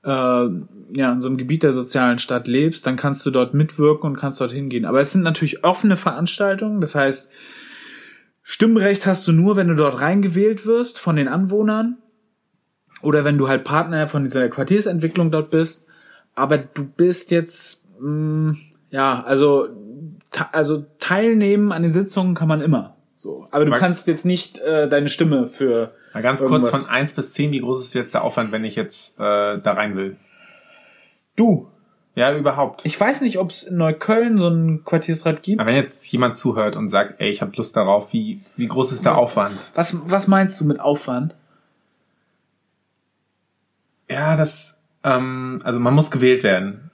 [0.05, 4.11] äh, ja, in so einem Gebiet der sozialen Stadt lebst, dann kannst du dort mitwirken
[4.11, 4.85] und kannst dort hingehen.
[4.85, 7.31] Aber es sind natürlich offene Veranstaltungen, das heißt,
[8.43, 11.99] Stimmrecht hast du nur, wenn du dort reingewählt wirst von den Anwohnern
[13.01, 15.87] oder wenn du halt Partner von dieser Quartiersentwicklung dort bist.
[16.35, 18.57] Aber du bist jetzt, mh,
[18.91, 19.69] ja, also,
[20.53, 22.97] also teilnehmen an den Sitzungen kann man immer.
[23.17, 23.47] So.
[23.51, 26.71] Aber du kannst jetzt nicht äh, deine Stimme für Mal ganz Irgendwas.
[26.71, 29.59] kurz von 1 bis 10, wie groß ist jetzt der Aufwand, wenn ich jetzt äh,
[29.59, 30.17] da rein will?
[31.37, 31.69] du.
[32.15, 32.85] Ja, überhaupt.
[32.85, 35.61] Ich weiß nicht, ob es in Neukölln so einen Quartiersrat gibt.
[35.61, 38.93] Aber wenn jetzt jemand zuhört und sagt, ey, ich habe Lust darauf, wie, wie groß
[38.93, 39.73] ist der Aufwand?
[39.75, 41.35] Was, was meinst du mit Aufwand?
[44.11, 46.91] Ja, das, ähm, also man muss gewählt werden.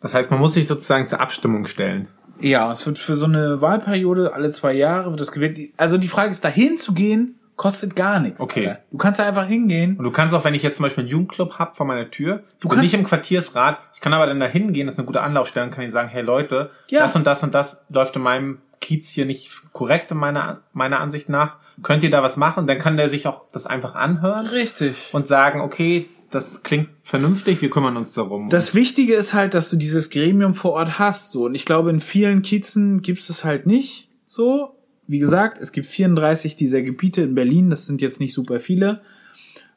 [0.00, 2.06] Das heißt, man muss sich sozusagen zur Abstimmung stellen.
[2.40, 5.70] Ja, es wird für so eine Wahlperiode alle zwei Jahre wird das gewählt.
[5.76, 8.40] Also die Frage ist, dahin zu gehen, kostet gar nichts.
[8.40, 8.68] Okay.
[8.68, 8.80] Alter.
[8.90, 9.96] Du kannst da einfach hingehen.
[9.96, 12.42] Und du kannst auch, wenn ich jetzt zum Beispiel einen Jugendclub hab vor meiner Tür,
[12.60, 15.22] du bin nicht im Quartiersrat, ich kann aber dann da hingehen, das ist eine gute
[15.22, 17.00] Anlaufstelle, und kann ich sagen, hey Leute, Ja.
[17.00, 21.00] das und das und das läuft in meinem Kiez hier nicht korrekt in meiner, meiner
[21.00, 21.56] Ansicht nach.
[21.82, 22.66] könnt ihr da was machen?
[22.66, 25.10] Dann kann der sich auch das einfach anhören Richtig.
[25.12, 28.48] und sagen, okay, das klingt vernünftig, wir kümmern uns darum.
[28.48, 31.32] Das Wichtige ist halt, dass du dieses Gremium vor Ort hast.
[31.32, 31.44] So.
[31.44, 34.76] Und ich glaube, in vielen Kiezen gibt es halt nicht so.
[35.06, 37.70] Wie gesagt, es gibt 34 dieser Gebiete in Berlin.
[37.70, 39.02] Das sind jetzt nicht super viele.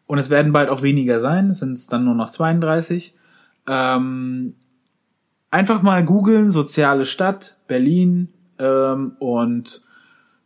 [0.08, 1.48] Und es werden bald auch weniger sein.
[1.48, 3.14] Es sind dann nur noch 32.
[3.68, 4.56] Ähm,
[5.52, 9.84] einfach mal googeln, soziale Stadt, Berlin ähm, und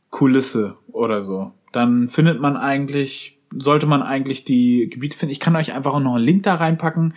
[0.10, 1.54] Kulisse oder so.
[1.72, 5.32] Dann findet man eigentlich, sollte man eigentlich die Gebiete finden.
[5.32, 7.14] Ich kann euch einfach auch noch einen Link da reinpacken,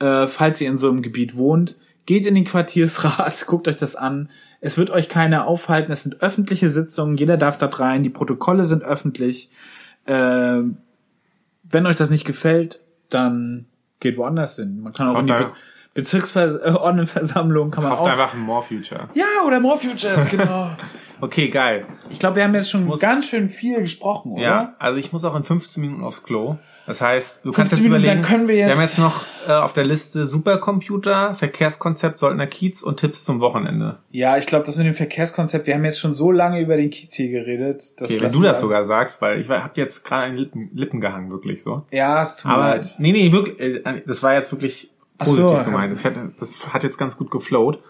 [0.00, 1.76] äh, falls ihr in so einem Gebiet wohnt.
[2.06, 4.30] Geht in den Quartiersrat, guckt euch das an.
[4.60, 5.92] Es wird euch keiner aufhalten.
[5.92, 7.16] Es sind öffentliche Sitzungen.
[7.16, 8.02] Jeder darf da rein.
[8.02, 9.50] Die Protokolle sind öffentlich.
[10.06, 10.62] Äh,
[11.70, 12.80] wenn euch das nicht gefällt,
[13.10, 13.66] dann
[14.00, 14.80] geht woanders hin.
[14.80, 15.52] Man kann auch in die Be
[15.94, 18.08] Bezirksordnenversammlung kann man Kauft auch.
[18.08, 19.08] einfach ein More Future.
[19.14, 20.70] Ja, oder More Futures, genau.
[21.20, 21.86] Okay, geil.
[22.10, 24.42] Ich glaube, wir haben jetzt schon muss- ganz schön viel gesprochen, oder?
[24.42, 26.56] Ja, also ich muss auch in 15 Minuten aufs Klo.
[26.86, 29.24] Das heißt, du kannst 15 jetzt Minuten, überlegen, dann können wir jetzt- haben jetzt noch
[29.46, 33.98] äh, auf der Liste Supercomputer, Verkehrskonzept Soldner Kiez und Tipps zum Wochenende.
[34.10, 36.88] Ja, ich glaube, das mit dem Verkehrskonzept, wir haben jetzt schon so lange über den
[36.90, 38.00] Kiez hier geredet.
[38.00, 40.70] Das Okay, wenn du wir- das sogar sagst, weil ich hab jetzt gerade den Lippen,
[40.74, 41.82] Lippen gehangen, wirklich so.
[41.90, 42.94] Ja, es tut mir Aber leid.
[42.98, 45.64] nee, nee, wirklich, äh, das war jetzt wirklich positiv so.
[45.64, 45.92] gemeint.
[45.92, 47.80] Das hat, das hat jetzt ganz gut geflowt.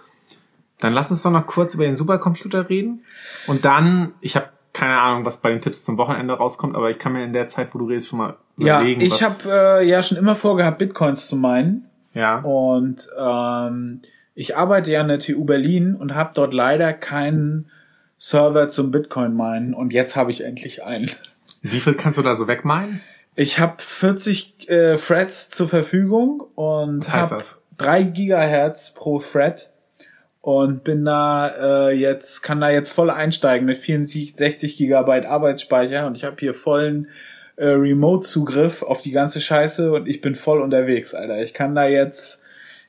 [0.80, 3.04] Dann lass uns doch noch kurz über den Supercomputer reden.
[3.46, 6.98] Und dann, ich habe keine Ahnung, was bei den Tipps zum Wochenende rauskommt, aber ich
[6.98, 9.00] kann mir in der Zeit, wo du redest, schon mal Ja, überlegen.
[9.00, 11.88] ich was- habe äh, ja schon immer vorgehabt, Bitcoins zu meinen.
[12.14, 12.38] ja.
[12.40, 14.02] Und ähm,
[14.34, 17.68] ich arbeite ja an der TU Berlin und habe dort leider keinen
[18.18, 19.74] Server zum Bitcoin meinen.
[19.74, 21.10] Und jetzt habe ich endlich einen.
[21.62, 23.00] Wie viel kannst du da so wegmeinen?
[23.34, 27.60] Ich habe 40 äh, Threads zur Verfügung und Was heißt habe das?
[27.78, 29.72] 3 Gigahertz pro Thread
[30.48, 36.06] und bin da äh, jetzt kann da jetzt voll einsteigen mit 64 60 Gigabyte Arbeitsspeicher
[36.06, 37.08] und ich habe hier vollen
[37.56, 41.42] äh, Remote-Zugriff auf die ganze Scheiße und ich bin voll unterwegs, Alter.
[41.42, 42.42] Ich kann da jetzt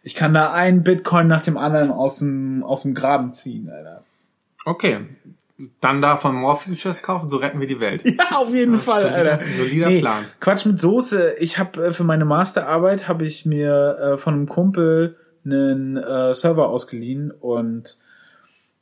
[0.03, 4.03] ich kann da einen Bitcoin nach dem anderen aus dem aus dem Graben ziehen, Alter.
[4.65, 4.99] Okay.
[5.81, 8.03] Dann davon More Futures kaufen, so retten wir die Welt.
[8.05, 9.45] Ja, auf jeden Das Fall, solider- Alter.
[9.57, 10.25] solider Plan.
[10.39, 11.33] Quatsch mit Soße.
[11.39, 15.17] Ich habe äh, für meine Masterarbeit habe ich mir äh, von einem Kumpel
[15.51, 17.97] einen äh, Server ausgeliehen und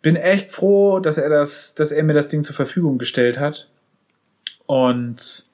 [0.01, 3.69] bin echt froh, dass er das, dass er mir das Ding zur Verfügung gestellt hat.
[4.65, 5.45] Und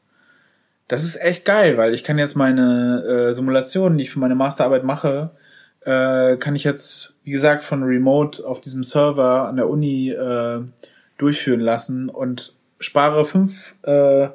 [0.88, 4.36] das ist echt geil, weil ich kann jetzt meine äh, Simulationen, die ich für meine
[4.36, 5.32] Masterarbeit mache,
[5.82, 10.62] äh, kann ich jetzt, wie gesagt, von Remote auf diesem Server an der Uni äh,
[11.18, 14.30] durchführen lassen und spare fünf, äh,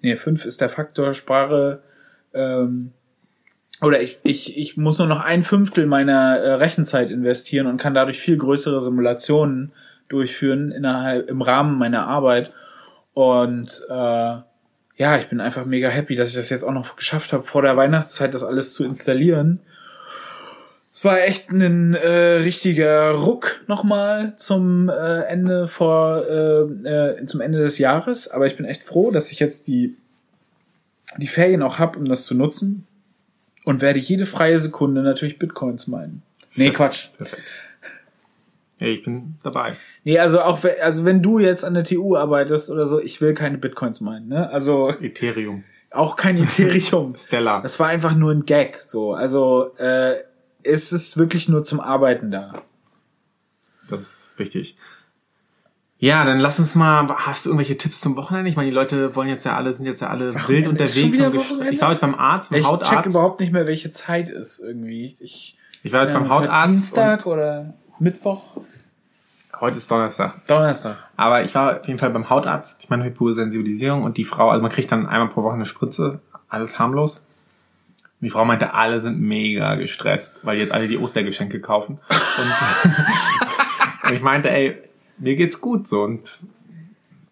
[0.00, 1.82] nee, fünf ist der Faktor, spare,
[2.34, 2.92] ähm,
[3.82, 7.94] oder ich, ich, ich muss nur noch ein Fünftel meiner äh, Rechenzeit investieren und kann
[7.94, 9.72] dadurch viel größere Simulationen
[10.08, 12.52] durchführen innerhalb, im Rahmen meiner Arbeit.
[13.12, 17.32] Und äh, ja, ich bin einfach mega happy, dass ich das jetzt auch noch geschafft
[17.32, 19.58] habe, vor der Weihnachtszeit das alles zu installieren.
[20.94, 27.40] Es war echt ein äh, richtiger Ruck nochmal zum äh, Ende vor äh, äh, zum
[27.40, 29.96] Ende des Jahres, aber ich bin echt froh, dass ich jetzt die
[31.18, 32.86] die Ferien auch hab, um das zu nutzen
[33.64, 36.22] und werde jede freie Sekunde natürlich Bitcoins meinen.
[36.54, 37.08] Nee, Quatsch.
[37.16, 37.42] Perfekt.
[38.78, 39.76] Hey, ich bin dabei.
[40.04, 43.34] Nee, also auch also wenn du jetzt an der TU arbeitest oder so, ich will
[43.34, 44.50] keine Bitcoins meinen, ne?
[44.50, 45.62] Also Ethereum.
[45.92, 47.14] auch kein Ethereum.
[47.16, 47.62] Stellar.
[47.62, 49.14] Das war einfach nur ein Gag, so.
[49.14, 50.16] Also äh,
[50.64, 52.62] es ist wirklich nur zum Arbeiten da.
[53.88, 54.76] Das ist wichtig.
[56.02, 57.06] Ja, dann lass uns mal.
[57.16, 58.50] Hast du irgendwelche Tipps zum Wochenende?
[58.50, 60.88] Ich meine, die Leute wollen jetzt ja alle, sind jetzt ja alle wild Wochenende?
[60.88, 61.52] Schon unterwegs.
[61.52, 62.90] und ich war heute beim Arzt, beim Ich Hautarzt.
[62.90, 65.14] check überhaupt nicht mehr, welche Zeit ist irgendwie.
[65.20, 66.68] Ich, ich war heute ja, beim Hautarzt.
[66.72, 68.42] Dienstag oder Mittwoch?
[69.60, 70.44] Heute ist Donnerstag.
[70.48, 70.96] Donnerstag.
[71.16, 72.82] Aber ich war auf jeden Fall beim Hautarzt.
[72.82, 76.18] Ich meine Hyposensibilisierung und die Frau, also man kriegt dann einmal pro Woche eine Spritze,
[76.48, 77.18] alles harmlos.
[77.18, 82.00] Und die Frau meinte, alle sind mega gestresst, weil jetzt alle die Ostergeschenke kaufen.
[82.10, 84.82] Und, und ich meinte, ey,
[85.18, 86.02] mir geht's gut so.
[86.02, 86.40] Und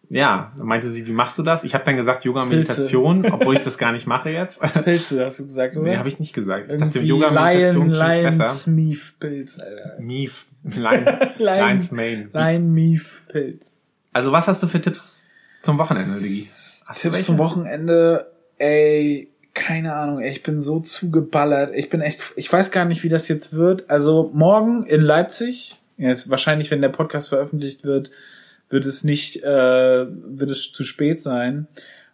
[0.09, 1.63] ja, dann meinte sie, wie machst du das?
[1.63, 4.61] Ich habe dann gesagt, Yoga Meditation, obwohl ich das gar nicht mache jetzt.
[4.85, 5.89] Pilze, hast du gesagt, oder?
[5.89, 6.65] nee, habe ich nicht gesagt.
[6.73, 8.51] Ich dachte, Irgendwie Yoga Meditation Lion, Lion besser.
[8.51, 10.01] Smith Pilz, Alter.
[10.01, 11.05] Mief, Lion,
[11.39, 12.29] Lion- Lions Mane.
[12.33, 13.73] Lion Mief Pilz.
[14.13, 15.29] Also was hast du für Tipps
[15.63, 16.49] zum Wochenende, Digi?
[16.87, 21.73] Hast Tipps zum Wochenende, ey, keine Ahnung, ey, ich bin so zugeballert.
[21.75, 23.89] Ich bin echt, ich weiß gar nicht, wie das jetzt wird.
[23.89, 28.11] Also morgen in Leipzig, jetzt wahrscheinlich, wenn der Podcast veröffentlicht wird,
[28.69, 31.67] wird es nicht, äh, wird es zu spät sein.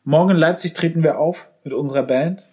[0.05, 2.49] Morgen in Leipzig treten wir auf mit unserer Band.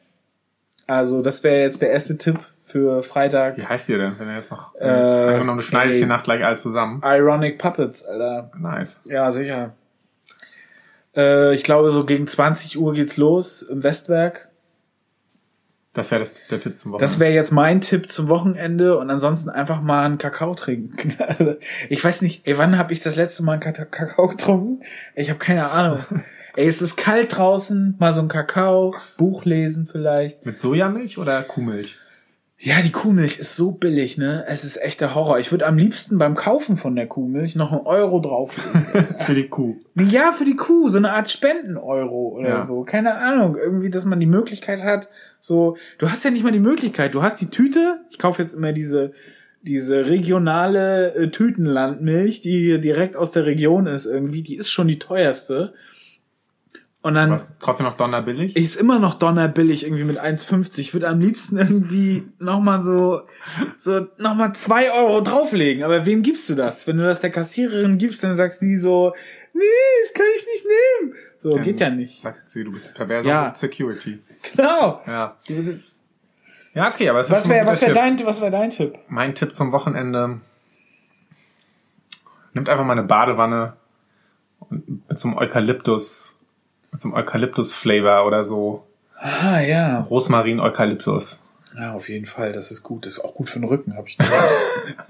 [0.87, 3.57] Also das wäre jetzt der erste Tipp für Freitag.
[3.57, 6.23] Wie heißt ihr denn, wenn er jetzt noch, Äh, jetzt angenommen, du schneidest die Nacht
[6.23, 7.01] gleich alles zusammen?
[7.03, 8.51] Ironic Puppets, Alter.
[8.57, 9.01] Nice.
[9.05, 9.73] Ja, sicher.
[11.15, 14.49] Äh, ich glaube, so gegen 20 Uhr geht's los im Westwerk.
[15.93, 17.11] Das wäre der Tipp zum Wochenende.
[17.11, 21.13] Das wäre jetzt mein Tipp zum Wochenende und ansonsten einfach mal einen Kakao trinken.
[21.89, 24.83] ich weiß nicht, ey, wann habe ich das letzte Mal einen Kakao getrunken?
[25.15, 25.99] Ich habe keine Ahnung.
[26.55, 30.45] ey, es ist kalt draußen, mal so ein Kakao, Buch lesen vielleicht.
[30.45, 31.97] Mit Sojamilch oder Kuhmilch?
[32.57, 34.45] Ja, die Kuhmilch ist so billig, ne?
[34.47, 35.37] Es ist echt der Horror.
[35.37, 38.85] Ich würde am liebsten beim Kaufen von der Kuhmilch noch einen Euro drauflegen.
[39.19, 39.75] Für die Kuh.
[39.95, 42.65] ja, für die Kuh, so eine Art Spenden-Euro oder Ja.
[42.65, 42.83] so.
[42.83, 43.57] Keine Ahnung.
[43.57, 45.09] Irgendwie, dass man die Möglichkeit hat,
[45.45, 47.13] so, du hast ja nicht mal die Möglichkeit.
[47.13, 47.99] Du hast die Tüte.
[48.09, 49.11] Ich kaufe jetzt immer diese,
[49.61, 54.41] diese regionale äh, Tütenlandmilch, die hier direkt aus der Region ist irgendwie.
[54.41, 55.73] Die ist schon die teuerste.
[57.01, 58.55] Und dann Was trotzdem noch donnerbillig?
[58.55, 60.79] ist immer noch donnerbillig irgendwie mit 1,50.
[60.79, 63.23] Ich würde am liebsten irgendwie nochmal so,
[63.75, 65.83] so nochmal zwei Euro drauflegen.
[65.83, 66.87] Aber wem gibst du das?
[66.87, 69.13] Wenn du das der Kassiererin gibst, dann sagst die so,
[69.53, 69.61] nee,
[70.05, 71.15] das kann ich nicht nehmen.
[71.43, 72.21] So, geht ja nicht.
[72.21, 73.53] Sagt sie, du bist perverser ja.
[73.53, 74.19] Security.
[74.51, 75.01] Genau.
[75.07, 75.37] Ja.
[76.73, 78.97] Ja, okay, aber es ist Was wäre was wär dein, was wär dein Tipp?
[79.07, 80.41] Mein Tipp zum Wochenende.
[82.53, 83.73] Nimmt einfach mal eine Badewanne
[84.59, 86.37] und mit so einem Eukalyptus,
[86.91, 88.85] mit so einem Eukalyptus-Flavor oder so.
[89.17, 90.01] Ah, ja.
[90.01, 91.41] Rosmarin, Eukalyptus.
[91.77, 92.51] Ja, auf jeden Fall.
[92.53, 93.05] Das ist gut.
[93.05, 94.33] Das ist auch gut für den Rücken, habe ich gehört.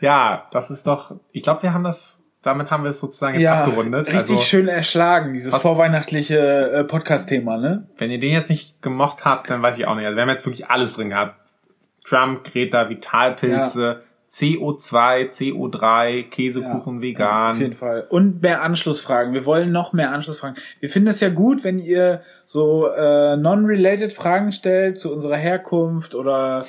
[0.00, 3.42] Ja, das ist doch, ich glaube, wir haben das, damit haben wir es sozusagen jetzt
[3.42, 4.06] ja, abgerundet.
[4.06, 6.38] richtig also, schön erschlagen, dieses Was- vorweihnachtliche
[6.70, 7.88] äh, Podcast-Thema, ne?
[7.98, 10.06] wenn ihr den jetzt nicht gemocht habt, dann weiß ich auch nicht.
[10.06, 11.36] Also wir haben jetzt wirklich alles drin gehabt.
[12.04, 17.52] Trump, Greta, Vitalpilze, CO2, CO3, Käsekuchen, Ja, vegan.
[17.52, 18.06] Auf jeden Fall.
[18.08, 19.32] Und mehr Anschlussfragen.
[19.32, 20.56] Wir wollen noch mehr Anschlussfragen.
[20.78, 26.14] Wir finden es ja gut, wenn ihr so äh, non-related Fragen stellt zu unserer Herkunft
[26.14, 26.66] oder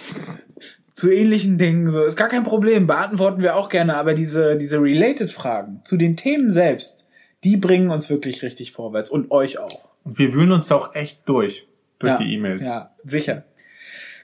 [0.97, 1.91] zu ähnlichen Dingen.
[1.91, 2.87] So ist gar kein Problem.
[2.87, 3.95] Beantworten wir auch gerne.
[3.95, 7.05] Aber diese diese related Fragen zu den Themen selbst,
[7.43, 9.89] die bringen uns wirklich richtig vorwärts und euch auch.
[10.03, 11.67] Und wir wühlen uns auch echt durch,
[11.99, 12.65] durch ja, die E-Mails.
[12.65, 13.43] Ja, sicher.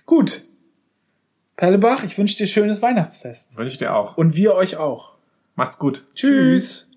[0.07, 0.45] Gut.
[1.57, 3.55] Perlebach, ich wünsche dir schönes Weihnachtsfest.
[3.55, 4.17] Wünsche ich dir auch.
[4.17, 5.13] Und wir euch auch.
[5.55, 6.03] Macht's gut.
[6.15, 6.89] Tschüss.